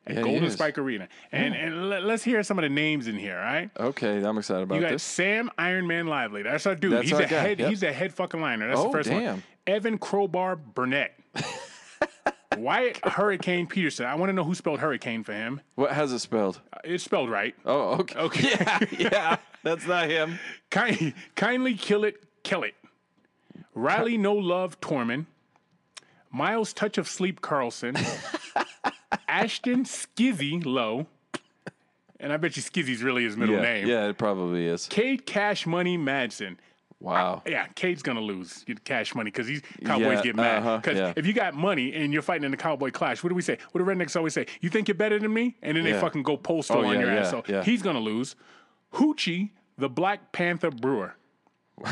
at 0.08 0.16
Yeah, 0.16 0.22
Golden. 0.22 0.50
Spike 0.52 0.78
Arena. 0.78 1.08
And 1.32 1.54
and 1.54 1.90
let, 1.90 2.04
us 2.06 2.24
hear 2.24 2.42
some 2.44 2.58
of 2.58 2.64
the 2.64 2.70
names 2.70 3.08
in 3.08 3.18
here, 3.18 3.38
all 3.38 3.44
right? 3.44 3.70
Okay, 3.78 4.24
I'm 4.24 4.38
excited 4.38 4.64
about 4.64 4.76
You 4.76 4.82
got 4.82 4.92
this. 4.92 5.04
Sam 5.04 5.52
Iron 5.58 5.86
Man 5.86 6.08
Lively. 6.08 6.44
That's 6.44 6.66
our 6.66 6.76
dude. 6.76 6.94
That's 6.94 7.04
he's 7.04 7.14
our 7.14 7.22
a 7.22 7.28
guy, 7.28 7.42
head. 7.42 7.60
yep. 7.60 7.70
He's 7.70 7.84
a 7.84 7.92
head 7.92 8.14
fucking 8.14 8.40
liner. 8.42 8.68
That's 8.70 8.80
Oh, 8.80 8.86
the 8.86 8.92
first 8.92 9.10
damn. 9.10 9.24
one. 9.24 9.44
Evan 9.68 9.98
Crowbar 10.00 10.56
Burnett. 10.56 11.14
Wyatt 12.58 13.00
Hurricane 13.06 13.68
Peterson. 13.68 14.06
I 14.06 14.16
want 14.16 14.30
to 14.30 14.34
know 14.34 14.44
who 14.44 14.56
spelled 14.56 14.80
hurricane 14.80 15.24
for 15.24 15.34
him. 15.34 15.62
What 15.76 15.92
how's 15.92 16.12
it 16.12 16.20
spelled? 16.20 16.60
Uh, 16.74 16.80
It's 16.84 17.04
spelled 17.04 17.30
right. 17.30 17.56
Oh, 17.66 18.00
okay. 18.00 18.20
Okay. 18.20 18.50
Yeah, 18.50 18.80
yeah. 19.12 19.38
That's 19.64 19.86
not 19.88 20.10
him. 20.10 20.40
Kind, 20.70 21.14
kindly 21.36 21.76
kill 21.76 22.04
it, 22.04 22.22
kill 22.44 22.64
it. 22.64 22.74
Riley 23.76 24.18
No 24.18 24.34
Love 24.34 24.80
Torman. 24.82 25.26
Miles 26.32 26.74
Touch 26.74 26.98
of 26.98 27.08
Sleep 27.08 27.42
Carlson. 27.42 27.96
Ashton 29.28 29.84
Skizzy 29.86 30.64
Low. 30.66 31.08
And 32.20 32.32
I 32.32 32.38
bet 32.38 32.56
you 32.56 32.62
Skizzy's 32.62 33.02
really 33.02 33.24
his 33.24 33.36
middle 33.36 33.56
Yeah, 33.56 33.62
name. 33.62 33.88
yeah, 33.88 34.08
it 34.08 34.18
probably 34.18 34.66
is. 34.68 34.88
Cade 34.88 35.26
Cash 35.26 35.66
Money 35.66 35.98
Madsen. 35.98 36.58
Wow. 37.02 37.42
Yeah, 37.48 37.66
Cade's 37.74 38.04
gonna 38.04 38.22
lose 38.22 38.64
get 38.64 38.84
cash 38.86 39.16
money 39.16 39.32
because 39.32 39.48
these 39.48 39.62
Cowboys 39.84 40.18
Yeah, 40.20 40.22
get 40.22 40.36
mad. 40.36 40.60
uh-huh, 40.60 40.78
Because 40.78 40.98
yeah. 40.98 41.14
if 41.16 41.26
you 41.26 41.34
got 41.34 41.56
money 41.56 41.94
and 41.96 42.14
you're 42.14 42.22
fighting 42.22 42.44
in 42.46 42.52
the 42.52 42.58
Cowboy 42.58 42.92
Clash, 42.92 43.24
what 43.24 43.30
do 43.30 43.36
we 43.36 43.42
say? 43.42 43.58
What 43.72 43.84
do 43.84 43.86
rednecks 43.92 44.16
always 44.16 44.34
say? 44.36 44.46
You 44.62 44.70
think 44.70 44.88
you're 44.88 44.96
better 44.96 45.18
than 45.18 45.34
me? 45.34 45.58
And 45.64 45.76
then 45.76 45.84
they 45.84 45.94
fucking 46.00 46.22
go 46.24 46.38
postal 46.38 46.78
Oh, 46.78 46.86
on 46.86 46.94
yeah, 46.94 47.00
your 47.00 47.10
ass. 47.12 47.32
So 47.32 47.44
yeah. 47.48 47.64
he's 47.64 47.82
gonna 47.82 48.00
lose. 48.00 48.36
Hoochie, 48.94 49.50
the 49.78 49.90
Black 49.90 50.32
Panther 50.32 50.70
Brewer. 50.70 51.16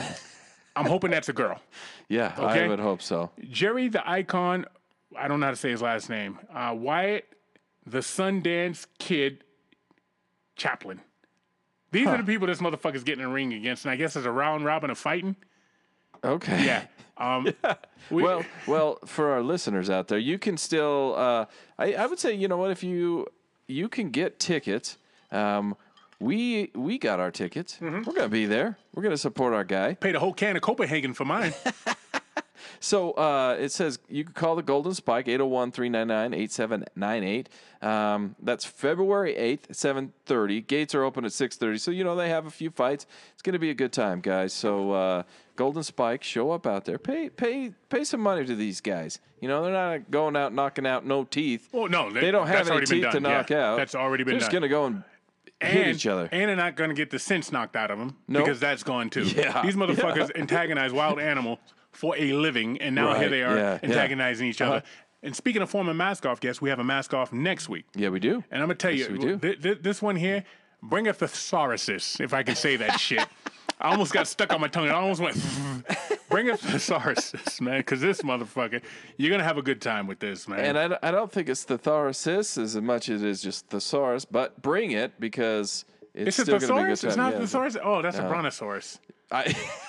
I'm 0.75 0.85
hoping 0.85 1.09
that's 1.11 1.27
a 1.29 1.33
girl. 1.33 1.59
Yeah, 2.07 2.33
Okay. 2.37 2.65
I 2.65 2.67
would 2.67 2.79
hope 2.79 3.01
so. 3.01 3.31
Jerry 3.49 3.87
the 3.89 4.07
Icon, 4.07 4.65
I 5.17 5.27
don't 5.27 5.39
know 5.39 5.47
how 5.47 5.51
to 5.51 5.57
say 5.57 5.71
his 5.71 5.81
last 5.81 6.09
name. 6.09 6.37
Uh, 6.53 6.75
Wyatt 6.77 7.25
the 7.85 7.99
Sundance 7.99 8.85
Kid 8.99 9.43
Chaplin. 10.55 11.01
These 11.91 12.07
are 12.07 12.17
the 12.17 12.23
people 12.23 12.47
this 12.47 12.59
motherfucker's 12.59 13.03
getting 13.03 13.23
in 13.23 13.29
a 13.29 13.33
ring 13.33 13.53
against, 13.53 13.85
and 13.85 13.91
I 13.91 13.95
guess 13.95 14.15
it's 14.15 14.25
a 14.25 14.31
round 14.31 14.65
robin 14.65 14.89
of 14.89 14.97
fighting. 14.97 15.35
Okay. 16.23 16.65
Yeah. 16.65 16.85
Um, 17.17 17.53
we- 18.11 18.23
Well, 18.23 18.43
well, 18.67 18.99
for 19.05 19.31
our 19.31 19.41
listeners 19.41 19.89
out 19.89 20.07
there, 20.07 20.17
you 20.19 20.37
can 20.37 20.57
still. 20.57 21.15
Uh, 21.17 21.45
I, 21.77 21.93
I 21.93 22.05
would 22.05 22.19
say, 22.19 22.33
you 22.33 22.47
know 22.47 22.57
what? 22.57 22.71
If 22.71 22.83
you 22.83 23.27
you 23.67 23.89
can 23.89 24.09
get 24.09 24.39
tickets. 24.39 24.97
Um, 25.31 25.75
we 26.19 26.69
we 26.75 26.97
got 26.97 27.19
our 27.21 27.31
tickets. 27.31 27.77
Mm-hmm. 27.79 28.03
We're 28.05 28.13
gonna 28.15 28.27
be 28.29 28.45
there. 28.45 28.77
We're 28.93 29.03
gonna 29.03 29.15
support 29.17 29.53
our 29.53 29.63
guy. 29.63 29.93
paid 29.93 30.15
a 30.15 30.19
whole 30.19 30.33
can 30.33 30.55
of 30.57 30.61
Copenhagen 30.61 31.13
for 31.13 31.23
mine. 31.25 31.53
So 32.79 33.11
uh, 33.11 33.57
it 33.59 33.71
says 33.71 33.99
you 34.09 34.23
can 34.23 34.33
call 34.33 34.55
the 34.55 34.63
Golden 34.63 34.93
Spike 34.93 35.27
801 35.27 35.71
399 35.71 36.33
8798. 36.39 37.49
Um, 37.81 38.35
That's 38.41 38.65
February 38.65 39.35
8th, 39.35 39.69
7:30. 39.71 40.67
Gates 40.67 40.93
are 40.95 41.03
open 41.03 41.25
at 41.25 41.31
6:30. 41.31 41.79
So 41.79 41.91
you 41.91 42.03
know 42.03 42.15
they 42.15 42.29
have 42.29 42.45
a 42.45 42.51
few 42.51 42.69
fights. 42.69 43.05
It's 43.33 43.41
going 43.41 43.53
to 43.53 43.59
be 43.59 43.69
a 43.69 43.73
good 43.73 43.93
time, 43.93 44.19
guys. 44.21 44.53
So 44.53 44.91
uh, 44.91 45.23
Golden 45.55 45.83
Spike, 45.83 46.23
show 46.23 46.51
up 46.51 46.67
out 46.67 46.85
there. 46.85 46.97
Pay 46.97 47.29
pay 47.29 47.71
pay 47.89 48.03
some 48.03 48.21
money 48.21 48.45
to 48.45 48.55
these 48.55 48.81
guys. 48.81 49.19
You 49.39 49.47
know 49.47 49.63
they're 49.63 49.71
not 49.71 50.11
going 50.11 50.35
out 50.35 50.53
knocking 50.53 50.85
out 50.85 51.05
no 51.05 51.23
teeth. 51.23 51.69
Well, 51.71 51.87
no, 51.87 52.11
they, 52.11 52.21
they- 52.21 52.31
don't 52.31 52.47
have 52.47 52.69
any 52.69 52.85
teeth 52.85 53.11
to 53.11 53.19
knock 53.19 53.49
yeah. 53.49 53.71
out. 53.71 53.77
That's 53.77 53.95
already 53.95 54.23
been 54.23 54.33
They're 54.33 54.39
just 54.39 54.51
going 54.51 54.63
to 54.63 54.67
go 54.67 54.85
and, 54.85 55.03
hit 55.61 55.87
each 55.87 56.07
other. 56.07 56.29
And 56.31 56.49
they're 56.49 56.55
not 56.55 56.75
going 56.75 56.89
to 56.89 56.95
get 56.95 57.09
the 57.09 57.19
sense 57.19 57.51
knocked 57.51 57.75
out 57.75 57.91
of 57.91 57.99
them 57.99 58.15
Nope. 58.27 58.45
because 58.45 58.59
that's 58.59 58.83
gone 58.83 59.09
too. 59.09 59.23
Yeah, 59.35 59.61
These 59.61 59.75
motherfuckers 59.75 60.31
antagonize 60.35 60.93
wild 60.93 61.19
animals 61.19 61.59
for 61.91 62.15
a 62.17 62.33
living, 62.33 62.79
and 62.81 62.95
now 62.95 63.13
here 63.19 63.29
they 63.29 63.43
are 63.43 63.55
yeah, 63.57 63.79
yeah. 63.81 63.89
antagonizing 63.89 64.47
each 64.47 64.61
other. 64.61 64.77
Uh-huh. 64.77 64.85
And 65.21 65.35
speaking 65.35 65.61
of 65.61 65.69
former 65.69 65.93
mask 65.93 66.25
off 66.25 66.39
guests, 66.39 66.61
we 66.61 66.69
have 66.69 66.79
a 66.79 66.83
mask 66.83 67.13
off 67.13 67.33
next 67.33 67.67
week. 67.67 67.85
yeah, 67.95 68.09
we 68.09 68.19
do. 68.19 68.43
And 68.51 68.61
I'm 68.61 68.67
gonna 68.69 68.75
tell 68.75 68.91
Yes, 68.91 69.07
you, 69.09 69.13
we 69.13 69.19
do. 69.19 69.37
th- 69.37 69.61
th- 69.61 69.79
this 69.81 70.01
one 70.01 70.15
here, 70.15 70.45
bring 70.81 71.07
a 71.07 71.13
thesauruses, 71.13 72.21
if 72.21 72.33
I 72.33 72.43
can 72.43 72.55
say 72.55 72.77
that 72.77 72.99
shit. 72.99 73.25
I 73.81 73.91
almost 73.91 74.13
got 74.13 74.27
stuck 74.27 74.51
on 74.53 74.59
my 74.61 74.67
tongue. 74.67 74.85
and 74.85 74.93
I 74.93 74.95
almost 74.99 75.21
went, 75.21 75.35
bring 76.29 76.49
a 76.49 76.53
thesauruses, 76.53 77.59
man, 77.61 77.79
because 77.79 78.01
this 78.01 78.21
motherfucker, 78.21 78.81
you're 79.17 79.31
gonna 79.31 79.43
have 79.43 79.57
a 79.57 79.61
good 79.61 79.81
time 79.81 80.07
with 80.07 80.19
this, 80.19 80.47
man. 80.47 80.59
And 80.59 80.77
I, 80.77 80.87
don't- 80.87 81.03
I 81.03 81.11
don't 81.11 81.31
think 81.31 81.49
it's 81.49 81.63
the 81.65 81.77
Thoracis 81.77 82.57
as 82.61 82.75
much 82.77 83.09
as 83.09 83.21
it 83.23 83.27
is 83.29 83.41
just 83.41 83.67
thesaurus, 83.69 84.23
but 84.25 84.61
bring 84.61 84.91
it 84.91 85.19
because 85.19 85.83
it's, 86.13 86.39
it's 86.39 86.39
a 86.39 86.41
still 86.43 86.59
going 86.59 86.61
to 86.61 86.67
be 86.67 86.91
a 86.91 86.95
good 86.95 86.99
time. 87.01 87.09
It's 87.09 87.17
not 87.17 87.31
yeah. 87.33 87.37
a 87.37 87.41
thesaurus. 87.41 87.77
Oh, 87.83 88.01
that's 88.01 88.17
a 88.17 88.23
brontosaurus. 88.23 88.99
I, 89.31 89.55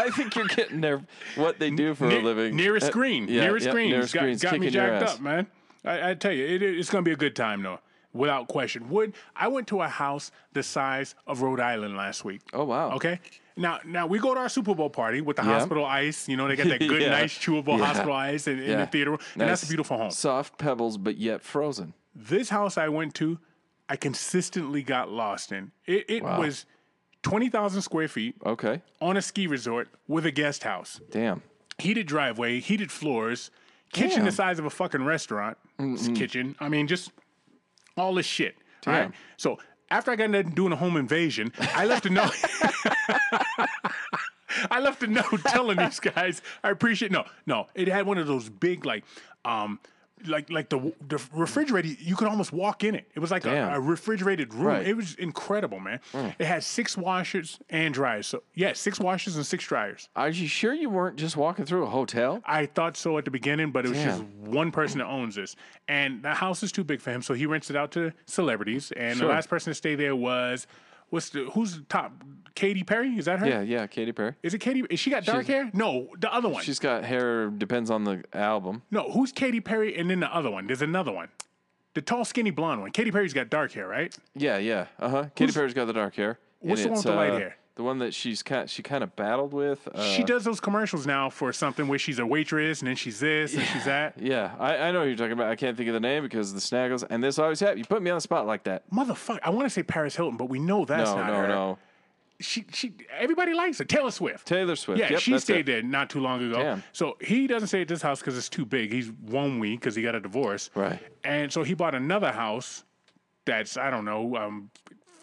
I 0.00 0.10
think 0.10 0.34
you're 0.36 0.46
getting 0.46 0.80
their 0.80 1.02
what 1.36 1.58
they 1.58 1.70
do 1.70 1.94
for 1.94 2.06
a 2.06 2.08
Ne- 2.08 2.22
living. 2.22 2.56
Nearest 2.56 2.86
Uh, 2.86 2.90
screen. 2.90 3.28
yeah, 3.28 3.42
nearest 3.42 3.66
yeah, 3.66 3.72
screen. 3.72 3.90
Nearest 3.90 4.14
got, 4.14 4.20
screens 4.20 4.42
got 4.42 4.58
me 4.58 4.70
jacked 4.70 5.02
up, 5.04 5.20
man. 5.20 5.46
I, 5.84 6.10
I 6.10 6.14
tell 6.14 6.32
you, 6.32 6.44
it, 6.46 6.62
it's 6.62 6.90
going 6.90 7.04
to 7.04 7.08
be 7.08 7.12
a 7.12 7.16
good 7.16 7.34
time, 7.36 7.62
though, 7.62 7.78
without 8.12 8.48
question. 8.48 8.88
Would 8.90 9.14
I 9.36 9.48
went 9.48 9.66
to 9.68 9.80
a 9.82 9.88
house 9.88 10.30
the 10.52 10.62
size 10.62 11.14
of 11.26 11.42
Rhode 11.42 11.60
Island 11.60 11.96
last 11.96 12.24
week. 12.24 12.40
Oh 12.52 12.64
wow. 12.64 12.90
Okay. 12.92 13.20
Now, 13.56 13.78
now 13.84 14.06
we 14.06 14.18
go 14.18 14.32
to 14.34 14.40
our 14.40 14.48
Super 14.48 14.74
Bowl 14.74 14.88
party 14.88 15.20
with 15.20 15.36
the 15.36 15.42
Yeah. 15.42 15.58
hospital 15.58 15.84
ice. 15.84 16.28
You 16.28 16.36
know, 16.36 16.48
they 16.48 16.56
got 16.56 16.68
that 16.68 16.78
good, 16.88 17.02
Yeah. 17.02 17.10
nice, 17.10 17.36
chewable 17.38 17.78
Yeah. 17.78 17.84
hospital 17.86 18.14
ice 18.14 18.46
in, 18.46 18.58
in 18.58 18.78
the 18.78 18.86
theater, 18.86 19.12
and 19.12 19.20
that's 19.48 19.62
a 19.64 19.66
beautiful 19.66 19.98
home. 19.98 20.10
Soft 20.10 20.56
pebbles, 20.58 20.96
but 20.96 21.16
yet 21.18 21.42
frozen. 21.42 21.92
This 22.14 22.48
house 22.48 22.78
I 22.78 22.88
went 22.88 23.14
to, 23.16 23.38
I 23.88 23.96
consistently 23.96 24.82
got 24.82 25.10
lost 25.10 25.52
in. 25.52 25.72
It, 25.86 26.04
it 26.08 26.22
Wow. 26.22 26.40
was 26.40 26.64
twenty 27.22 27.48
thousand 27.48 27.82
square 27.82 28.08
feet 28.08 28.34
Okay. 28.44 28.82
on 29.00 29.16
a 29.16 29.22
ski 29.22 29.46
resort 29.46 29.88
with 30.08 30.24
a 30.26 30.30
guest 30.30 30.62
house. 30.64 31.00
Damn. 31.10 31.42
heated 31.78 32.06
driveway, 32.06 32.60
heated 32.60 32.90
floors, 32.92 33.50
kitchen 33.92 34.18
Damn. 34.18 34.24
the 34.26 34.32
size 34.32 34.58
of 34.58 34.64
a 34.64 34.70
fucking 34.70 35.04
restaurant. 35.04 35.56
It's 35.78 36.08
a 36.08 36.12
kitchen. 36.12 36.54
I 36.60 36.68
mean, 36.68 36.86
just 36.86 37.10
all 37.96 38.14
this 38.14 38.26
shit. 38.26 38.54
All 38.86 38.92
right. 38.92 39.02
Damn. 39.02 39.12
So 39.36 39.58
after 39.90 40.10
I 40.10 40.16
got 40.16 40.30
done 40.30 40.50
doing 40.50 40.72
a 40.72 40.76
home 40.76 40.96
invasion, 40.96 41.52
I 41.58 41.84
left 41.86 42.06
a 42.06 42.10
note. 42.10 42.32
I 44.70 44.80
left 44.80 45.02
a 45.02 45.06
note 45.06 45.40
telling 45.46 45.78
these 45.78 46.00
guys 46.00 46.42
I 46.62 46.70
appreciate. 46.70 47.12
No, 47.12 47.24
no, 47.46 47.66
it 47.74 47.88
had 47.88 48.04
one 48.06 48.18
of 48.18 48.26
those 48.26 48.48
big 48.48 48.84
like, 48.84 49.04
um, 49.44 49.78
like 50.26 50.50
like 50.50 50.68
the 50.68 50.92
the 51.08 51.20
refrigerator. 51.32 51.88
You 51.88 52.16
could 52.16 52.28
almost 52.28 52.52
walk 52.52 52.84
in 52.84 52.94
it. 52.94 53.06
It 53.14 53.20
was 53.20 53.30
like 53.30 53.44
a, 53.44 53.74
a 53.74 53.80
refrigerated 53.80 54.54
room. 54.54 54.66
Right. 54.66 54.86
It 54.86 54.96
was 54.96 55.14
incredible, 55.16 55.80
man. 55.80 56.00
Hmm. 56.12 56.28
It 56.38 56.46
had 56.46 56.62
six 56.64 56.96
washers 56.96 57.58
and 57.68 57.92
dryers. 57.94 58.26
So 58.26 58.42
yeah, 58.54 58.72
six 58.74 58.98
washers 59.00 59.36
and 59.36 59.46
six 59.46 59.64
dryers. 59.66 60.08
Are 60.16 60.28
you 60.28 60.46
sure 60.48 60.72
you 60.74 60.90
weren't 60.90 61.16
just 61.16 61.36
walking 61.36 61.64
through 61.64 61.84
a 61.84 61.90
hotel? 61.90 62.42
I 62.44 62.66
thought 62.66 62.96
so 62.96 63.18
at 63.18 63.24
the 63.24 63.30
beginning, 63.30 63.70
but 63.70 63.84
it 63.84 63.88
was 63.90 63.98
just 64.02 64.22
one 64.44 64.70
person 64.70 64.98
that 64.98 65.06
owns 65.06 65.34
this, 65.34 65.56
and 65.88 66.22
the 66.22 66.34
house 66.34 66.62
is 66.62 66.72
too 66.72 66.84
big 66.84 67.00
for 67.00 67.10
him, 67.10 67.22
so 67.22 67.34
he 67.34 67.46
rents 67.46 67.70
it 67.70 67.76
out 67.76 67.90
to 67.92 68.12
celebrities. 68.26 68.92
And 68.96 69.18
Sure. 69.18 69.28
the 69.28 69.34
last 69.34 69.48
person 69.48 69.70
to 69.70 69.74
stay 69.74 69.94
there 69.94 70.16
was 70.16 70.66
what's 71.10 71.28
the 71.30 71.44
who's 71.52 71.76
the 71.76 71.82
top? 71.82 72.12
Katy 72.54 72.82
Perry 72.82 73.10
is 73.10 73.26
that 73.26 73.38
her? 73.38 73.46
Yeah, 73.48 73.60
yeah. 73.60 73.86
Katy 73.86 74.12
Perry. 74.12 74.34
Is 74.42 74.54
it 74.54 74.58
Katy? 74.58 74.82
Is 74.90 74.98
she 75.00 75.10
got 75.10 75.24
dark 75.24 75.46
She's- 75.46 75.56
hair? 75.56 75.70
No, 75.72 76.08
the 76.18 76.32
other 76.32 76.48
one. 76.48 76.62
She's 76.64 76.78
got 76.78 77.04
hair. 77.04 77.48
Depends 77.48 77.90
on 77.90 78.04
the 78.04 78.24
album. 78.34 78.82
no, 78.90 79.10
who's 79.10 79.32
Katy 79.32 79.60
Perry? 79.60 79.96
And 79.96 80.10
then 80.10 80.20
the 80.20 80.34
other 80.34 80.50
one. 80.50 80.66
There's 80.66 80.82
another 80.82 81.12
one. 81.12 81.28
The 81.94 82.02
tall, 82.02 82.24
skinny 82.24 82.50
blonde 82.50 82.80
one. 82.82 82.90
Katy 82.92 83.10
Perry's 83.12 83.32
got 83.32 83.50
dark 83.50 83.72
hair, 83.72 83.86
right? 83.88 84.14
Yeah, 84.34 84.58
yeah. 84.58 84.86
Uh 84.98 85.08
huh. 85.08 85.24
Katy 85.34 85.52
Perry's 85.52 85.74
got 85.74 85.86
the 85.86 85.92
dark 85.92 86.14
hair. 86.16 86.38
what's 86.60 86.82
the 86.82 86.88
one 86.88 86.96
with 86.96 87.04
the 87.04 87.12
light 87.12 87.30
uh, 87.30 87.38
hair? 87.38 87.56
The 87.76 87.84
one 87.84 87.98
that 87.98 88.12
she's 88.12 88.42
kind 88.42 88.68
she 88.68 88.82
kind 88.82 89.02
of 89.02 89.14
battled 89.16 89.54
with. 89.54 89.88
Uh, 89.94 90.02
she 90.02 90.22
does 90.22 90.44
those 90.44 90.60
commercials 90.60 91.06
now 91.06 91.30
for 91.30 91.52
something 91.52 91.88
where 91.88 91.98
she's 91.98 92.18
a 92.18 92.26
waitress 92.26 92.80
and 92.80 92.88
then 92.88 92.96
she's 92.96 93.20
this 93.20 93.54
and 93.54 93.64
she's 93.64 93.84
that. 93.84 94.14
Yeah, 94.20 94.54
I, 94.58 94.76
I 94.76 94.92
know 94.92 95.04
you're 95.04 95.16
talking 95.16 95.32
about. 95.32 95.48
I 95.50 95.56
can't 95.56 95.76
think 95.76 95.88
of 95.88 95.94
the 95.94 96.00
name 96.00 96.22
because 96.22 96.50
of 96.50 96.56
the 96.56 96.60
snaggles. 96.60 97.04
And 97.08 97.22
this 97.24 97.38
always 97.38 97.60
happens. 97.60 97.78
You 97.78 97.84
put 97.84 98.02
me 98.02 98.10
on 98.10 98.16
the 98.16 98.20
spot 98.20 98.46
like 98.46 98.64
that. 98.64 98.90
Motherfucker, 98.90 99.38
I 99.42 99.50
want 99.50 99.66
to 99.66 99.70
say 99.70 99.82
Paris 99.82 100.14
Hilton, 100.16 100.36
but 100.36 100.48
we 100.48 100.58
know 100.58 100.84
that's 100.84 101.10
no, 101.10 101.16
not 101.16 101.26
no, 101.28 101.34
her. 101.34 101.48
no. 101.48 101.78
She, 102.40 102.64
she, 102.72 102.94
everybody 103.18 103.52
likes 103.52 103.78
her. 103.78 103.84
Taylor 103.84 104.10
Swift. 104.10 104.46
Taylor 104.48 104.74
Swift. 104.74 104.98
Yeah, 104.98 105.10
Yep, 105.12 105.20
she 105.20 105.38
stayed 105.38 105.60
it. 105.60 105.66
there 105.66 105.82
not 105.82 106.08
too 106.10 106.20
long 106.20 106.42
ago. 106.42 106.58
Damn. 106.58 106.82
So 106.92 107.16
he 107.20 107.46
doesn't 107.46 107.68
stay 107.68 107.82
at 107.82 107.88
this 107.88 108.00
house 108.02 108.20
because 108.20 108.36
it's 108.36 108.48
too 108.48 108.64
big. 108.64 108.90
He's 108.92 109.10
one 109.10 109.58
week 109.58 109.80
because 109.80 109.94
he 109.94 110.02
got 110.02 110.14
a 110.14 110.20
divorce. 110.20 110.70
Right. 110.74 110.98
And 111.22 111.52
so 111.52 111.62
he 111.62 111.74
bought 111.74 111.94
another 111.94 112.32
house 112.32 112.84
that's 113.44 113.76
I 113.76 113.90
don't 113.90 114.04
know 114.04 114.36
um, 114.36 114.70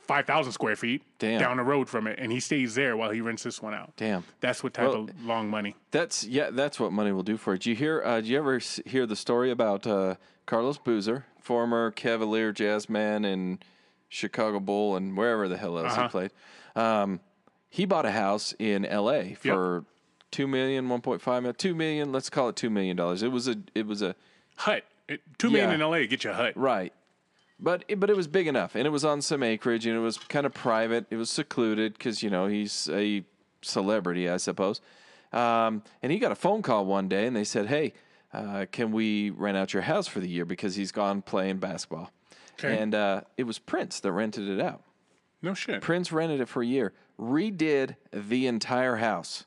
five 0.07 0.25
thousand 0.25 0.51
square 0.53 0.75
feet 0.75 1.03
Damn. 1.19 1.39
down 1.39 1.57
the 1.57 1.63
road 1.63 1.87
from 1.89 2.07
it, 2.07 2.17
and 2.19 2.31
he 2.31 2.39
stays 2.39 2.75
there 2.75 2.95
while 2.97 3.09
he 3.11 3.21
rents 3.21 3.43
this 3.43 3.61
one 3.61 3.73
out. 3.73 3.93
Damn. 3.97 4.23
That's 4.39 4.63
what 4.63 4.73
type 4.73 4.87
Well- 4.89 5.03
of 5.09 5.25
long 5.25 5.49
money. 5.49 5.75
That's 5.91 6.23
yeah. 6.25 6.49
That's 6.51 6.79
what 6.79 6.91
money 6.91 7.11
will 7.11 7.23
do 7.23 7.37
for 7.37 7.53
you. 7.53 7.59
Do 7.59 7.69
you 7.69 7.75
hear? 7.75 8.01
Uh, 8.03 8.21
do 8.21 8.27
you 8.27 8.37
ever 8.37 8.59
hear 8.85 9.05
the 9.05 9.15
story 9.15 9.51
about 9.51 9.85
uh, 9.85 10.15
Carlos 10.45 10.77
Boozer, 10.77 11.25
former 11.41 11.91
Cavalier 11.91 12.53
jazzman 12.53 13.25
and 13.31 13.63
Chicago 14.09 14.59
Bull 14.59 14.95
and 14.95 15.17
wherever 15.17 15.47
the 15.47 15.57
hell 15.57 15.77
else 15.77 15.93
Uh-huh. 15.93 16.03
he 16.03 16.09
played? 16.09 16.31
Um, 16.75 17.19
he 17.69 17.85
bought 17.85 18.05
a 18.05 18.11
house 18.11 18.53
in 18.59 18.85
L.A. 18.85 19.33
for 19.33 19.83
two 20.31 20.47
million, 20.47 20.87
one 20.89 21.01
point 21.01 21.21
five 21.21 21.43
million, 21.43 21.55
two 21.55 21.75
million. 21.75 22.11
Let's 22.11 22.29
call 22.29 22.49
it 22.49 22.55
two 22.55 22.69
million 22.69 22.95
dollars. 22.95 23.23
It 23.23 23.31
was 23.31 23.47
a. 23.47 23.55
It 23.75 23.85
was 23.87 24.01
a 24.01 24.15
Hut. 24.57 24.83
It, 25.07 25.21
two 25.37 25.49
million 25.49 25.69
Yeah. 25.69 25.75
in 25.75 25.81
L.A. 25.81 26.07
Get 26.07 26.23
you 26.23 26.31
a 26.31 26.33
hut. 26.33 26.53
Right. 26.57 26.91
But 27.59 27.83
it, 27.87 27.99
but 27.99 28.09
it 28.09 28.15
was 28.15 28.27
big 28.27 28.47
enough, 28.47 28.75
and 28.75 28.85
it 28.85 28.91
was 28.91 29.03
on 29.03 29.21
some 29.21 29.41
acreage, 29.41 29.85
and 29.85 29.95
it 29.95 29.99
was 29.99 30.17
kind 30.17 30.45
of 30.45 30.53
private. 30.53 31.05
It 31.09 31.15
was 31.15 31.29
secluded 31.29 31.93
because 31.93 32.21
you 32.21 32.29
know 32.29 32.45
he's 32.47 32.87
a 32.91 33.23
celebrity, 33.61 34.29
I 34.29 34.37
suppose. 34.37 34.79
Um, 35.33 35.83
and 36.03 36.11
he 36.11 36.19
got 36.19 36.31
a 36.31 36.35
phone 36.35 36.61
call 36.61 36.85
one 36.85 37.07
day, 37.07 37.25
and 37.25 37.35
they 37.35 37.43
said, 37.43 37.65
"Hey, 37.67 37.93
uh, 38.31 38.67
can 38.71 38.91
we 38.91 39.31
rent 39.31 39.57
out 39.57 39.73
your 39.73 39.83
house 39.83 40.07
for 40.07 40.19
the 40.19 40.29
year 40.29 40.45
because 40.45 40.75
he's 40.75 40.91
gone 40.91 41.21
playing 41.23 41.57
basketball?" 41.57 42.11
Okay. 42.59 42.77
And 42.77 42.93
uh, 42.93 43.21
it 43.37 43.43
was 43.43 43.59
Prince 43.59 43.99
that 44.01 44.11
rented 44.11 44.47
it 44.47 44.59
out. 44.59 44.83
No 45.41 45.53
shit. 45.53 45.81
Prince 45.81 46.11
rented 46.11 46.41
it 46.41 46.47
for 46.47 46.61
a 46.61 46.65
year, 46.65 46.93
redid 47.19 47.95
the 48.11 48.47
entire 48.47 48.97
house 48.97 49.45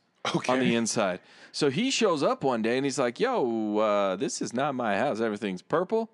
on 0.49 0.61
the 0.61 0.75
inside. 0.75 1.21
So 1.53 1.71
he 1.71 1.91
shows 1.91 2.23
up 2.23 2.45
one 2.45 2.63
day 2.63 2.77
and 2.77 2.85
he's 2.85 2.99
like, 2.99 3.21
"Yo, 3.21 3.79
uh, 3.79 4.17
this 4.17 4.43
is 4.43 4.53
not 4.53 4.75
my 4.75 4.97
house. 4.97 5.21
Everything's 5.21 5.63
purple. 5.63 6.11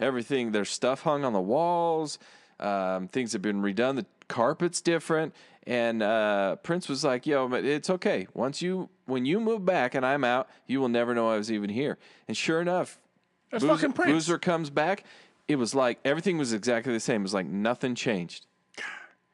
Everything 0.00 0.52
there's 0.52 0.70
stuff 0.70 1.02
hung 1.02 1.24
on 1.24 1.32
the 1.32 1.40
walls. 1.40 2.18
Um, 2.58 3.08
things 3.08 3.32
have 3.32 3.42
been 3.42 3.62
redone. 3.62 3.96
The 3.96 4.06
carpet's 4.28 4.80
different." 4.80 5.34
And 5.66 6.02
uh, 6.02 6.56
Prince 6.56 6.88
was 6.88 7.04
like, 7.04 7.26
"Yo, 7.26 7.48
but 7.48 7.64
it's 7.64 7.90
okay. 7.90 8.28
Once 8.34 8.62
you 8.62 8.88
when 9.06 9.24
you 9.24 9.40
move 9.40 9.64
back 9.64 9.94
and 9.94 10.06
I'm 10.06 10.24
out, 10.24 10.48
you 10.66 10.80
will 10.80 10.88
never 10.88 11.14
know 11.14 11.28
I 11.30 11.36
was 11.36 11.50
even 11.50 11.70
here." 11.70 11.98
And 12.28 12.36
sure 12.36 12.60
enough, 12.60 12.98
That's 13.50 13.64
Boozer, 13.64 13.74
fucking 13.74 13.92
Prince. 13.92 14.12
Boozer 14.12 14.38
comes 14.38 14.70
back. 14.70 15.04
It 15.48 15.56
was 15.56 15.74
like 15.74 15.98
everything 16.04 16.38
was 16.38 16.52
exactly 16.52 16.92
the 16.92 17.00
same. 17.00 17.22
It 17.22 17.24
was 17.24 17.34
like 17.34 17.46
nothing 17.46 17.94
changed. 17.94 18.46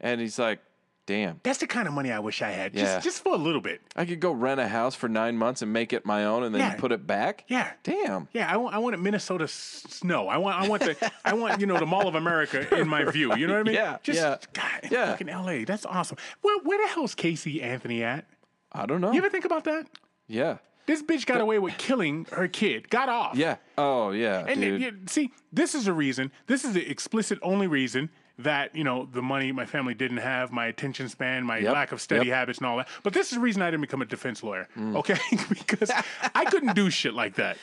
And 0.00 0.20
he's 0.20 0.38
like, 0.38 0.60
damn, 1.06 1.40
That's 1.42 1.58
the 1.58 1.66
kind 1.66 1.86
of 1.88 1.94
money 1.94 2.10
I 2.12 2.18
wish 2.20 2.42
I 2.42 2.50
had. 2.50 2.74
Yeah. 2.74 2.82
Just, 2.94 3.04
just 3.04 3.22
for 3.22 3.34
a 3.34 3.38
little 3.38 3.60
bit. 3.60 3.80
I 3.96 4.04
could 4.04 4.20
go 4.20 4.32
rent 4.32 4.60
a 4.60 4.68
house 4.68 4.94
for 4.94 5.08
nine 5.08 5.36
months 5.36 5.60
and 5.62 5.72
make 5.72 5.92
it 5.92 6.06
my 6.06 6.24
own 6.24 6.42
and 6.44 6.54
then 6.54 6.60
Yeah. 6.60 6.74
put 6.74 6.92
it 6.92 7.06
back? 7.06 7.44
Yeah. 7.48 7.70
Damn. 7.82 8.28
Yeah, 8.32 8.52
I 8.52 8.56
want 8.56 8.74
I 8.74 8.78
want 8.78 9.00
Minnesota 9.00 9.48
snow. 9.48 10.28
I 10.28 10.36
want 10.38 10.56
I 10.56 10.68
want 10.68 10.82
the 10.82 11.12
I 11.24 11.34
want 11.34 11.60
you 11.60 11.66
know 11.66 11.78
the 11.78 11.86
Mall 11.86 12.08
of 12.08 12.14
America 12.14 12.74
in 12.78 12.88
my 12.88 13.04
view. 13.10 13.34
You 13.36 13.46
know 13.46 13.54
what 13.54 13.60
I 13.60 13.62
mean? 13.64 13.74
Yeah, 13.82 13.96
Just 14.02 14.18
yeah, 14.20 14.36
God, 14.52 14.90
yeah. 14.90 15.06
fucking 15.12 15.28
L.A. 15.28 15.64
That's 15.64 15.84
awesome. 15.86 16.18
Where 16.42 16.58
where 16.62 16.78
the 16.86 16.92
hell's 16.92 17.14
Casey 17.14 17.62
Anthony 17.62 18.02
at? 18.04 18.26
I 18.72 18.86
don't 18.86 19.00
know. 19.00 19.12
You 19.12 19.18
ever 19.18 19.30
think 19.30 19.44
about 19.44 19.64
that? 19.64 19.86
yeah. 20.28 20.58
This 20.84 21.00
bitch 21.00 21.26
got 21.26 21.40
away 21.40 21.60
with 21.60 21.76
killing 21.78 22.26
her 22.32 22.48
kid. 22.48 22.90
Got 22.90 23.08
off. 23.08 23.36
Yeah. 23.36 23.58
Oh, 23.78 24.10
yeah. 24.10 24.44
And 24.48 24.60
dude. 24.60 24.82
uh, 24.82 24.84
you- 24.86 24.98
see, 25.06 25.30
this 25.52 25.76
is 25.76 25.86
a 25.86 25.92
reason. 25.92 26.32
This 26.48 26.64
is 26.64 26.74
the 26.74 26.90
explicit 26.90 27.38
only 27.40 27.68
reason 27.68 28.10
that 28.38 28.74
you 28.74 28.84
know 28.84 29.08
the 29.12 29.22
money 29.22 29.52
my 29.52 29.66
family 29.66 29.94
didn't 29.94 30.16
have, 30.18 30.52
my 30.52 30.66
attention 30.66 31.08
span, 31.08 31.44
my 31.44 31.58
Yep, 31.58 31.72
lack 31.74 31.92
of 31.92 32.00
study 32.00 32.26
yep. 32.26 32.34
Mm. 32.34 32.38
habits, 32.38 32.58
and 32.58 32.66
all 32.66 32.76
that. 32.78 32.88
But 33.02 33.12
this 33.12 33.28
is 33.28 33.34
the 33.34 33.40
reason 33.40 33.62
I 33.62 33.70
didn't 33.70 33.82
become 33.82 34.02
a 34.02 34.06
defense 34.06 34.42
lawyer. 34.42 34.68
Okay, 34.78 35.18
because 35.48 35.90
I 36.34 36.44
couldn't 36.46 36.74
do 36.74 36.90
shit 36.90 37.14
like 37.14 37.34
that. 37.36 37.56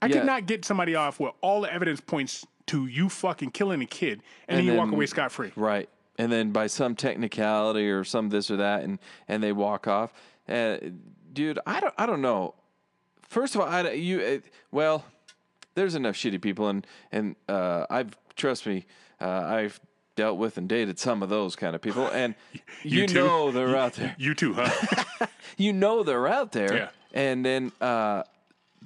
I 0.00 0.06
Yeah. 0.06 0.16
could 0.18 0.26
not 0.26 0.46
get 0.46 0.64
somebody 0.64 0.94
off 0.94 1.20
where 1.20 1.32
all 1.40 1.60
the 1.62 1.72
evidence 1.72 2.00
points 2.00 2.44
to 2.66 2.86
you 2.86 3.08
fucking 3.08 3.50
killing 3.52 3.80
a 3.82 3.86
kid, 3.86 4.22
and, 4.48 4.56
then 4.58 4.58
And 4.58 4.66
you 4.66 4.74
walk 4.74 4.92
away 4.92 5.06
scot 5.06 5.32
free. 5.32 5.52
Right. 5.56 5.88
And 6.18 6.30
then 6.30 6.50
by 6.52 6.66
some 6.66 6.94
technicality 6.94 7.88
or 7.90 8.04
some 8.04 8.28
this 8.28 8.50
or 8.50 8.56
that 8.58 8.82
and 8.82 8.98
and 9.28 9.42
they 9.42 9.52
walk 9.52 9.88
off. 9.88 10.12
Uh, 10.48 10.76
dude, 11.32 11.58
I 11.66 11.80
don't 11.80 11.94
I 11.96 12.06
don't 12.06 12.20
know. 12.20 12.54
First 13.28 13.54
of 13.54 13.62
all, 13.62 13.66
I, 13.68 13.90
you 13.92 14.20
uh, 14.20 14.38
well, 14.70 15.04
there's 15.74 15.94
enough 15.94 16.14
shitty 16.16 16.40
people, 16.42 16.68
and 16.68 16.86
and 17.10 17.34
uh, 17.48 17.86
I've 17.88 18.16
trust 18.36 18.66
me, 18.66 18.84
uh, 19.20 19.26
I've 19.26 19.80
dealt 20.16 20.36
with 20.38 20.58
and 20.58 20.68
dated 20.68 20.98
some 20.98 21.22
of 21.22 21.28
those 21.28 21.56
kind 21.56 21.74
of 21.74 21.80
people, 21.82 22.06
and 22.08 22.34
you, 22.82 23.06
too? 23.06 23.14
know 23.14 23.50
they're 23.50 23.76
out 23.76 23.94
there. 23.94 24.14
You 24.18 24.34
too, 24.34 24.54
huh? 24.54 25.26
You 25.58 25.72
know 25.72 26.02
they're 26.02 26.26
out 26.26 26.52
there, 26.52 26.74
Yeah. 26.74 26.88
and 27.12 27.44
then, 27.44 27.72
uh, 27.80 28.22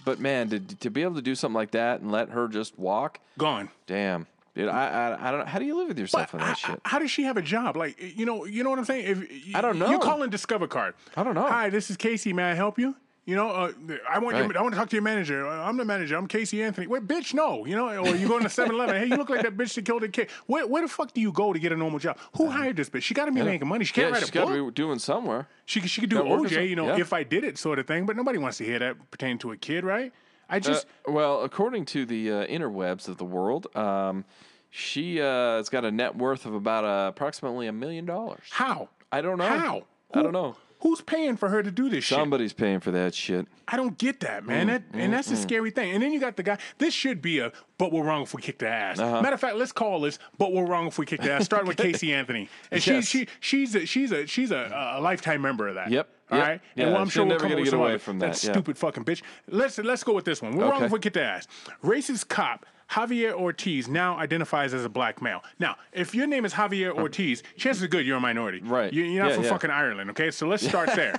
but 0.04 0.18
man, 0.18 0.48
to 0.50 0.58
to 0.60 0.90
be 0.90 1.02
able 1.02 1.14
to 1.14 1.22
do 1.22 1.34
something 1.34 1.54
like 1.54 1.70
that 1.72 2.00
and 2.00 2.10
let 2.10 2.30
her 2.30 2.48
just 2.48 2.76
walk, 2.78 3.20
Gone. 3.38 3.70
damn, 3.86 4.26
dude, 4.54 4.68
I 4.68 4.86
I, 4.88 5.28
I 5.28 5.30
don't. 5.30 5.40
know. 5.40 5.46
How 5.46 5.58
do 5.60 5.64
you 5.64 5.76
live 5.78 5.88
with 5.88 5.98
yourself 5.98 6.34
on 6.34 6.40
that 6.40 6.46
How- 6.46 6.54
shit? 6.54 6.80
How 6.84 6.98
does 6.98 7.10
she 7.10 7.22
have 7.22 7.36
a 7.36 7.42
job? 7.42 7.76
Like, 7.76 8.00
you 8.00 8.26
know, 8.26 8.44
you 8.46 8.64
know 8.64 8.70
what 8.70 8.78
I'm 8.80 8.84
saying? 8.84 9.06
If 9.30 9.54
I 9.56 9.60
don't 9.60 9.78
know. 9.78 9.88
You 9.90 9.98
call 10.00 10.22
in 10.24 10.30
Discover 10.30 10.66
Card. 10.66 10.94
I 11.16 11.22
don't 11.22 11.34
know. 11.34 11.46
Hi, 11.46 11.70
this 11.70 11.88
is 11.90 11.96
Casey. 11.96 12.32
May 12.32 12.50
I 12.50 12.54
help 12.54 12.78
you? 12.78 12.96
You 13.26 13.34
know, 13.34 13.50
uh, 13.50 13.72
I 14.08 14.20
want 14.20 14.36
Right. 14.36 14.48
you, 14.48 14.54
I 14.56 14.62
want 14.62 14.72
to 14.74 14.78
talk 14.78 14.88
to 14.90 14.94
your 14.96 15.02
manager. 15.02 15.48
Uh, 15.48 15.64
I'm 15.68 15.76
the 15.76 15.84
manager. 15.84 16.16
I'm 16.16 16.28
Casey 16.28 16.62
Anthony. 16.62 16.86
Wait, 16.86 17.08
bitch, 17.08 17.34
no. 17.34 17.66
You 17.66 17.74
know, 17.74 17.88
or 17.88 18.14
you 18.14 18.28
go 18.28 18.38
to 18.38 18.44
7-Eleven. 18.48 18.94
hey, 18.94 19.06
you 19.06 19.16
look 19.16 19.28
like 19.28 19.42
that 19.42 19.56
bitch 19.56 19.74
that 19.74 19.84
killed 19.84 20.04
a 20.04 20.08
kid. 20.08 20.30
Where, 20.46 20.64
where 20.64 20.80
the 20.82 20.86
fuck 20.88 21.12
do 21.12 21.20
you 21.20 21.32
go 21.32 21.52
to 21.52 21.58
get 21.58 21.72
a 21.72 21.76
normal 21.76 21.98
job? 21.98 22.18
Who 22.36 22.46
hired 22.48 22.76
this 22.76 22.88
bitch? 22.88 23.02
She 23.02 23.14
got 23.14 23.24
to 23.24 23.32
be 23.32 23.42
making 23.42 23.66
money. 23.66 23.84
She 23.84 23.92
can't. 23.92 24.06
Yeah, 24.06 24.12
write 24.12 24.20
she's 24.20 24.28
a 24.28 24.32
got 24.32 24.46
book. 24.46 24.56
to 24.56 24.64
be 24.66 24.70
doing 24.72 25.00
somewhere. 25.00 25.48
She 25.64 25.80
could- 25.80 25.90
she 25.90 26.00
could 26.00 26.10
do 26.10 26.20
or 26.20 26.38
OJ, 26.46 26.68
you 26.68 26.76
know, 26.76 26.86
Yeah. 26.86 27.00
if 27.00 27.12
I 27.12 27.24
did 27.24 27.42
it 27.42 27.58
sort 27.58 27.80
of 27.80 27.86
thing. 27.88 28.06
But 28.06 28.14
nobody 28.16 28.38
wants 28.38 28.58
to 28.58 28.64
hear 28.64 28.78
that 28.78 29.10
pertaining 29.10 29.38
to 29.38 29.50
a 29.50 29.56
kid, 29.56 29.82
right? 29.84 30.12
I 30.48 30.58
Uh, 30.58 30.60
just 30.60 30.86
well, 31.08 31.42
according 31.42 31.86
to 31.86 32.06
the 32.06 32.30
uh, 32.30 32.46
interwebs 32.46 33.08
of 33.08 33.16
the 33.16 33.24
world, 33.24 33.66
um, 33.76 34.24
she 34.70 35.20
uh, 35.20 35.56
has 35.56 35.68
got 35.68 35.84
a 35.84 35.90
net 35.90 36.14
worth 36.16 36.46
of 36.46 36.54
about 36.54 36.84
uh, 36.84 37.08
approximately 37.08 37.66
a 37.66 37.72
million 37.72 38.04
dollars. 38.06 38.44
how 38.50 38.88
I 39.10 39.20
don't 39.20 39.38
know. 39.38 39.48
how 39.48 39.82
I 40.14 40.22
don't 40.22 40.32
know. 40.32 40.54
Who's 40.86 41.00
paying 41.00 41.36
for 41.36 41.48
her 41.48 41.64
to 41.64 41.70
do 41.72 41.88
this 41.88 42.04
shit? 42.04 42.16
Somebody's 42.16 42.52
paying 42.52 42.78
for 42.78 42.92
that 42.92 43.12
shit. 43.12 43.48
I 43.66 43.76
don't 43.76 43.98
get 43.98 44.20
that, 44.20 44.46
man. 44.46 44.66
Mm, 44.66 44.70
that, 44.70 44.82
and 44.92 45.12
mm, 45.12 45.16
that's 45.16 45.28
a 45.32 45.34
mm. 45.34 45.38
scary 45.38 45.72
thing. 45.72 45.90
And 45.90 46.00
then 46.00 46.12
you 46.12 46.20
got 46.20 46.36
the 46.36 46.44
guy. 46.44 46.58
This 46.78 46.94
should 46.94 47.20
be 47.20 47.40
a, 47.40 47.50
but 47.76 47.90
we're 47.90 48.04
wrong 48.04 48.22
if 48.22 48.32
we 48.34 48.40
kick 48.40 48.58
the 48.58 48.68
ass. 48.68 49.00
Uh-huh. 49.00 49.20
Matter 49.20 49.34
of 49.34 49.40
fact, 49.40 49.56
let's 49.56 49.72
call 49.72 50.00
this, 50.00 50.20
but 50.38 50.52
we're 50.52 50.64
wrong 50.64 50.86
if 50.86 50.96
we 50.96 51.04
kick 51.04 51.22
the 51.22 51.32
ass. 51.32 51.44
Starting 51.44 51.66
with 51.66 51.76
Casey 51.76 52.14
Anthony, 52.14 52.48
and 52.70 52.86
Yes. 52.86 53.04
she, 53.04 53.18
she, 53.18 53.28
she's 53.40 53.74
a, 53.74 53.84
she's 53.84 54.12
a, 54.12 54.26
she's 54.28 54.52
a, 54.52 54.94
a 54.96 55.00
lifetime 55.00 55.42
member 55.42 55.66
of 55.66 55.74
that. 55.74 55.90
Yep, 55.90 56.08
All 56.30 56.38
yep. 56.38 56.46
right. 56.46 56.60
Yeah, 56.76 56.84
and 56.84 56.92
well, 56.92 57.02
I'm 57.02 57.08
sure 57.08 57.24
we'll 57.24 57.30
never 57.30 57.40
come 57.40 57.50
up 57.50 57.56
with 57.56 57.64
get 57.64 57.70
some 57.72 57.80
away 57.80 57.98
from 57.98 58.20
that 58.20 58.34
that, 58.34 58.44
yeah. 58.44 58.52
stupid 58.52 58.78
fucking 58.78 59.04
bitch. 59.04 59.22
Let's 59.48 59.78
let's 59.78 60.04
go 60.04 60.12
with 60.12 60.24
this 60.24 60.40
one. 60.40 60.54
We're 60.54 60.70
wrong 60.70 60.84
if 60.84 60.92
we 60.92 61.00
kick 61.00 61.14
the 61.14 61.24
ass. 61.24 61.48
Racist 61.82 62.28
cop. 62.28 62.64
Javier 62.90 63.32
Ortiz 63.32 63.88
now 63.88 64.16
identifies 64.18 64.72
as 64.72 64.84
a 64.84 64.88
black 64.88 65.20
male. 65.20 65.42
Now, 65.58 65.76
if 65.92 66.14
your 66.14 66.26
name 66.26 66.44
is 66.44 66.52
Javier 66.54 66.92
Ortiz, 66.96 67.42
chances 67.56 67.82
are 67.82 67.88
good 67.88 68.06
you're 68.06 68.16
a 68.18 68.20
minority. 68.20 68.60
Right. 68.62 68.92
You- 68.92 69.04
You're 69.04 69.24
not 69.24 69.30
Yeah, 69.30 69.34
from 69.36 69.44
yeah. 69.44 69.50
fucking 69.50 69.70
Ireland, 69.70 70.10
okay? 70.10 70.30
So 70.30 70.46
let's 70.46 70.66
start 70.66 70.90
there. 70.94 71.14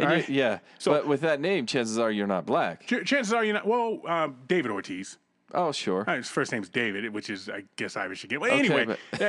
All 0.00 0.16
you- 0.16 0.24
yeah. 0.28 0.58
So- 0.78 0.90
but 0.92 1.06
with 1.06 1.20
that 1.20 1.40
name, 1.40 1.66
chances 1.66 1.98
are 1.98 2.10
you're 2.10 2.26
not 2.26 2.46
black. 2.46 2.84
Ch- 2.86 3.04
chances 3.04 3.32
are 3.32 3.44
you're 3.44 3.54
not. 3.54 3.66
Well, 3.66 4.00
um, 4.06 4.36
David 4.48 4.70
Ortiz. 4.72 5.18
Oh, 5.56 5.70
sure. 5.70 6.04
Uh, 6.10 6.16
His 6.16 6.28
first 6.28 6.50
name's 6.50 6.68
David, 6.68 7.08
which 7.14 7.30
is, 7.30 7.48
I 7.48 7.62
guess, 7.76 7.96
Irish 7.96 8.24
again. 8.24 8.40
Well, 8.40 8.50
Okay, 8.50 8.72
anyway, 8.72 8.96
uh, 9.20 9.24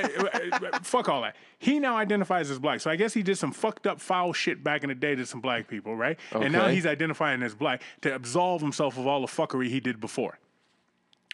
uh, 0.74 0.80
fuck 0.82 1.08
all 1.08 1.22
that. 1.22 1.36
He 1.60 1.80
now 1.80 1.98
identifies 1.98 2.50
as 2.50 2.58
black. 2.58 2.80
So 2.82 2.90
I 2.90 2.96
guess 2.96 3.14
he 3.14 3.22
did 3.22 3.38
some 3.38 3.52
fucked 3.52 3.86
up, 3.86 4.02
foul 4.02 4.34
shit 4.34 4.64
back 4.64 4.82
in 4.82 4.90
the 4.90 4.96
day 4.96 5.14
to 5.14 5.24
some 5.28 5.40
black 5.40 5.68
people, 5.68 5.96
right? 5.96 6.18
Okay. 6.34 6.46
And 6.46 6.52
now 6.52 6.68
he's 6.68 6.88
identifying 6.88 7.44
as 7.44 7.54
black 7.54 7.84
to 8.02 8.16
absolve 8.16 8.62
himself 8.62 8.98
of 8.98 9.06
all 9.06 9.22
the 9.22 9.28
fuckery 9.28 9.68
he 9.70 9.80
did 9.80 10.00
before. 10.00 10.40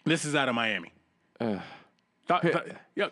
This 0.03 0.25
is 0.25 0.35
out 0.35 0.49
of 0.49 0.55
Miami. 0.55 0.91
Thought- 1.39 2.45
yeah, 2.95 3.07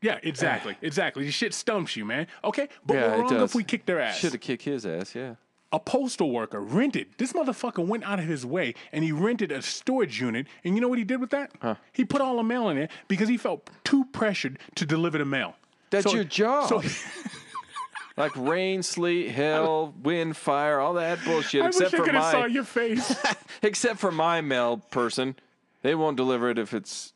yeah, 0.00 0.18
exactly, 0.22 0.76
exactly. 0.82 1.24
This 1.24 1.34
shit 1.34 1.54
stumps 1.54 1.96
you, 1.96 2.04
man. 2.04 2.26
Okay, 2.44 2.68
but 2.84 2.94
yeah, 2.94 3.00
we're 3.08 3.14
it 3.14 3.18
wrong 3.20 3.30
does. 3.30 3.50
if 3.50 3.54
we 3.54 3.62
kick 3.64 3.86
their 3.86 4.00
ass 4.00 4.18
Should 4.18 4.32
have 4.32 4.40
kicked 4.40 4.64
his 4.64 4.84
ass. 4.84 5.14
Yeah. 5.14 5.34
a 5.72 5.78
postal 5.78 6.30
worker 6.30 6.60
rented. 6.60 7.06
This 7.18 7.32
motherfucker 7.32 7.86
went 7.86 8.04
out 8.04 8.18
of 8.18 8.24
his 8.26 8.44
way 8.44 8.74
and 8.92 9.04
he 9.04 9.12
rented 9.12 9.52
a 9.52 9.62
storage 9.62 10.20
unit. 10.20 10.46
And 10.64 10.74
you 10.74 10.80
know 10.80 10.88
what 10.88 10.98
he 10.98 11.04
did 11.04 11.20
with 11.20 11.30
that? 11.30 11.52
He 11.92 12.04
put 12.04 12.20
all 12.20 12.36
the 12.36 12.42
mail 12.42 12.68
in 12.68 12.76
there 12.76 12.88
because 13.08 13.28
he 13.28 13.36
felt 13.36 13.70
too 13.84 14.04
pressured 14.06 14.58
to 14.74 14.84
deliver 14.84 15.18
the 15.18 15.24
mail. 15.24 15.54
That's 15.90 16.12
your 16.12 16.24
job. 16.24 16.68
So 16.68 16.82
like 18.16 18.34
rain, 18.36 18.82
sleet, 18.82 19.30
hail, 19.30 19.94
wind, 20.02 20.36
fire, 20.36 20.80
all 20.80 20.94
that 20.94 21.24
bullshit. 21.24 21.62
I 21.62 21.66
wish 21.66 21.76
except 21.76 21.94
I 21.94 21.96
for 21.98 22.04
could 22.04 22.14
have 22.14 22.30
saw 22.32 22.40
my, 22.40 22.46
your 22.46 22.64
face. 22.64 23.14
except 23.62 23.98
for 23.98 24.10
my 24.10 24.40
mail 24.40 24.78
person, 24.90 25.36
they 25.82 25.94
won't 25.94 26.16
deliver 26.16 26.50
it 26.50 26.58
if 26.58 26.72
it's 26.72 27.11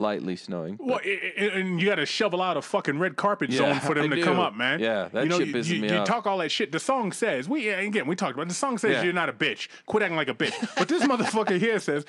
lightly 0.00 0.36
snowing. 0.36 0.76
well, 0.80 1.00
and 1.36 1.80
you 1.80 1.86
got 1.86 1.96
to 1.96 2.06
shovel 2.06 2.40
out 2.40 2.56
a 2.56 2.62
fucking 2.62 2.98
red 2.98 3.16
carpet 3.16 3.50
Yeah, 3.50 3.58
zone 3.58 3.80
for 3.80 3.94
them 3.94 4.12
I 4.12 4.16
to 4.16 4.22
come 4.22 4.38
up, 4.38 4.54
man. 4.54 4.78
Yeah, 4.80 5.08
that 5.12 5.24
you 5.24 5.28
know, 5.28 5.38
shit 5.38 5.48
you, 5.48 5.54
pisses 5.54 5.66
you, 5.68 5.80
me 5.82 5.88
you 5.90 5.96
off. 5.96 6.06
talk 6.06 6.26
all 6.26 6.38
that 6.38 6.50
shit. 6.50 6.70
The 6.70 6.78
song 6.78 7.10
says 7.12 7.48
we 7.48 7.68
again 7.68 8.06
we 8.06 8.14
talked 8.14 8.34
about 8.34 8.42
it. 8.42 8.48
the 8.50 8.54
song 8.54 8.78
says 8.78 8.92
Yeah. 8.92 9.02
you're 9.02 9.12
not 9.12 9.28
a 9.28 9.32
bitch. 9.32 9.68
Quit 9.86 10.02
acting 10.02 10.16
like 10.16 10.28
a 10.28 10.34
bitch. 10.34 10.52
But 10.76 10.88
this 10.88 11.02
motherfucker 11.04 11.58
here 11.60 11.78
says 11.80 12.04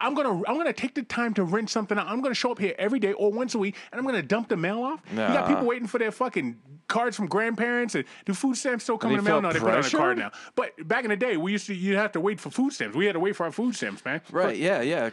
I'm 0.00 0.14
gonna 0.14 0.42
I'm 0.46 0.56
gonna 0.56 0.72
take 0.72 0.94
the 0.94 1.02
time 1.02 1.34
to 1.34 1.44
rent 1.44 1.70
something 1.70 1.98
out. 1.98 2.06
I'm 2.06 2.20
gonna 2.20 2.34
show 2.34 2.52
up 2.52 2.58
here 2.58 2.74
every 2.78 3.00
day 3.00 3.12
or 3.12 3.32
once 3.32 3.54
a 3.54 3.58
week, 3.58 3.74
and 3.90 3.98
I'm 3.98 4.06
gonna 4.06 4.22
dump 4.22 4.48
the 4.48 4.56
mail 4.56 4.80
off. 4.82 5.00
You 5.10 5.16
got 5.16 5.48
people 5.48 5.66
waiting 5.66 5.88
for 5.88 5.98
their 5.98 6.12
fucking 6.12 6.56
cards 6.86 7.16
from 7.16 7.26
grandparents, 7.26 7.94
and 7.96 8.04
do 8.24 8.32
food 8.32 8.56
stamps 8.56 8.84
still 8.84 8.96
come 8.96 9.10
in 9.10 9.16
the 9.18 9.22
mail? 9.22 9.42
No, 9.42 9.52
they 9.52 9.58
put 9.58 9.74
on 9.74 9.84
a 9.84 9.90
card 9.90 10.18
now. 10.18 10.30
But 10.54 10.86
back 10.88 11.04
in 11.04 11.10
the 11.10 11.16
day, 11.16 11.36
we 11.36 11.52
used 11.52 11.66
to 11.66 11.74
you 11.74 11.96
have 11.96 12.12
to 12.12 12.20
wait 12.20 12.40
for 12.40 12.50
food 12.50 12.72
stamps. 12.72 12.96
We 12.96 13.06
had 13.06 13.12
to 13.12 13.20
wait 13.20 13.34
for 13.36 13.44
our 13.44 13.52
food 13.52 13.74
stamps, 13.74 14.04
man. 14.04 14.20
Right? 14.30 14.56
Yeah, 14.56 14.80
yeah. 14.82 15.10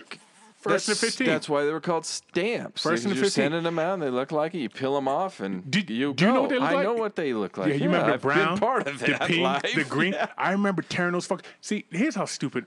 First 0.65 0.87
and 0.89 0.97
that's, 0.97 1.15
15th. 1.15 1.25
That's 1.25 1.49
why 1.49 1.63
they 1.65 1.71
were 1.71 1.79
called 1.79 2.05
stamps. 2.05 2.81
First 2.83 3.05
and 3.05 3.15
you're 3.15 3.25
15th. 3.25 3.31
sending 3.31 3.63
them 3.63 3.79
out, 3.79 3.93
and 3.95 4.01
they 4.03 4.09
look 4.09 4.31
like 4.31 4.53
it. 4.55 4.59
You 4.59 4.69
peel 4.69 4.95
them 4.95 5.07
off, 5.07 5.39
and 5.39 5.69
Did- 5.69 5.89
you 5.89 6.13
do 6.13 6.25
you 6.25 6.33
know 6.33 6.41
what 6.41 6.49
they 6.49 6.59
look 6.59 6.69
I 6.69 6.73
like? 6.73 6.79
I 6.79 6.83
know 6.83 6.93
what 6.93 7.15
they 7.15 7.33
look 7.33 7.57
like. 7.57 7.69
Yeah, 7.69 7.75
you 7.75 7.85
remember 7.85 8.07
the 8.07 8.13
I've 8.15 8.21
brown, 8.21 8.57
part 8.57 8.87
of 8.87 8.99
the 8.99 9.07
that 9.11 9.21
pink, 9.27 9.41
life. 9.41 9.73
the 9.75 9.83
green. 9.83 10.13
Yeah. 10.13 10.27
I 10.37 10.51
remember 10.51 10.81
tearing 10.81 11.13
those 11.13 11.25
fuck. 11.27 11.43
See, 11.61 11.85
here's 11.91 12.15
how 12.15 12.25
stupid. 12.25 12.65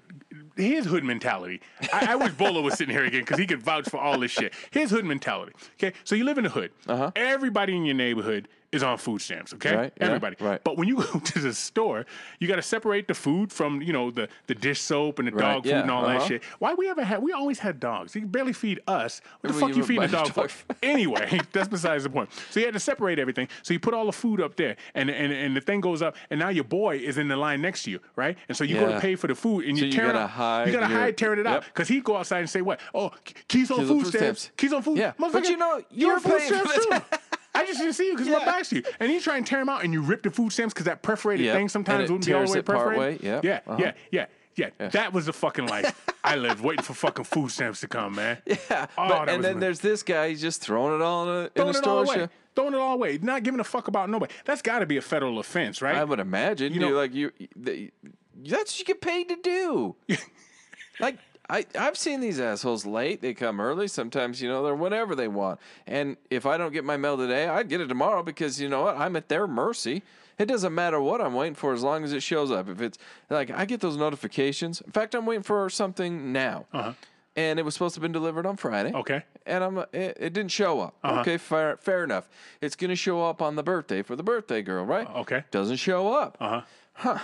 Here's 0.56 0.86
hood 0.86 1.04
mentality. 1.04 1.60
I, 1.92 2.08
I 2.12 2.16
wish 2.16 2.32
Bolo 2.32 2.60
was 2.62 2.74
sitting 2.74 2.92
here 2.94 3.04
again 3.04 3.20
because 3.20 3.38
he 3.38 3.46
could 3.46 3.62
vouch 3.62 3.88
for 3.88 3.98
all 3.98 4.18
this 4.18 4.32
shit. 4.32 4.52
Here's 4.72 4.90
hood 4.90 5.04
mentality. 5.04 5.52
Okay, 5.74 5.92
so 6.04 6.14
you 6.16 6.24
live 6.24 6.36
in 6.38 6.44
the 6.44 6.50
hood. 6.50 6.72
Uh-huh. 6.88 7.12
Everybody 7.14 7.76
in 7.76 7.84
your 7.84 7.94
neighborhood 7.94 8.48
is 8.72 8.82
on 8.82 8.98
food 8.98 9.20
stamps. 9.20 9.54
Okay, 9.54 9.74
Right, 9.74 9.92
yeah, 9.96 10.06
everybody. 10.06 10.36
right. 10.40 10.62
But 10.62 10.76
when 10.76 10.88
you 10.88 10.96
go 11.12 11.18
to 11.18 11.38
the 11.38 11.54
store, 11.54 12.04
you 12.38 12.46
got 12.48 12.56
to 12.56 12.62
separate 12.62 13.08
the 13.08 13.14
food 13.14 13.52
from 13.52 13.80
you 13.82 13.92
know 13.92 14.10
the 14.10 14.28
the 14.46 14.54
dish 14.54 14.80
soap 14.80 15.18
and 15.18 15.28
the 15.28 15.32
Right, 15.32 15.40
dog 15.54 15.62
food 15.64 15.70
yeah, 15.70 15.80
and 15.82 15.90
all 15.90 16.02
that 16.06 16.16
uh-huh. 16.18 16.26
shit. 16.26 16.42
Why 16.58 16.74
we 16.74 16.88
ever 16.90 17.02
had? 17.04 17.22
We 17.22 17.32
always 17.32 17.58
had 17.60 17.80
dogs. 17.80 18.14
You 18.14 18.20
can 18.22 18.30
barely 18.30 18.52
feed 18.52 18.80
us. 18.86 19.20
What 19.40 19.52
the 19.52 19.58
fuck 19.58 19.68
you 19.70 19.76
you 19.76 19.82
feeding 19.84 20.02
the 20.02 20.08
buying 20.16 20.30
dog 20.32 20.50
for? 20.50 20.74
anyway, 20.82 21.40
that's 21.52 21.68
besides 21.68 22.04
the 22.04 22.10
point. 22.10 22.30
So 22.50 22.60
you 22.60 22.66
had 22.66 22.74
to 22.74 22.80
separate 22.80 23.18
everything. 23.18 23.48
So 23.62 23.72
you 23.72 23.80
put 23.80 23.94
all 23.94 24.06
the 24.06 24.12
food 24.12 24.40
up 24.40 24.56
there, 24.56 24.76
and 24.94 25.08
and, 25.10 25.32
and 25.32 25.56
the 25.56 25.60
thing 25.60 25.80
goes 25.80 26.02
up, 26.02 26.16
and 26.30 26.38
now 26.38 26.48
your 26.50 26.64
boy 26.64 26.96
is 26.96 27.16
in 27.18 27.28
the 27.28 27.36
line 27.36 27.62
next 27.62 27.84
to 27.84 27.90
you, 27.90 28.00
right? 28.16 28.36
And 28.48 28.56
so 28.56 28.64
you 28.64 28.78
go 28.78 28.92
to 28.92 29.00
pay 29.00 29.14
for 29.14 29.26
the 29.28 29.34
food, 29.34 29.64
and 29.64 29.78
So 29.78 29.84
you 29.84 29.90
you 29.90 29.96
tear 29.96 30.06
gotta 30.06 30.18
out, 30.20 30.30
hide 30.30 30.66
you 30.66 30.72
gotta 30.72 30.88
your- 30.92 30.98
hide 31.00 31.16
tearing 31.16 31.40
it 31.40 31.46
out 31.46 31.64
because 31.64 31.88
he'd 31.88 32.04
go 32.04 32.16
outside 32.16 32.40
and 32.40 32.50
say 32.50 32.60
what? 32.60 32.80
Oh, 32.94 33.10
keys 33.48 33.70
on 33.70 33.78
Keys 33.78 33.90
on 33.90 33.96
food 33.96 34.02
food 34.04 34.06
stamps. 34.14 34.40
stamps. 34.42 34.50
Keys 34.56 34.72
on 34.72 34.82
food. 34.82 34.98
Yeah. 34.98 35.12
But 35.18 35.48
you 35.48 35.56
know, 35.56 35.82
you're 35.90 36.10
you're 36.10 36.20
food 36.20 36.38
paying 36.38 36.64
for 36.64 36.68
stamps 36.80 36.86
too. 37.10 37.18
I 37.58 37.66
just 37.66 37.78
didn't 37.80 37.94
see 37.94 38.06
you 38.06 38.12
because 38.14 38.28
my 38.28 38.38
Yeah. 38.38 38.44
back's 38.44 38.68
to 38.70 38.76
you. 38.76 38.82
And 39.00 39.10
you 39.12 39.20
try 39.20 39.36
and 39.36 39.46
tear 39.46 39.58
them 39.58 39.68
out, 39.68 39.84
and 39.84 39.92
you 39.92 40.00
rip 40.02 40.22
the 40.22 40.30
food 40.30 40.52
stamps 40.52 40.72
because 40.74 40.86
that 40.86 41.02
perforated 41.02 41.46
Yep. 41.46 41.56
thing 41.56 41.68
sometimes 41.68 42.10
wouldn't 42.10 42.26
be 42.26 42.32
all 42.32 42.46
the 42.46 42.52
way 42.52 42.62
perforated. 42.62 43.22
Yep. 43.22 43.44
Yeah, 43.44 43.60
Uh-huh. 43.66 43.76
yeah, 43.80 43.92
yeah. 44.10 44.26
Yeah, 44.56 44.70
that 44.88 45.12
was 45.12 45.26
the 45.26 45.32
fucking 45.32 45.66
life 45.76 46.04
I 46.24 46.34
lived, 46.34 46.60
waiting 46.64 46.82
for 46.82 46.92
fucking 46.92 47.26
food 47.26 47.52
stamps 47.52 47.78
to 47.82 47.86
come, 47.88 48.16
man. 48.16 48.38
Yeah, 48.46 48.86
Oh, 48.98 49.08
but, 49.08 49.28
and 49.28 49.44
then 49.44 49.54
ma- 49.54 49.60
there's 49.60 49.78
this 49.78 50.02
guy. 50.02 50.30
He's 50.30 50.40
just 50.40 50.60
throwing 50.62 50.96
it 50.96 51.02
all 51.02 51.28
in 51.28 51.28
a, 51.28 51.40
in 51.44 51.50
throwing 51.54 51.70
it 51.76 51.86
all 51.86 52.04
store. 52.04 52.16
away. 52.16 52.28
Throwing 52.56 52.74
it 52.74 52.80
all 52.80 52.94
away. 52.94 53.18
Not 53.22 53.44
giving 53.44 53.60
a 53.60 53.64
fuck 53.64 53.86
about 53.86 54.10
nobody. 54.10 54.34
That's 54.46 54.60
got 54.60 54.80
to 54.80 54.86
be 54.86 54.96
a 54.96 55.00
federal 55.00 55.38
offense, 55.38 55.80
right? 55.80 55.94
I 55.94 56.02
would 56.02 56.18
imagine. 56.18 56.72
You 56.74 56.80
know- 56.80 56.88
know, 56.90 56.96
like 56.96 57.14
you, 57.14 57.30
the, 57.54 57.92
that's 58.34 58.72
what 58.72 58.78
you 58.80 58.84
get 58.84 59.00
paid 59.00 59.28
to 59.28 59.36
do. 59.36 59.94
like 61.00 61.18
I, 61.50 61.64
I've 61.78 61.96
seen 61.96 62.20
these 62.20 62.38
assholes 62.38 62.84
late. 62.84 63.22
They 63.22 63.32
come 63.32 63.60
early. 63.60 63.88
Sometimes 63.88 64.42
you 64.42 64.48
know 64.48 64.62
they're 64.64 64.74
whenever 64.74 65.14
they 65.14 65.28
want. 65.28 65.60
And 65.86 66.16
if 66.30 66.44
I 66.44 66.58
don't 66.58 66.72
get 66.72 66.84
my 66.84 66.96
mail 66.96 67.16
today, 67.16 67.48
I 67.48 67.62
get 67.62 67.80
it 67.80 67.86
tomorrow 67.86 68.22
because 68.22 68.60
you 68.60 68.68
know 68.68 68.82
what? 68.82 68.96
I'm 68.98 69.16
at 69.16 69.28
their 69.28 69.46
mercy. 69.46 70.02
It 70.38 70.46
doesn't 70.46 70.74
matter 70.74 71.00
what 71.00 71.20
I'm 71.20 71.34
waiting 71.34 71.54
for 71.54 71.72
as 71.72 71.82
long 71.82 72.04
as 72.04 72.12
it 72.12 72.22
shows 72.22 72.50
up. 72.50 72.68
If 72.68 72.80
it's 72.80 72.98
like 73.30 73.50
I 73.50 73.64
get 73.64 73.80
those 73.80 73.96
notifications. 73.96 74.80
In 74.82 74.92
fact, 74.92 75.14
I'm 75.14 75.26
waiting 75.26 75.42
for 75.42 75.68
something 75.70 76.32
now. 76.32 76.66
Uh-huh. 76.72 76.92
And 77.34 77.58
it 77.58 77.64
was 77.64 77.74
supposed 77.74 77.94
to 77.94 78.00
have 78.00 78.02
been 78.02 78.12
delivered 78.12 78.46
on 78.46 78.56
Friday. 78.56 78.92
Okay. 78.92 79.22
And 79.46 79.64
I'm 79.64 79.78
it, 79.78 80.16
it 80.20 80.32
didn't 80.32 80.50
show 80.50 80.80
up. 80.80 80.96
Okay, 81.04 81.38
fair 81.38 81.76
fair 81.76 82.04
enough. 82.04 82.28
It's 82.60 82.76
gonna 82.76 82.96
show 82.96 83.24
up 83.24 83.40
on 83.40 83.56
the 83.56 83.62
birthday 83.62 84.02
for 84.02 84.16
the 84.16 84.22
birthday 84.22 84.60
girl, 84.60 84.84
right? 84.84 85.08
okay. 85.16 85.44
Doesn't 85.50 85.76
show 85.76 86.12
up. 86.12 86.36
Uh 86.40 86.48
huh. 86.48 87.14
huh. 87.14 87.18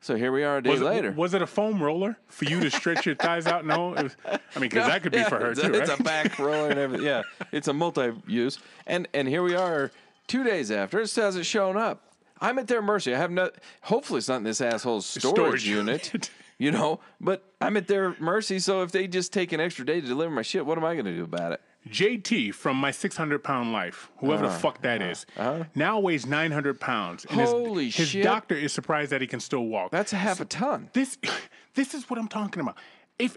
So 0.00 0.14
here 0.14 0.30
we 0.30 0.44
are 0.44 0.58
a 0.58 0.62
day 0.62 0.70
Was 0.70 0.80
later. 0.80 1.10
was 1.12 1.34
it 1.34 1.42
a 1.42 1.46
foam 1.46 1.82
roller 1.82 2.16
for 2.28 2.44
you 2.44 2.60
to 2.60 2.70
stretch 2.70 3.04
your 3.04 3.16
thighs 3.16 3.46
out? 3.46 3.66
No, 3.66 3.94
it 3.94 4.04
was, 4.04 4.16
I 4.24 4.30
mean, 4.60 4.68
because 4.70 4.86
that 4.86 5.02
could 5.02 5.12
be 5.12 5.24
for 5.24 5.40
her 5.40 5.50
it's 5.50 5.60
too, 5.60 5.66
a, 5.66 5.70
right? 5.70 5.80
It's 5.82 6.00
a 6.00 6.02
back 6.02 6.38
roller 6.38 6.70
and 6.70 6.78
everything. 6.78 7.06
Yeah, 7.06 7.22
it's 7.50 7.68
a 7.68 7.72
multi-use. 7.72 8.58
And 8.86 9.08
and 9.12 9.26
here 9.26 9.42
we 9.42 9.54
are, 9.54 9.90
two 10.28 10.44
days 10.44 10.70
after. 10.70 11.00
It 11.00 11.12
hasn't 11.14 11.46
shown 11.46 11.76
up. 11.76 12.04
I'm 12.40 12.58
at 12.60 12.68
their 12.68 12.80
mercy. 12.82 13.12
I 13.14 13.18
have 13.18 13.32
no. 13.32 13.50
Hopefully, 13.82 14.18
it's 14.18 14.28
not 14.28 14.36
in 14.36 14.44
this 14.44 14.60
asshole's 14.60 15.06
storage, 15.06 15.34
storage 15.34 15.68
unit. 15.68 16.12
unit. 16.12 16.30
you 16.58 16.70
know, 16.70 17.00
but 17.20 17.42
I'm 17.60 17.76
at 17.76 17.88
their 17.88 18.14
mercy. 18.20 18.60
So 18.60 18.82
if 18.82 18.92
they 18.92 19.08
just 19.08 19.32
take 19.32 19.52
an 19.52 19.60
extra 19.60 19.84
day 19.84 20.00
to 20.00 20.06
deliver 20.06 20.30
my 20.32 20.42
shit, 20.42 20.64
what 20.64 20.78
am 20.78 20.84
I 20.84 20.94
going 20.94 21.06
to 21.06 21.16
do 21.16 21.24
about 21.24 21.52
it? 21.52 21.60
JT 21.90 22.54
from 22.54 22.76
my 22.76 22.90
600 22.90 23.42
pound 23.42 23.72
life, 23.72 24.10
whoever 24.18 24.44
Uh, 24.46 24.48
the 24.48 24.58
fuck 24.58 24.82
that 24.82 25.02
is, 25.02 25.26
now 25.74 25.98
weighs 26.00 26.26
900 26.26 26.80
pounds. 26.80 27.24
And 27.26 27.40
his- 27.40 27.50
Holy 27.50 27.90
his, 27.90 28.08
shit. 28.10 28.22
doctor 28.24 28.54
is 28.54 28.72
surprised 28.72 29.10
that 29.12 29.20
he 29.20 29.26
can 29.26 29.40
still 29.40 29.66
walk. 29.66 29.90
That's 29.90 30.12
a 30.12 30.16
half 30.16 30.40
a 30.40 30.44
ton. 30.44 30.90
this, 30.92 31.18
this 31.74 31.94
is 31.94 32.08
what 32.10 32.18
I'm 32.18 32.28
talking 32.28 32.60
about. 32.62 32.76
If 33.18 33.36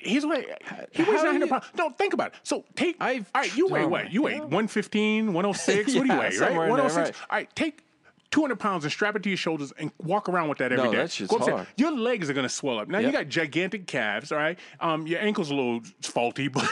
here's 0.00 0.26
what 0.26 0.38
I- 0.40 0.86
he 0.92 1.04
weighs 1.04 1.22
900 1.22 1.40
you- 1.40 1.46
pounds. 1.46 1.64
No, 1.76 1.90
think 1.90 2.12
about 2.14 2.28
it. 2.34 2.40
So 2.42 2.64
take. 2.74 2.96
I've- 3.00 3.24
all 3.34 3.42
right, 3.42 3.56
you 3.56 3.68
weigh 3.68 3.84
oh 3.84 3.88
what? 3.88 4.12
You 4.12 4.22
weigh 4.22 4.32
God. 4.38 4.50
115, 4.50 5.32
106. 5.32 5.94
what 5.94 6.02
do 6.06 6.12
you 6.12 6.18
weigh? 6.18 6.24
Right, 6.24 6.32
somewhere 6.34 6.66
in 6.68 6.74
there, 6.74 6.82
106. 6.84 6.96
right. 7.20 7.26
All 7.30 7.36
right, 7.38 7.54
take. 7.54 7.84
200 8.30 8.58
pounds 8.58 8.84
and 8.84 8.92
strap 8.92 9.16
it 9.16 9.22
to 9.24 9.28
your 9.30 9.36
shoulders 9.36 9.72
and 9.78 9.90
walk 9.98 10.28
around 10.28 10.48
with 10.48 10.58
that 10.58 10.72
every 10.72 10.84
day. 10.90 10.96
No, 10.96 11.02
that 11.02 11.10
shit's 11.10 11.34
hard. 11.34 11.66
Your 11.76 11.90
legs 11.92 12.30
are 12.30 12.32
gonna 12.32 12.48
swell 12.48 12.78
up. 12.78 12.88
Now 12.88 12.98
you 12.98 13.10
got 13.12 13.28
gigantic 13.28 13.86
calves, 13.86 14.30
all 14.32 14.38
right? 14.38 14.58
Um, 14.80 15.06
your 15.06 15.20
ankle's 15.20 15.50
a 15.50 15.54
little 15.54 15.80
faulty, 16.02 16.48
but 16.48 16.64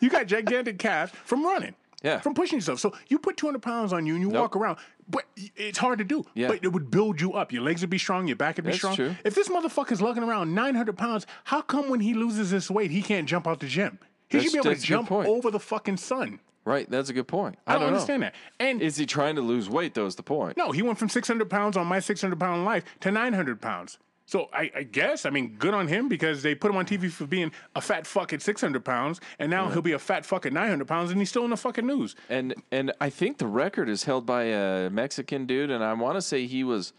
you 0.00 0.08
got 0.10 0.26
gigantic 0.26 0.78
calves 0.78 1.12
from 1.24 1.44
running. 1.44 1.74
Yeah. 2.02 2.18
From 2.20 2.32
pushing 2.32 2.56
yourself. 2.56 2.80
So 2.80 2.94
you 3.08 3.18
put 3.18 3.36
200 3.36 3.60
pounds 3.60 3.92
on 3.92 4.06
you 4.06 4.14
and 4.14 4.22
you 4.22 4.30
Nope. 4.30 4.40
walk 4.40 4.56
around, 4.56 4.78
but 5.06 5.24
it's 5.36 5.76
hard 5.76 5.98
to 5.98 6.04
do. 6.04 6.24
Yeah. 6.32 6.48
But 6.48 6.60
it 6.64 6.68
would 6.72 6.90
build 6.90 7.20
you 7.20 7.34
up. 7.34 7.52
Your 7.52 7.60
legs 7.62 7.82
would 7.82 7.90
be 7.90 7.98
strong, 7.98 8.26
your 8.26 8.36
back 8.36 8.56
would 8.56 8.64
be 8.64 8.70
That's 8.70 8.78
strong. 8.78 8.96
true. 8.96 9.14
If 9.22 9.34
this 9.34 9.48
motherfucker's 9.50 10.00
lugging 10.00 10.22
around 10.22 10.54
900 10.54 10.96
pounds, 10.96 11.26
how 11.44 11.60
come 11.60 11.90
when 11.90 12.00
he 12.00 12.14
loses 12.14 12.50
this 12.50 12.70
weight, 12.70 12.90
he 12.90 13.02
can't 13.02 13.28
jump 13.28 13.46
out 13.46 13.60
the 13.60 13.66
gym? 13.66 13.98
He 14.30 14.38
That's- 14.38 14.44
should 14.50 14.52
be 14.52 14.58
able 14.60 14.62
to 14.64 14.68
that's 14.70 14.84
a 14.84 14.86
good 14.86 14.88
jump 15.08 15.12
over 15.12 15.50
the 15.50 15.60
fucking 15.60 15.98
sun. 15.98 16.40
Right, 16.64 16.88
that's 16.90 17.08
a 17.08 17.12
good 17.12 17.26
point. 17.26 17.56
I, 17.66 17.72
don't, 17.72 17.82
know. 17.82 17.86
understand 17.88 18.22
that. 18.22 18.34
And 18.58 18.82
Is 18.82 18.96
he 18.96 19.06
trying 19.06 19.36
to 19.36 19.40
lose 19.40 19.68
weight? 19.70 19.94
Though 19.94 20.06
is 20.06 20.16
the 20.16 20.22
point. 20.22 20.56
no, 20.56 20.72
he 20.72 20.82
went 20.82 20.98
from 20.98 21.08
600 21.08 21.48
pounds 21.48 21.76
on 21.76 21.86
my 21.86 22.00
600 22.00 22.38
pound 22.38 22.64
life 22.64 22.84
to 23.00 23.10
900 23.10 23.60
pounds. 23.60 23.98
So 24.26 24.48
I, 24.52 24.70
I 24.76 24.82
guess, 24.84 25.26
I 25.26 25.30
mean, 25.30 25.56
good 25.58 25.74
on 25.74 25.88
him 25.88 26.08
because 26.08 26.44
they 26.44 26.54
put 26.54 26.70
him 26.70 26.76
on 26.76 26.86
TV 26.86 27.10
for 27.10 27.26
being 27.26 27.50
a 27.74 27.80
fat 27.80 28.06
fuck 28.06 28.32
at 28.32 28.40
600 28.40 28.84
pounds, 28.84 29.20
and 29.40 29.50
now 29.50 29.68
he'll 29.70 29.82
be 29.82 29.90
a 29.90 29.98
fat 29.98 30.24
fuck 30.24 30.46
at 30.46 30.52
900 30.52 30.86
pounds, 30.86 31.10
and 31.10 31.18
he's 31.18 31.30
still 31.30 31.42
in 31.42 31.50
the 31.50 31.56
fucking 31.56 31.84
news. 31.84 32.14
And 32.28 32.54
and 32.70 32.92
I 33.00 33.10
think 33.10 33.38
the 33.38 33.48
record 33.48 33.88
is 33.88 34.04
held 34.04 34.26
by 34.26 34.44
a 34.44 34.88
Mexican 34.88 35.46
dude, 35.46 35.70
and 35.70 35.82
I 35.82 35.92
want 35.94 36.14
to 36.14 36.22
say 36.22 36.46
he 36.46 36.62
was 36.62 36.92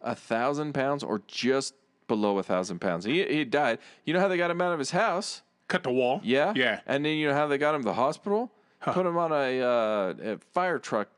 a 0.00 0.14
thousand 0.14 0.72
pounds 0.72 1.02
or 1.02 1.20
just 1.26 1.74
below 2.06 2.38
a 2.38 2.44
thousand 2.44 2.78
pounds. 2.78 3.04
He 3.04 3.24
he 3.24 3.44
died. 3.44 3.80
You 4.04 4.14
know 4.14 4.20
how 4.20 4.28
they 4.28 4.36
got 4.36 4.50
him 4.52 4.60
out 4.60 4.72
of 4.72 4.78
his 4.78 4.92
house? 4.92 5.42
Cut 5.66 5.82
the 5.82 5.90
wall. 5.90 6.20
Yeah, 6.22 6.52
Yeah. 6.54 6.80
And 6.86 7.04
then 7.04 7.16
you 7.16 7.26
know 7.26 7.34
how 7.34 7.48
they 7.48 7.58
got 7.58 7.74
him 7.74 7.82
to 7.82 7.86
the 7.86 7.94
hospital? 7.94 8.52
Put 8.80 9.04
him 9.06 9.16
on 9.16 9.32
a, 9.32 9.60
uh, 9.60 10.14
a 10.34 10.38
fire 10.52 10.78
truck 10.78 11.08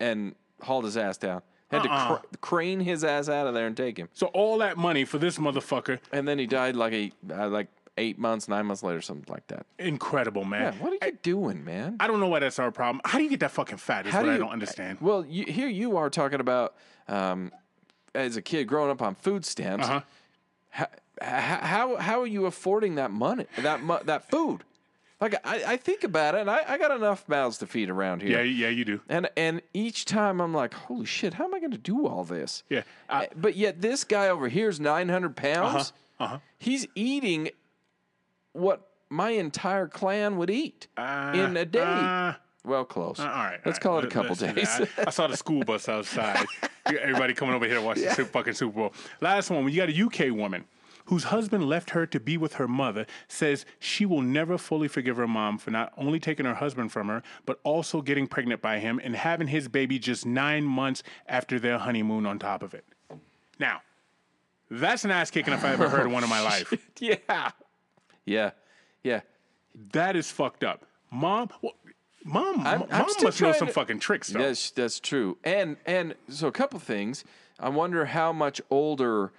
and 0.00 0.34
hauled 0.62 0.84
his 0.84 0.96
ass 0.96 1.16
down. 1.16 1.42
Had 1.70 1.86
Uh-uh. 1.86 2.08
to 2.08 2.20
cr- 2.20 2.26
crane 2.40 2.80
his 2.80 3.02
ass 3.04 3.28
out 3.28 3.46
of 3.46 3.54
there 3.54 3.66
and 3.66 3.76
take 3.76 3.96
him. 3.96 4.08
So 4.12 4.26
all 4.28 4.58
that 4.58 4.76
money 4.76 5.04
for 5.04 5.18
this 5.18 5.38
motherfucker, 5.38 5.98
And 6.12 6.28
then 6.28 6.38
he 6.38 6.46
died 6.46 6.76
like 6.76 6.92
a 6.92 7.12
uh, 7.30 7.48
like 7.48 7.68
eight 7.98 8.18
months, 8.18 8.46
nine 8.48 8.66
months 8.66 8.82
later, 8.82 9.00
something 9.00 9.24
like 9.32 9.46
that. 9.48 9.64
incredible, 9.78 10.42
Yeah, 10.42 10.48
man. 10.48 10.74
what 10.80 10.92
are 11.02 11.06
you 11.06 11.18
doing, 11.22 11.64
man? 11.64 11.96
I 11.98 12.06
don't 12.06 12.20
know 12.20 12.28
why 12.28 12.40
that's 12.40 12.58
our 12.58 12.70
problem. 12.70 13.00
How 13.04 13.16
do 13.18 13.24
you 13.24 13.30
get 13.30 13.40
that 13.40 13.50
fucking 13.52 13.78
fat? 13.78 14.06
Is 14.06 14.12
How 14.12 14.20
what 14.20 14.26
do 14.26 14.32
I 14.32 14.36
don't 14.38 14.50
understand. 14.52 14.98
Well, 15.00 15.24
you, 15.24 15.44
here 15.50 15.68
you 15.68 15.96
are 15.96 16.10
talking 16.10 16.38
about 16.40 16.74
um, 17.08 17.50
as 18.14 18.36
a 18.36 18.42
kid 18.42 18.66
growing 18.66 18.90
up 18.90 19.00
on 19.00 19.14
food 19.14 19.44
stamps. 19.46 19.86
Uh-huh. 19.88 20.00
How, 20.70 20.86
how 21.22 21.96
how 21.96 22.20
are 22.20 22.26
you 22.26 22.44
affording 22.44 22.96
that 22.96 23.10
money, 23.10 23.46
that 23.58 23.82
mu- 23.82 24.02
that 24.04 24.28
food? 24.30 24.62
Like 25.20 25.34
I, 25.46 25.62
I 25.72 25.76
think 25.78 26.04
about 26.04 26.34
it, 26.34 26.42
and 26.42 26.50
I, 26.50 26.62
I 26.68 26.76
got 26.78 26.90
enough 26.90 27.26
mouths 27.28 27.56
to 27.58 27.66
feed 27.66 27.88
around 27.88 28.20
here. 28.20 28.38
Yeah, 28.38 28.42
yeah, 28.42 28.68
you 28.68 28.84
do. 28.84 29.00
And 29.08 29.30
and 29.36 29.62
each 29.72 30.04
time 30.04 30.40
I'm 30.40 30.52
like, 30.52 30.74
holy 30.74 31.06
shit, 31.06 31.34
how 31.34 31.44
am 31.44 31.54
I 31.54 31.58
going 31.58 31.70
to 31.70 31.78
do 31.78 32.06
all 32.06 32.22
this? 32.24 32.62
Yeah, 32.68 32.82
I- 33.08 33.24
Uh, 33.24 33.28
but 33.36 33.56
yet 33.56 33.80
this 33.80 34.04
guy 34.04 34.28
over 34.28 34.48
here 34.48 34.68
is 34.68 34.78
900 34.78 35.34
pounds. 35.34 35.92
uh-huh. 36.20 36.38
He's 36.58 36.86
eating 36.94 37.48
what 38.52 38.88
my 39.08 39.30
entire 39.30 39.86
clan 39.86 40.36
would 40.36 40.50
eat 40.50 40.88
in 40.98 41.56
a 41.56 41.64
day. 41.64 41.80
Uh, 41.82 42.34
well, 42.64 42.84
close. 42.84 43.20
all 43.20 43.26
right. 43.26 43.60
Let's 43.64 43.78
all 43.78 43.82
call 43.82 43.94
right. 43.96 44.04
it 44.04 44.10
a 44.10 44.10
couple 44.10 44.34
days. 44.34 44.68
I, 44.68 44.88
I 45.06 45.10
saw 45.10 45.28
the 45.28 45.36
school 45.36 45.62
bus 45.62 45.88
outside. 45.88 46.44
Everybody 46.86 47.32
coming 47.32 47.54
over 47.54 47.64
here 47.64 47.76
to 47.76 47.80
watch 47.82 47.98
the 47.98 48.10
Super, 48.12 48.28
fucking 48.30 48.54
Super 48.54 48.72
Bowl. 48.76 48.92
Last 49.20 49.50
one. 49.50 49.64
You 49.70 49.76
got 49.76 49.88
a 49.88 50.02
UK 50.28 50.34
woman 50.36 50.64
whose 51.06 51.24
husband 51.24 51.68
left 51.68 51.90
her 51.90 52.06
to 52.06 52.20
be 52.20 52.36
with 52.36 52.54
her 52.54 52.68
mother. 52.68 53.06
Says 53.28 53.64
she 53.78 54.06
will 54.06 54.22
never 54.22 54.58
fully 54.58 54.88
forgive 54.88 55.16
her 55.16 55.26
mom 55.26 55.58
for 55.58 55.70
not 55.70 55.92
only 55.96 56.20
taking 56.20 56.46
her 56.46 56.54
husband 56.54 56.92
from 56.92 57.08
her, 57.08 57.22
but 57.44 57.60
also 57.64 58.02
getting 58.02 58.26
pregnant 58.26 58.62
by 58.62 58.78
him 58.78 59.00
and 59.02 59.16
having 59.16 59.48
his 59.48 59.68
baby 59.68 59.98
just 59.98 60.26
nine 60.26 60.64
months 60.64 61.02
after 61.26 61.58
their 61.58 61.78
honeymoon. 61.78 62.26
On 62.26 62.38
top 62.38 62.62
of 62.62 62.74
it. 62.74 62.84
Now, 63.58 63.82
that's 64.70 65.04
an 65.04 65.10
ass 65.10 65.30
kicking 65.30 65.54
if 65.54 65.64
I 65.64 65.72
ever 65.72 65.88
heard 65.88 66.06
one 66.08 66.24
in 66.24 66.30
my 66.30 66.40
oh, 66.40 66.44
life. 66.44 66.74
yeah. 67.00 67.50
Yeah. 68.24 68.50
Yeah. 69.02 69.20
That 69.92 70.16
is 70.16 70.30
fucked 70.30 70.64
up. 70.64 70.84
Mom, 71.10 71.50
well, 71.62 71.74
mom, 72.24 72.66
I'm- 72.66 72.80
mom 72.80 72.88
I'm 72.90 73.08
still 73.08 73.28
must 73.28 73.40
know 73.40 73.52
some 73.52 73.68
to- 73.68 73.72
fucking 73.72 74.00
tricks 74.00 74.28
though. 74.28 74.40
That's 74.40 74.70
that's 74.70 75.00
true. 75.00 75.38
And 75.44 75.76
and 75.86 76.14
so 76.28 76.48
a 76.48 76.52
couple 76.52 76.80
things. 76.80 77.24
I 77.58 77.68
wonder 77.68 78.06
how 78.06 78.32
much 78.32 78.60
older 78.70 79.32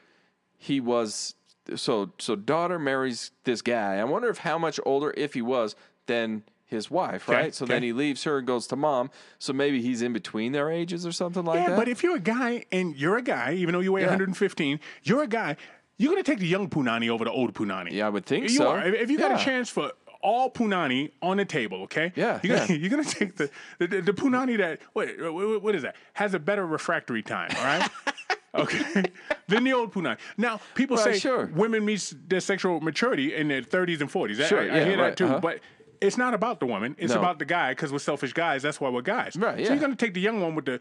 he 0.57 0.79
was. 0.79 1.35
So 1.75 2.11
so 2.19 2.35
daughter 2.35 2.79
marries 2.79 3.31
this 3.43 3.61
guy. 3.61 3.95
I 3.97 4.03
wonder 4.03 4.29
if 4.29 4.39
how 4.39 4.57
much 4.57 4.79
older 4.85 5.13
if 5.17 5.33
he 5.33 5.41
was 5.41 5.75
than 6.05 6.43
his 6.65 6.91
wife, 6.91 7.29
right? 7.29 7.55
So 7.55 7.65
then 7.65 7.81
he 7.83 7.93
leaves 7.93 8.23
her 8.25 8.39
and 8.39 8.47
goes 8.47 8.67
to 8.67 8.75
mom. 8.75 9.09
So 9.39 9.53
maybe 9.53 9.81
he's 9.81 10.01
in 10.01 10.11
between 10.13 10.51
their 10.51 10.69
ages 10.69 11.05
or 11.05 11.11
something 11.13 11.45
like 11.45 11.61
Yeah, 11.61 11.69
that. 11.69 11.75
but 11.77 11.87
if 11.87 12.03
you're 12.03 12.17
a 12.17 12.19
guy 12.19 12.65
and 12.71 12.95
you're 12.95 13.17
a 13.17 13.21
guy, 13.21 13.53
even 13.53 13.73
though 13.73 13.79
you 13.79 13.93
weigh 13.93 14.01
Yeah. 14.01 14.07
115, 14.07 14.79
you're 15.03 15.23
a 15.23 15.27
guy. 15.27 15.55
You're 15.97 16.11
gonna 16.11 16.23
take 16.23 16.39
the 16.39 16.47
young 16.47 16.69
punani 16.69 17.09
over 17.09 17.23
the 17.23 17.31
old 17.31 17.53
punani. 17.53 17.91
Yeah, 17.93 18.07
I 18.07 18.09
would 18.09 18.25
think 18.25 18.43
you 18.43 18.49
so. 18.49 18.67
Are. 18.69 18.85
If, 18.85 19.09
you 19.09 19.17
got 19.17 19.31
Yeah. 19.31 19.41
a 19.41 19.43
chance 19.45 19.69
for 19.69 19.91
all 20.21 20.51
punani 20.51 21.11
on 21.21 21.37
the 21.37 21.45
table, 21.45 21.83
okay? 21.83 22.11
Yeah, 22.15 22.39
You're 22.43 22.57
gonna, 22.57 22.69
yeah. 22.73 22.75
you're 22.81 22.89
gonna 22.89 23.03
take 23.05 23.35
the 23.37 23.49
the, 23.79 23.87
the, 23.87 24.01
the 24.01 24.11
punani 24.13 24.57
that 24.57 24.79
what, 24.93 25.07
what 25.19 25.61
what 25.63 25.73
is 25.75 25.83
that 25.83 25.95
has 26.13 26.33
a 26.33 26.39
better 26.39 26.65
refractory 26.67 27.23
time. 27.23 27.49
All 27.57 27.63
right. 27.63 27.89
Okay, 28.57 29.03
than 29.47 29.63
the 29.63 29.73
old 29.73 29.93
punani. 29.93 30.17
Now, 30.37 30.59
people 30.75 30.97
Right, 30.97 31.13
say 31.15 31.19
sure. 31.19 31.45
women 31.53 31.85
reach 31.85 32.13
their 32.27 32.39
sexual 32.41 32.79
maturity 32.81 33.35
in 33.35 33.47
their 33.47 33.61
30s 33.61 34.01
and 34.01 34.09
40s. 34.11 34.39
I- 34.41 34.47
Sure, 34.47 34.59
I, 34.59 34.63
I 34.63 34.65
yeah, 34.65 34.85
hear 34.85 34.97
right, 34.97 35.07
that 35.09 35.17
too. 35.17 35.25
uh-huh. 35.25 35.39
But 35.39 35.59
it's 35.99 36.17
not 36.17 36.33
about 36.33 36.59
the 36.59 36.65
woman. 36.67 36.95
It's 36.99 37.13
No. 37.13 37.19
about 37.19 37.39
the 37.39 37.45
guy 37.45 37.71
because 37.71 37.91
we're 37.91 37.97
selfish 37.99 38.31
guys. 38.33 38.61
That's 38.61 38.79
why 38.79 38.89
we're 38.89 39.01
guys. 39.01 39.35
Right, 39.35 39.57
Yeah. 39.59 39.65
So 39.67 39.73
you're 39.73 39.81
gonna 39.81 39.95
take 39.95 40.13
the 40.13 40.21
young 40.21 40.41
one 40.41 40.53
with 40.55 40.65
the 40.65 40.79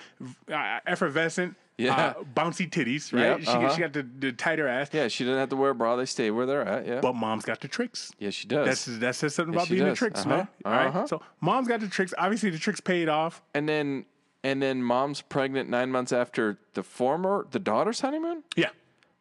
uh, 0.52 0.80
effervescent, 0.86 1.56
Yeah. 1.78 1.94
uh, 1.96 2.14
bouncy 2.34 2.68
titties, 2.70 3.12
right? 3.14 3.22
Yep, 3.22 3.40
she, 3.40 3.46
uh-huh. 3.48 3.74
she 3.74 3.80
got 3.80 3.92
the, 3.94 4.02
the 4.18 4.32
tighter 4.32 4.68
ass. 4.68 4.90
yeah, 4.92 5.08
she 5.08 5.24
doesn't 5.24 5.38
have 5.38 5.48
to 5.50 5.56
wear 5.56 5.70
a 5.70 5.74
bra. 5.74 5.96
They 5.96 6.04
stay 6.04 6.30
where 6.30 6.44
they're 6.44 6.66
at. 6.68 6.86
Yeah. 6.86 7.00
But 7.00 7.14
mom's 7.14 7.44
got 7.46 7.60
the 7.62 7.68
tricks. 7.68 8.12
yeah, 8.18 8.28
she 8.30 8.46
does. 8.46 8.66
That's 8.66 8.84
that 9.00 9.14
says 9.14 9.34
something 9.34 9.54
Yes, 9.54 9.62
about 9.62 9.70
being 9.74 9.88
the 9.88 9.94
tricks, 9.94 10.20
Uh-huh, 10.20 10.28
man. 10.36 10.48
All 10.66 10.72
right. 10.72 10.86
uh-huh. 10.88 11.06
So 11.06 11.22
mom's 11.40 11.68
got 11.68 11.80
the 11.80 11.88
tricks. 11.88 12.12
Obviously, 12.18 12.50
the 12.50 12.58
tricks 12.58 12.80
paid 12.80 13.08
off. 13.08 13.42
and 13.54 13.66
then 13.68 14.04
and 14.46 14.62
then 14.62 14.82
mom's 14.82 15.20
pregnant 15.22 15.68
nine 15.68 15.90
months 15.90 16.12
after 16.12 16.58
the 16.74 16.82
former 16.82 17.46
the 17.50 17.58
daughter's 17.58 18.00
honeymoon. 18.00 18.44
Yeah. 18.56 18.70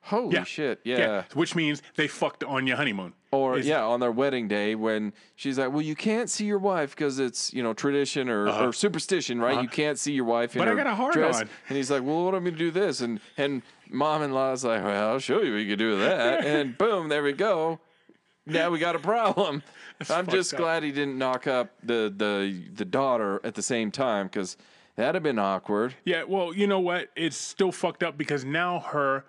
Holy 0.01 0.35
Yeah. 0.35 0.43
shit! 0.43 0.81
Yeah. 0.83 1.23
Which 1.33 1.55
means 1.55 1.81
they 1.95 2.07
fucked 2.07 2.43
on 2.43 2.67
your 2.67 2.77
honeymoon. 2.77 3.13
Or 3.31 3.57
Is- 3.57 3.65
yeah, 3.65 3.83
on 3.83 3.99
their 3.99 4.11
wedding 4.11 4.47
day 4.47 4.75
when 4.75 5.13
she's 5.35 5.57
like, 5.57 5.71
"Well, 5.71 5.81
you 5.81 5.95
can't 5.95 6.29
see 6.29 6.45
your 6.45 6.59
wife 6.59 6.91
because 6.95 7.17
it's 7.17 7.51
you 7.55 7.63
know 7.63 7.73
tradition 7.73 8.29
or, 8.29 8.47
or 8.47 8.71
superstition, 8.71 9.39
right? 9.41 9.61
You 9.63 9.67
can't 9.67 9.97
see 9.97 10.13
your 10.13 10.25
wife 10.25 10.55
in 10.55 10.61
Uh-huh. 10.61 10.71
But 10.75 10.79
I 10.79 10.83
got 10.83 10.93
a 10.93 10.95
hard 10.95 11.13
dress." 11.13 11.41
on. 11.41 11.49
And 11.69 11.75
he's 11.77 11.89
like, 11.89 12.03
"Well, 12.03 12.23
what 12.25 12.35
am 12.35 12.41
I 12.43 12.49
going 12.49 12.53
to 12.53 12.59
do 12.59 12.71
this?" 12.71 13.01
And 13.01 13.19
and 13.35 13.63
mom-in-law's 13.89 14.63
like, 14.63 14.83
"Well, 14.83 15.09
I'll 15.13 15.19
show 15.19 15.41
you 15.41 15.53
what 15.53 15.61
you 15.63 15.69
can 15.71 15.79
do 15.79 15.89
with 15.97 16.01
that." 16.01 16.45
and 16.53 16.77
boom, 16.77 17.09
there 17.09 17.23
we 17.23 17.33
go. 17.33 17.79
Now 18.45 18.69
we 18.69 18.77
got 18.77 18.95
a 18.95 18.99
problem. 18.99 19.63
I'm 20.07 20.27
just 20.27 20.53
up. 20.53 20.59
glad 20.59 20.83
he 20.83 20.91
didn't 20.91 21.17
knock 21.17 21.47
up 21.47 21.71
the 21.81 22.13
the 22.15 22.63
the 22.75 22.85
daughter 22.85 23.41
at 23.43 23.55
the 23.55 23.63
same 23.63 23.89
time 23.89 24.27
because 24.27 24.55
that'd 24.95 25.15
have 25.15 25.23
been 25.23 25.39
awkward. 25.39 25.95
Yeah, 26.03 26.23
well, 26.23 26.53
you 26.53 26.67
know 26.67 26.79
what? 26.79 27.09
It's 27.15 27.37
still 27.37 27.71
fucked 27.71 28.03
up 28.03 28.17
because 28.17 28.45
now 28.45 28.79
her 28.79 29.25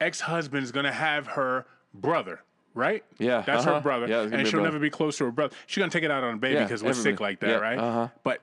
ex 0.00 0.20
husband's 0.20 0.72
gonna 0.72 0.92
have 0.92 1.26
her 1.28 1.66
brother, 1.94 2.40
right? 2.74 3.04
Yeah, 3.18 3.42
that's 3.42 3.64
her 3.64 3.72
uh-huh. 3.72 3.80
brother, 3.80 4.06
Yeah, 4.08 4.22
and 4.22 4.46
she'll 4.46 4.60
brother. 4.60 4.62
never 4.62 4.78
be 4.78 4.90
close 4.90 5.18
to 5.18 5.24
her 5.26 5.30
brother. 5.32 5.54
She's 5.66 5.80
gonna 5.80 5.90
take 5.90 6.04
it 6.04 6.10
out 6.10 6.24
on 6.24 6.32
the 6.34 6.38
baby 6.40 6.54
Yeah, 6.54 6.64
because 6.64 6.82
we're 6.82 6.90
everybody- 6.90 7.12
sick 7.14 7.20
like 7.20 7.40
that, 7.40 7.50
yeah, 7.50 7.56
right? 7.56 7.78
uh-huh. 7.78 8.08
But 8.22 8.40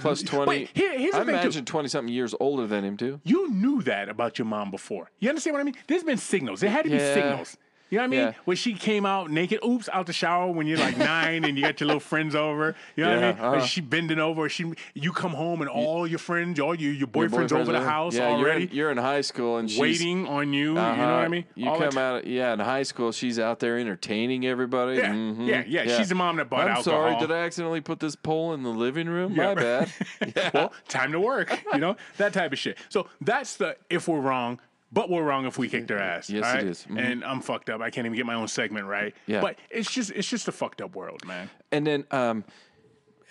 Plus 0.00 0.22
twenty. 0.22 0.48
Wait, 0.48 0.70
here- 0.74 0.98
here's 0.98 1.12
the 1.12 1.20
I 1.20 1.24
thing, 1.24 1.34
imagine 1.34 1.64
twenty 1.64 1.88
something 1.88 2.12
years 2.12 2.34
older 2.38 2.66
than 2.66 2.84
him 2.84 2.96
too. 2.98 3.20
you 3.24 3.50
knew 3.50 3.80
that 3.82 4.10
about 4.10 4.38
your 4.38 4.44
mom 4.44 4.70
before. 4.70 5.10
You 5.18 5.30
understand 5.30 5.54
what 5.54 5.60
I 5.60 5.64
mean? 5.64 5.76
There's 5.86 6.04
been 6.04 6.18
signals. 6.18 6.60
There 6.60 6.68
had 6.70 6.84
to 6.84 6.90
be 6.90 6.98
signals. 6.98 7.56
You 7.92 7.98
know 7.98 8.04
what 8.04 8.06
I 8.06 8.08
mean? 8.08 8.20
Yeah. 8.20 8.32
When 8.46 8.56
she 8.56 8.72
came 8.72 9.04
out 9.04 9.30
naked, 9.30 9.60
oops, 9.62 9.86
out 9.92 10.06
the 10.06 10.14
shower 10.14 10.50
when 10.50 10.66
you're 10.66 10.78
like 10.78 10.96
nine 10.96 11.44
and 11.44 11.58
you 11.58 11.62
got 11.64 11.78
your 11.78 11.88
little 11.88 12.00
friends 12.00 12.34
over. 12.34 12.74
You 12.96 13.04
know 13.04 13.10
what 13.14 13.22
I 13.24 13.32
mean? 13.32 13.40
Uh-huh. 13.42 13.66
she 13.66 13.82
bending 13.82 14.18
over. 14.18 14.48
She, 14.48 14.72
you 14.94 15.12
come 15.12 15.32
home 15.32 15.60
and 15.60 15.68
all 15.68 16.06
your 16.06 16.18
friends, 16.18 16.58
all 16.58 16.74
your, 16.74 16.90
your 16.90 17.00
Your 17.00 17.06
boyfriend's 17.08 17.52
over 17.52 17.70
the 17.70 17.82
house 17.82 18.14
yeah, 18.14 18.28
already, 18.28 18.62
You're 18.62 18.70
in, 18.70 18.76
you're 18.76 18.90
in 18.92 18.96
high 18.96 19.20
school 19.20 19.58
and 19.58 19.70
she's 19.70 19.78
waiting 19.78 20.26
on 20.26 20.54
you. 20.54 20.70
You 20.70 20.74
know 20.76 20.80
what 20.84 20.90
Uh-huh. 21.00 21.04
I 21.16 21.28
mean? 21.28 21.44
You 21.54 21.68
All 21.68 21.78
come 21.78 21.98
out, 21.98 22.26
yeah, 22.26 22.54
in 22.54 22.60
high 22.60 22.84
school, 22.84 23.12
she's 23.12 23.38
out 23.38 23.60
there 23.60 23.78
entertaining 23.78 24.46
everybody. 24.46 24.96
Yeah, 24.96 25.12
Mhm. 25.12 25.46
yeah, 25.46 25.62
yeah, 25.66 25.98
she's 25.98 26.08
the 26.08 26.14
mom 26.14 26.36
that 26.36 26.48
bought 26.48 26.62
I'm 26.62 26.76
alcohol. 26.76 26.82
sorry, 27.10 27.20
did 27.20 27.30
I 27.30 27.40
accidentally 27.44 27.82
put 27.82 28.00
this 28.00 28.16
pole 28.16 28.54
in 28.54 28.62
the 28.62 28.70
living 28.70 29.06
room? 29.10 29.34
Yeah. 29.34 29.48
My 29.48 29.54
bad. 29.54 29.92
Yeah. 30.34 30.50
well, 30.54 30.72
time 30.88 31.12
to 31.12 31.20
work, 31.20 31.62
you 31.74 31.78
know, 31.78 31.96
that 32.16 32.32
type 32.32 32.52
of 32.52 32.58
shit. 32.58 32.78
So 32.88 33.06
that's 33.20 33.56
the 33.56 33.76
if 33.90 34.08
we're 34.08 34.20
wrong, 34.20 34.60
but 34.92 35.08
we're 35.10 35.22
wrong 35.22 35.46
if 35.46 35.58
we 35.58 35.68
kick 35.68 35.86
their 35.86 35.98
ass. 35.98 36.28
Yes, 36.28 36.44
all 36.44 36.50
it 36.50 36.54
right? 36.54 36.64
is. 36.64 36.86
Mhm. 36.88 36.98
And 37.00 37.24
I'm 37.24 37.40
fucked 37.40 37.70
up. 37.70 37.80
I 37.80 37.90
can't 37.90 38.06
even 38.06 38.16
get 38.16 38.26
my 38.26 38.34
own 38.34 38.48
segment 38.48 38.86
right. 38.86 39.14
Yeah. 39.26 39.40
But 39.40 39.58
it's 39.70 39.90
just 39.90 40.10
it's 40.10 40.28
just 40.28 40.48
a 40.48 40.52
fucked 40.52 40.80
up 40.82 40.94
world, 40.94 41.24
man. 41.26 41.50
And 41.70 41.86
then 41.86 42.04
um, 42.10 42.44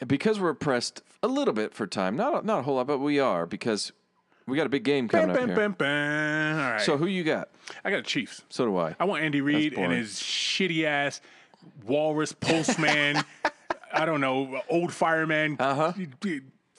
because 0.05 0.39
we're 0.39 0.53
pressed 0.55 1.01
a 1.23 1.27
little 1.27 1.53
bit 1.53 1.73
for 1.73 1.85
time, 1.87 2.15
not 2.15 2.43
a, 2.43 2.45
not 2.45 2.59
a 2.59 2.61
whole 2.63 2.75
lot, 2.75 2.87
but 2.87 2.97
we 2.97 3.19
are 3.19 3.45
because 3.45 3.91
we 4.47 4.57
got 4.57 4.65
a 4.65 4.69
big 4.69 4.83
game 4.83 5.07
coming 5.07 5.27
Bam, 5.27 5.35
up 5.35 5.55
bam, 5.55 5.57
here. 5.57 5.69
bam. 5.69 6.59
All 6.59 6.71
right. 6.71 6.81
So 6.81 6.97
who 6.97 7.05
you 7.05 7.23
got? 7.23 7.49
I 7.85 7.91
got 7.91 7.97
the 7.97 8.03
Chiefs. 8.09 8.43
So 8.49 8.65
do 8.65 8.77
I. 8.77 8.95
I 8.99 9.05
want 9.05 9.23
Andy 9.23 9.41
Reid 9.41 9.73
and 9.73 9.93
his 9.93 10.13
shitty 10.15 10.83
ass 10.83 11.21
walrus 11.85 12.33
postman. 12.39 13.23
I 13.93 14.05
don't 14.05 14.21
know, 14.21 14.61
old 14.69 14.93
fireman, 14.93 15.57
uh-huh. 15.59 15.91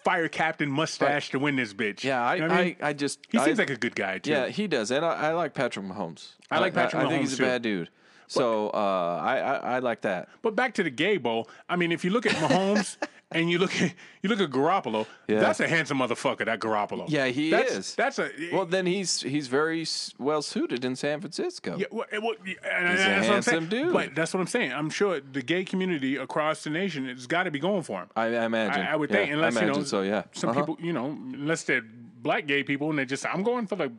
Fire 0.04 0.28
captain 0.28 0.70
mustache 0.70 1.30
to 1.30 1.38
win 1.38 1.56
this 1.56 1.72
bitch. 1.74 2.02
Yeah, 2.04 2.22
I, 2.24 2.34
You 2.36 2.40
know 2.42 2.48
what 2.48 2.58
I, 2.58 2.64
mean? 2.64 2.76
I, 2.82 2.92
just 2.92 3.20
he 3.30 3.38
I- 3.38 3.44
seems 3.44 3.58
like 3.58 3.70
a 3.70 3.76
good 3.76 3.94
guy 3.94 4.18
too. 4.18 4.30
yeah, 4.30 4.48
he 4.48 4.66
does, 4.66 4.90
and 4.90 5.04
I, 5.04 5.28
I 5.28 5.32
like 5.32 5.54
Patrick 5.54 5.84
Mahomes. 5.86 6.32
I 6.50 6.58
like 6.58 6.74
Patrick 6.74 7.02
I, 7.02 7.08
think 7.08 7.20
Mahomes, 7.22 7.30
he's 7.30 7.40
a 7.40 7.42
bad 7.42 7.62
dude. 7.62 7.88
So 8.28 8.68
uh, 8.70 9.20
I, 9.22 9.36
I 9.38 9.54
I 9.56 9.78
like 9.80 10.02
that. 10.02 10.28
But 10.40 10.56
back 10.56 10.72
to 10.74 10.82
the 10.82 10.88
gay 10.90 11.18
bowl. 11.18 11.50
I 11.68 11.76
mean, 11.76 11.92
if 11.92 12.02
you 12.04 12.10
look 12.10 12.24
at 12.24 12.32
Mahomes 12.32 12.96
and 13.34 13.50
you 13.50 13.58
look 13.58 13.74
at 13.80 13.92
you 14.22 14.28
look 14.28 14.40
at 14.40 14.50
Garoppolo, 14.50 15.06
Yeah. 15.28 15.40
that's 15.40 15.60
a 15.60 15.68
handsome 15.68 15.98
motherfucker. 15.98 16.44
That 16.44 16.60
Garoppolo. 16.60 17.06
Yeah, 17.08 17.26
he 17.26 17.50
that's, 17.50 17.72
is. 17.72 17.94
That's 17.94 18.18
a 18.18 18.30
Well, 18.52 18.66
then 18.66 18.86
he's 18.86 19.20
he's 19.22 19.48
very 19.48 19.86
well 20.18 20.42
suited 20.42 20.84
in 20.84 20.96
San 20.96 21.20
Francisco. 21.20 21.76
Yeah, 21.76 21.86
well, 21.90 22.06
and 22.12 22.22
He's 22.44 22.56
a 22.56 22.60
that's 22.62 23.28
what 23.28 23.36
I'm 23.36 23.42
saying. 23.42 23.60
handsome 23.60 23.66
dude. 23.68 23.92
But 23.92 24.14
that's 24.14 24.32
what 24.34 24.40
I'm 24.40 24.46
saying. 24.46 24.72
I'm 24.72 24.90
sure 24.90 25.20
the 25.20 25.42
gay 25.42 25.64
community 25.64 26.16
across 26.16 26.64
the 26.64 26.70
nation 26.70 27.08
has 27.08 27.26
got 27.26 27.44
to 27.44 27.50
be 27.50 27.58
going 27.58 27.82
for 27.82 28.00
him. 28.02 28.08
I, 28.16 28.26
I 28.26 28.44
imagine. 28.44 28.82
I, 28.82 28.92
I 28.92 28.96
would 28.96 29.10
Yeah, 29.10 29.16
think, 29.16 29.32
unless 29.32 29.54
you 29.54 29.66
know, 29.66 29.82
so. 29.84 30.02
Yeah. 30.02 30.22
some 30.32 30.50
Uh-huh. 30.50 30.60
people, 30.60 30.78
you 30.80 30.92
know, 30.92 31.06
unless 31.06 31.64
they're 31.64 31.82
black 32.22 32.46
gay 32.46 32.62
people 32.62 32.90
and 32.90 32.98
they 32.98 33.04
just, 33.04 33.26
I'm 33.26 33.42
going 33.42 33.66
for 33.66 33.76
the 33.76 33.92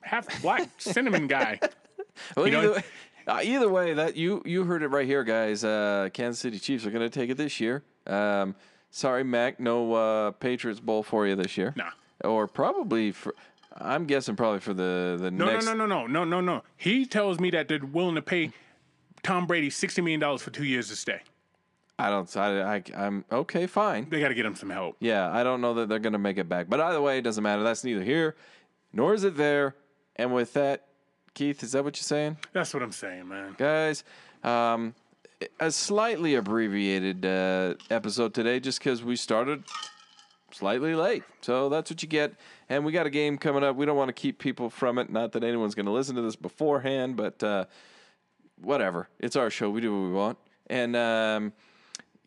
half 0.00 0.40
black 0.42 0.68
cinnamon 0.78 1.26
guy. 1.26 1.60
Well, 2.36 2.46
you 2.46 2.52
know- 2.52 2.60
either, 2.62 2.72
way- 2.74 2.82
uh, 3.26 3.40
either 3.44 3.68
way, 3.68 3.92
that 3.94 4.16
you 4.16 4.42
you 4.44 4.64
heard 4.64 4.82
it 4.82 4.88
right 4.88 5.06
here, 5.06 5.22
guys. 5.22 5.62
Uh, 5.62 6.08
Kansas 6.12 6.40
City 6.40 6.58
Chiefs 6.58 6.84
are 6.86 6.90
going 6.90 7.08
to 7.08 7.10
take 7.10 7.30
it 7.30 7.36
this 7.36 7.60
year. 7.60 7.84
Um, 8.06 8.56
sorry, 8.90 9.24
Mac, 9.24 9.58
no 9.60 9.92
uh, 9.94 10.30
Patriots 10.32 10.80
Bowl 10.80 11.02
for 11.02 11.26
you 11.26 11.36
this 11.36 11.56
year. 11.56 11.72
Nah. 11.76 11.90
Or 12.24 12.46
probably 12.46 13.12
for. 13.12 13.34
I'm 13.76 14.04
guessing 14.06 14.36
probably 14.36 14.60
for 14.60 14.74
the 14.74 15.16
the 15.20 15.30
No, 15.30 15.46
next. 15.46 15.64
no, 15.66 15.74
no, 15.74 15.86
no, 15.86 16.06
no, 16.06 16.24
no, 16.24 16.24
no, 16.24 16.40
no. 16.40 16.62
He 16.76 17.06
tells 17.06 17.38
me 17.40 17.50
that 17.50 17.68
they're 17.68 17.78
willing 17.84 18.16
to 18.16 18.22
pay 18.22 18.50
Tom 19.22 19.46
Brady 19.46 19.70
sixty 19.70 20.02
million 20.02 20.20
dollars 20.20 20.42
for 20.42 20.50
two 20.50 20.64
years 20.64 20.88
to 20.88 20.96
stay. 20.96 21.20
I 21.98 22.10
don't. 22.10 22.34
I, 22.36 22.76
I 22.76 22.82
I'm 22.96 23.24
okay. 23.30 23.66
Fine. 23.66 24.08
They 24.10 24.20
got 24.20 24.28
to 24.28 24.34
get 24.34 24.44
him 24.46 24.56
some 24.56 24.70
help. 24.70 24.96
Yeah, 25.00 25.30
I 25.30 25.42
don't 25.44 25.60
know 25.60 25.74
that 25.74 25.88
they're 25.88 25.98
going 25.98 26.14
to 26.14 26.18
make 26.18 26.38
it 26.38 26.48
back. 26.48 26.68
But 26.68 26.80
either 26.80 27.00
way, 27.00 27.18
it 27.18 27.22
doesn't 27.22 27.42
matter. 27.42 27.62
That's 27.62 27.84
neither 27.84 28.02
here 28.02 28.36
nor 28.92 29.14
is 29.14 29.22
it 29.24 29.36
there. 29.36 29.76
And 30.16 30.34
with 30.34 30.52
that, 30.54 30.86
Keith, 31.34 31.62
is 31.62 31.72
that 31.72 31.84
what 31.84 31.96
you're 31.96 32.02
saying? 32.02 32.38
That's 32.52 32.74
what 32.74 32.82
I'm 32.82 32.92
saying, 32.92 33.28
man. 33.28 33.54
guys. 33.56 34.02
Um, 34.42 34.94
a 35.58 35.70
slightly 35.70 36.34
abbreviated 36.34 37.24
uh, 37.24 37.74
episode 37.90 38.34
today, 38.34 38.60
just 38.60 38.78
because 38.78 39.02
we 39.02 39.16
started 39.16 39.64
slightly 40.52 40.94
late. 40.94 41.22
So 41.40 41.68
that's 41.68 41.90
what 41.90 42.02
you 42.02 42.08
get. 42.08 42.34
And 42.68 42.84
we 42.84 42.92
got 42.92 43.06
a 43.06 43.10
game 43.10 43.38
coming 43.38 43.64
up. 43.64 43.76
We 43.76 43.86
don't 43.86 43.96
want 43.96 44.08
to 44.08 44.12
keep 44.12 44.38
people 44.38 44.70
from 44.70 44.98
it. 44.98 45.10
Not 45.10 45.32
that 45.32 45.44
anyone's 45.44 45.74
going 45.74 45.86
to 45.86 45.92
listen 45.92 46.16
to 46.16 46.22
this 46.22 46.36
beforehand, 46.36 47.16
but 47.16 47.42
uh, 47.42 47.64
whatever. 48.60 49.08
It's 49.18 49.36
our 49.36 49.50
show. 49.50 49.70
We 49.70 49.80
do 49.80 49.92
what 49.92 50.08
we 50.08 50.14
want. 50.14 50.38
And 50.68 50.94
um, 50.94 51.52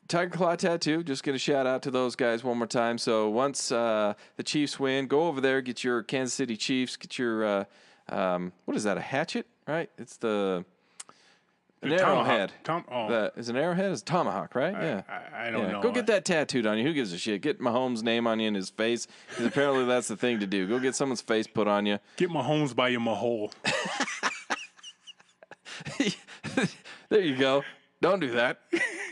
Tiger 0.08 0.32
Claw 0.36 0.56
Tattoo, 0.56 1.04
just 1.04 1.24
going 1.24 1.36
to 1.36 1.40
shout 1.40 1.66
out 1.66 1.84
to 1.84 1.92
those 1.92 2.16
guys 2.16 2.44
one 2.44 2.58
more 2.58 2.68
time. 2.68 2.98
So 2.98 3.30
once 3.30 3.72
uh, 3.72 4.14
the 4.38 4.44
Chiefs 4.44 4.80
win, 4.80 5.08
go 5.08 5.28
over 5.28 5.40
there, 5.40 5.62
get 5.62 5.84
your 5.84 6.04
Kansas 6.04 6.34
City 6.34 6.58
Chiefs, 6.58 6.98
get 6.98 7.18
your, 7.18 7.46
uh, 7.46 7.64
um, 8.10 8.54
what 8.66 8.76
is 8.76 8.84
that, 8.84 8.98
a 8.98 9.02
hatchet, 9.02 9.48
right? 9.68 9.90
It's 9.98 10.18
the. 10.18 10.66
An 11.84 11.90
The 11.90 12.02
arrowhead. 12.02 12.52
Tom- 12.64 12.86
oh. 12.92 13.10
The- 13.10 13.34
is 13.36 13.50
an 13.50 13.56
arrowhead? 13.58 13.92
It's 13.92 14.02
a 14.02 14.06
tomahawk, 14.06 14.56
right? 14.56 14.74
yeah. 14.74 15.02
I, 15.08 15.48
I 15.48 15.52
don't 15.52 15.64
Yeah, 15.66 15.72
know. 15.74 15.82
Go 15.82 15.92
get 15.92 16.08
that 16.08 16.26
tattooed 16.26 16.66
on 16.66 16.78
you. 16.78 16.84
Who 16.86 16.94
gives 16.94 17.12
a 17.14 17.18
shit? 17.18 17.42
Get 17.42 17.60
Mahomes' 17.60 18.02
name 18.04 18.26
on 18.28 18.40
you 18.40 18.48
in 18.48 18.56
his 18.56 18.70
face. 18.70 19.08
'cause 19.36 19.46
apparently 19.46 19.86
that's 19.86 20.08
the 20.08 20.16
thing 20.18 20.40
to 20.40 20.48
do. 20.48 20.68
Go 20.68 20.80
get 20.80 20.96
someone's 20.96 21.22
face 21.22 21.48
put 21.48 21.68
on 21.68 21.86
you. 21.86 22.00
Get 22.18 22.30
Mahomes 22.30 22.76
by 22.76 22.88
your 22.90 23.02
mahole. 23.02 23.52
there 27.10 27.22
you 27.22 27.36
go. 27.36 27.64
Don't 28.02 28.20
do 28.20 28.32
that. 28.32 28.60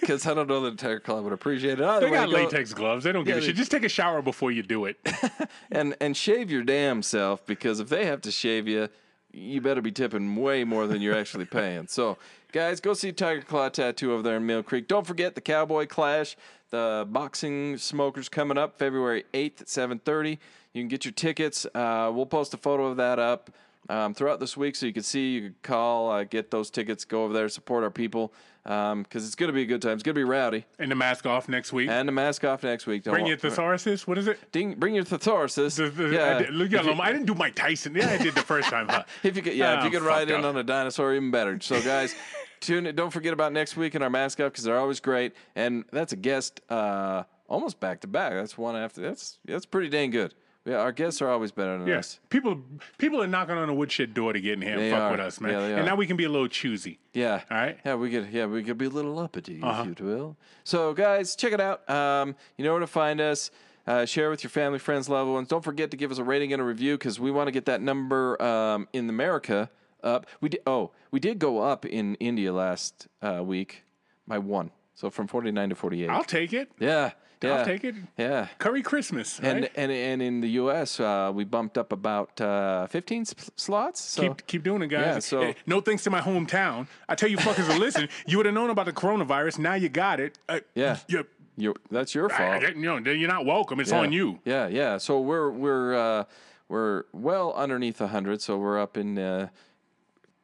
Because 0.02 0.26
I 0.26 0.34
don't 0.34 0.48
know 0.50 0.62
that 0.62 0.72
the 0.72 0.78
Tiger 0.78 1.00
Club 1.00 1.24
would 1.24 1.34
appreciate 1.34 1.80
it. 1.80 1.86
Either 1.86 2.06
They 2.08 2.12
way, 2.12 2.18
got 2.18 2.30
go- 2.30 2.36
latex 2.36 2.74
gloves. 2.74 3.04
They 3.04 3.12
don't 3.12 3.24
give 3.24 3.36
Yeah, 3.36 3.38
a 3.38 3.42
they- 3.42 3.48
shit. 3.48 3.56
Just 3.56 3.72
take 3.72 3.84
a 3.86 3.90
shower 3.90 4.22
before 4.22 4.52
you 4.52 4.64
do 4.64 4.86
it. 4.86 4.98
and 5.72 5.96
and 6.02 6.16
shave 6.18 6.52
your 6.52 6.64
damn 6.64 7.02
self 7.02 7.46
because 7.46 7.80
if 7.80 7.90
they 7.90 8.06
have 8.06 8.22
to 8.22 8.32
shave 8.32 8.68
you, 8.68 8.90
you 9.32 9.62
better 9.62 9.82
be 9.82 9.92
tipping 9.92 10.36
way 10.36 10.64
more 10.66 10.88
than 10.88 11.02
you're 11.02 11.16
actually 11.18 11.46
paying. 11.46 11.88
So, 11.88 12.18
guys, 12.52 12.82
go 12.82 12.94
see 12.94 13.12
Tiger 13.12 13.42
Claw 13.42 13.70
Tattoo 13.70 14.14
over 14.14 14.22
there 14.22 14.38
in 14.38 14.46
Mill 14.46 14.64
Creek. 14.64 14.88
Don't 14.88 15.08
forget 15.08 15.36
the 15.36 15.42
Cowboy 15.42 15.88
Clash, 15.88 16.36
the 16.70 17.08
boxing 17.10 17.78
smokers 17.78 18.30
coming 18.30 18.58
up 18.58 18.78
February 18.78 19.24
8th 19.34 19.62
at 19.62 19.68
7:30. 19.70 20.38
You 20.74 20.82
can 20.82 20.88
get 20.88 21.06
your 21.06 21.14
tickets. 21.14 21.66
Uh, 21.74 22.12
we'll 22.14 22.26
post 22.26 22.54
a 22.54 22.58
photo 22.58 22.88
of 22.88 22.98
that 22.98 23.20
up 23.20 23.52
um, 23.90 24.14
throughout 24.14 24.40
this 24.40 24.56
week 24.58 24.76
so 24.76 24.86
you 24.86 24.94
can 24.94 25.04
see, 25.04 25.32
you 25.32 25.42
can 25.42 25.56
call, 25.64 26.12
uh, 26.12 26.24
get 26.24 26.52
those 26.52 26.70
tickets, 26.70 27.06
go 27.06 27.24
over 27.24 27.34
there, 27.34 27.50
support 27.50 27.84
our 27.84 27.90
people 27.90 28.34
because 28.64 29.26
it's 29.26 29.36
going 29.36 29.48
to 29.50 29.54
be 29.54 29.64
a 29.64 29.66
good 29.66 29.82
time. 29.82 29.94
It's 29.94 30.04
going 30.04 30.14
to 30.16 30.20
be 30.20 30.24
rowdy. 30.24 30.66
and 30.80 30.92
the 30.92 30.96
mask 30.96 31.26
off 31.26 31.50
next 31.50 31.74
week. 31.74 31.90
And 31.90 32.08
the 32.08 32.12
mask 32.12 32.44
off 32.46 32.64
next 32.64 32.86
week. 32.86 33.04
Don't 33.04 33.14
Bring 33.14 33.26
your 33.26 33.38
thesaurus. 33.38 34.06
What 34.08 34.18
is 34.18 34.28
it? 34.28 34.52
Ding, 34.52 34.76
bring 34.76 34.96
your 34.96 35.04
thesaurus. 35.04 35.56
The- 35.56 35.70
the- 35.90 36.10
yeah. 36.10 36.36
I, 36.38 36.42
did, 36.44 36.54
look, 36.54 36.72
yeah, 36.72 36.82
I 37.02 37.12
didn't 37.12 37.26
do 37.28 37.34
Mike 37.36 37.56
Tyson. 37.56 37.96
Yeah, 37.96 38.10
I 38.10 38.18
did 38.18 38.36
the 38.36 38.42
first 38.42 38.70
time. 38.70 38.88
Huh? 38.88 39.04
If 39.24 39.36
you 39.36 39.42
could, 39.42 39.54
yeah, 39.56 39.74
if 39.74 39.80
Ah, 39.82 39.86
you 39.86 39.92
could 39.92 40.02
ride 40.04 40.30
in 40.30 40.46
on 40.46 40.58
a 40.58 40.64
dinosaur, 40.64 41.14
even 41.14 41.32
better. 41.32 41.60
So, 41.62 41.82
guys, 41.82 42.16
tune 42.60 42.86
in. 42.86 42.96
Don't 42.96 43.12
forget 43.12 43.34
about 43.34 43.52
next 43.54 43.76
week 43.78 43.96
and 43.96 44.04
our 44.04 44.10
mask 44.10 44.40
off 44.40 44.52
because 44.52 44.64
they're 44.64 44.78
always 44.80 45.00
great. 45.00 45.34
And 45.56 45.86
that's 45.92 46.14
a 46.14 46.16
guest, 46.16 46.62
uh, 46.70 47.24
almost 47.48 47.80
back 47.80 48.02
to 48.02 48.08
back. 48.08 48.34
That's 48.34 48.58
one 48.58 48.76
after. 48.76 49.02
That's 49.02 49.40
that's 49.46 49.66
pretty 49.66 49.90
dang 49.90 50.12
good. 50.12 50.34
Yeah, 50.66 50.76
our 50.76 50.92
guests 50.92 51.22
are 51.24 51.30
always 51.30 51.52
better 51.52 51.72
than 51.74 51.82
us. 51.84 51.88
Yes, 51.88 52.20
people 52.30 52.62
people 53.00 53.22
are 53.22 53.28
knocking 53.28 53.56
on 53.56 53.68
the 53.68 53.74
woodshed 53.74 54.14
door 54.14 54.32
to 54.34 54.40
get 54.40 54.54
in 54.54 54.62
here 54.62 54.74
and 54.74 54.82
They 54.82 54.92
fuck 54.92 55.02
are. 55.02 55.12
with 55.12 55.20
us, 55.20 55.42
man. 55.42 55.52
Yeah, 55.54 55.60
they 55.60 55.72
and 55.74 55.82
are. 55.82 55.86
now 55.86 55.96
we 55.96 56.06
can 56.06 56.18
be 56.18 56.26
a 56.26 56.30
little 56.30 56.48
choosy. 56.48 57.00
Yeah. 57.14 57.42
All 57.50 57.58
right. 57.58 57.80
Yeah, 57.84 57.96
we 57.96 58.12
could. 58.12 58.30
Yeah, 58.32 58.46
we 58.46 58.62
could 58.64 58.78
be 58.78 58.86
a 58.86 58.90
little 58.90 59.18
uppity, 59.18 59.60
Uh-huh. 59.64 59.86
if 59.90 60.00
you 60.00 60.06
will. 60.06 60.38
So, 60.64 60.94
guys, 60.94 61.36
check 61.36 61.52
it 61.54 61.60
out. 61.60 61.90
Um, 61.90 62.36
you 62.58 62.64
know 62.64 62.72
where 62.74 62.80
to 62.82 62.88
find 62.88 63.20
us. 63.20 63.50
Uh, 63.88 64.06
share 64.06 64.30
with 64.30 64.44
your 64.44 64.52
family, 64.52 64.78
friends, 64.78 65.10
loved 65.10 65.32
ones. 65.32 65.48
Don't 65.48 65.64
forget 65.64 65.90
to 65.90 65.98
give 65.98 66.12
us 66.12 66.20
a 66.20 66.24
rating 66.24 66.54
and 66.54 66.62
a 66.62 66.66
review 66.66 66.96
because 66.96 67.20
we 67.20 67.32
want 67.32 67.48
to 67.48 67.52
get 67.52 67.66
that 67.66 67.82
number 67.82 68.40
um, 68.40 68.88
in 68.94 69.10
America 69.10 69.72
up. 70.04 70.28
We 70.42 70.50
did. 70.50 70.62
Oh, 70.68 70.92
we 71.10 71.20
did 71.20 71.40
go 71.40 71.58
up 71.64 71.84
in 71.88 72.14
India 72.16 72.54
last 72.54 73.08
uh, 73.24 73.42
week 73.44 73.84
by 74.28 74.38
one, 74.38 74.70
so 74.94 75.10
from 75.10 75.26
forty 75.26 75.50
nine 75.52 75.70
to 75.70 75.76
forty 75.76 76.04
eight. 76.04 76.10
I'll 76.12 76.24
take 76.24 76.54
it. 76.54 76.72
Yeah. 76.80 77.14
Yeah. 77.44 77.56
I'll 77.56 77.66
take 77.66 77.84
it. 77.84 77.96
Yeah. 78.18 78.48
Curry 78.60 78.82
Christmas, 78.84 79.40
right? 79.42 79.50
And, 79.58 79.70
and 79.76 79.92
and 79.92 80.22
in 80.22 80.42
the 80.42 80.50
U.S., 80.62 81.00
uh, 81.00 81.32
we 81.34 81.44
bumped 81.44 81.78
up 81.78 81.92
about 81.92 82.40
uh, 82.40 82.88
15 82.88 83.22
s- 83.22 83.36
slots. 83.56 84.00
So 84.02 84.22
keep 84.22 84.48
keep 84.48 84.64
doing 84.64 84.82
it, 84.84 84.88
guys. 84.88 85.06
Yeah, 85.06 85.20
so- 85.20 85.42
Eh, 85.42 85.54
no 85.66 85.82
thanks 85.82 86.04
to 86.04 86.10
my 86.10 86.22
hometown. 86.22 86.88
I 87.10 87.16
tell 87.16 87.30
you, 87.30 87.38
fuckers, 87.38 87.68
to 87.72 87.80
listen. 87.80 88.08
You 88.28 88.38
would 88.38 88.46
have 88.46 88.56
known 88.56 88.70
about 88.70 88.86
the 88.86 88.94
coronavirus. 88.94 89.58
Now 89.60 89.74
you 89.74 89.90
got 89.90 90.20
it. 90.20 90.38
Uh, 90.48 90.60
Yeah. 90.76 90.98
You, 91.08 91.26
you 91.58 91.74
that's 91.90 92.14
your 92.16 92.32
I, 92.32 92.38
fault. 92.62 92.76
you 92.76 92.82
know, 92.82 92.98
you're 93.12 93.28
not 93.28 93.46
welcome. 93.46 93.80
It's 93.80 93.92
yeah. 93.92 94.00
on 94.00 94.12
you. 94.12 94.40
Yeah, 94.46 94.68
yeah. 94.68 94.98
So 95.00 95.20
we're 95.20 95.50
we're 95.50 95.96
uh, 95.96 96.24
we're 96.70 97.04
well 97.12 97.54
underneath 97.54 98.00
hundred. 98.00 98.42
So 98.42 98.58
we're 98.58 98.80
up 98.80 98.98
in. 98.98 99.18
Uh, 99.18 99.50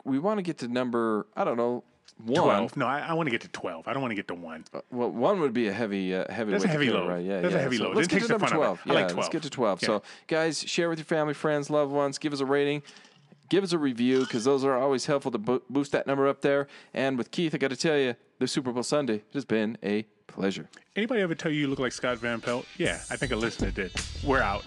we 0.04 0.20
want 0.20 0.38
to 0.40 0.42
get 0.42 0.58
to 0.60 0.68
number. 0.68 1.28
I 1.36 1.44
don't 1.44 1.58
know. 1.58 1.84
One. 2.26 2.44
Twelve. 2.44 2.76
No, 2.78 2.88
I, 2.88 3.00
I 3.00 3.14
want 3.14 3.28
to 3.28 3.32
get 3.32 3.42
to 3.42 3.48
twelve. 3.50 3.88
I 3.88 3.94
don't 3.94 4.02
want 4.02 4.12
to 4.12 4.16
get 4.16 4.28
to 4.30 4.34
one. 4.34 4.66
Well, 4.92 5.10
one 5.12 5.40
would 5.42 5.54
be 5.54 5.68
a 5.68 5.74
heavy, 5.74 6.16
uh, 6.16 6.26
heavy. 6.32 6.52
That's 6.52 6.64
a 6.64 6.68
weight 6.68 6.72
heavy 6.72 6.90
load. 6.90 7.08
right? 7.08 7.24
Yeah, 7.24 7.42
That's 7.42 7.54
a 7.54 7.58
yeah. 7.58 7.64
heavy 7.64 7.78
So 7.78 7.84
load. 7.86 7.96
Let's 7.96 8.08
It 8.08 8.12
get 8.12 8.22
to 8.24 8.28
number 8.30 8.48
fun 8.48 8.54
out 8.54 8.58
twelve. 8.58 8.82
it. 8.86 8.90
I 8.90 8.94
like 8.96 9.10
yeah, 9.12 9.16
let's 9.16 9.30
get 9.30 9.44
to 9.44 9.50
twelve. 9.52 9.82
Yeah. 9.82 9.86
So, 9.88 10.04
guys, 10.28 10.60
share 10.68 10.90
with 10.90 10.98
your 10.98 11.06
family, 11.06 11.34
friends, 11.36 11.70
loved 11.70 11.92
ones. 11.92 12.18
Give 12.18 12.34
us 12.34 12.40
a 12.40 12.46
rating. 12.46 12.82
Give 13.50 13.64
us 13.64 13.72
a 13.72 13.78
review 13.78 14.22
because 14.22 14.44
those 14.46 14.64
are 14.66 14.78
always 14.78 15.06
helpful 15.06 15.32
to 15.32 15.38
bo- 15.38 15.62
boost 15.70 15.92
that 15.94 16.08
number 16.08 16.28
up 16.28 16.42
there. 16.42 16.68
And 16.94 17.18
with 17.18 17.32
Keith, 17.32 17.54
I 17.56 17.58
got 17.60 17.70
to 17.70 17.78
tell 17.78 17.98
you, 17.98 18.16
the 18.40 18.48
Super 18.48 18.72
Bowl 18.72 18.84
Sunday 18.84 19.16
it 19.18 19.26
has 19.34 19.46
been 19.46 19.78
a 19.84 20.04
pleasure. 20.28 20.68
Anybody 20.96 21.22
ever 21.22 21.36
tell 21.36 21.52
you 21.52 21.62
you 21.62 21.68
look 21.68 21.80
like 21.80 21.94
Scott 21.94 22.18
Van 22.18 22.42
Pelt? 22.42 22.66
Yeah, 22.78 22.96
I 23.10 23.16
think 23.16 23.32
a 23.32 23.36
listener 23.36 23.72
did. 23.72 23.92
We're 24.24 24.42
out. 24.42 24.66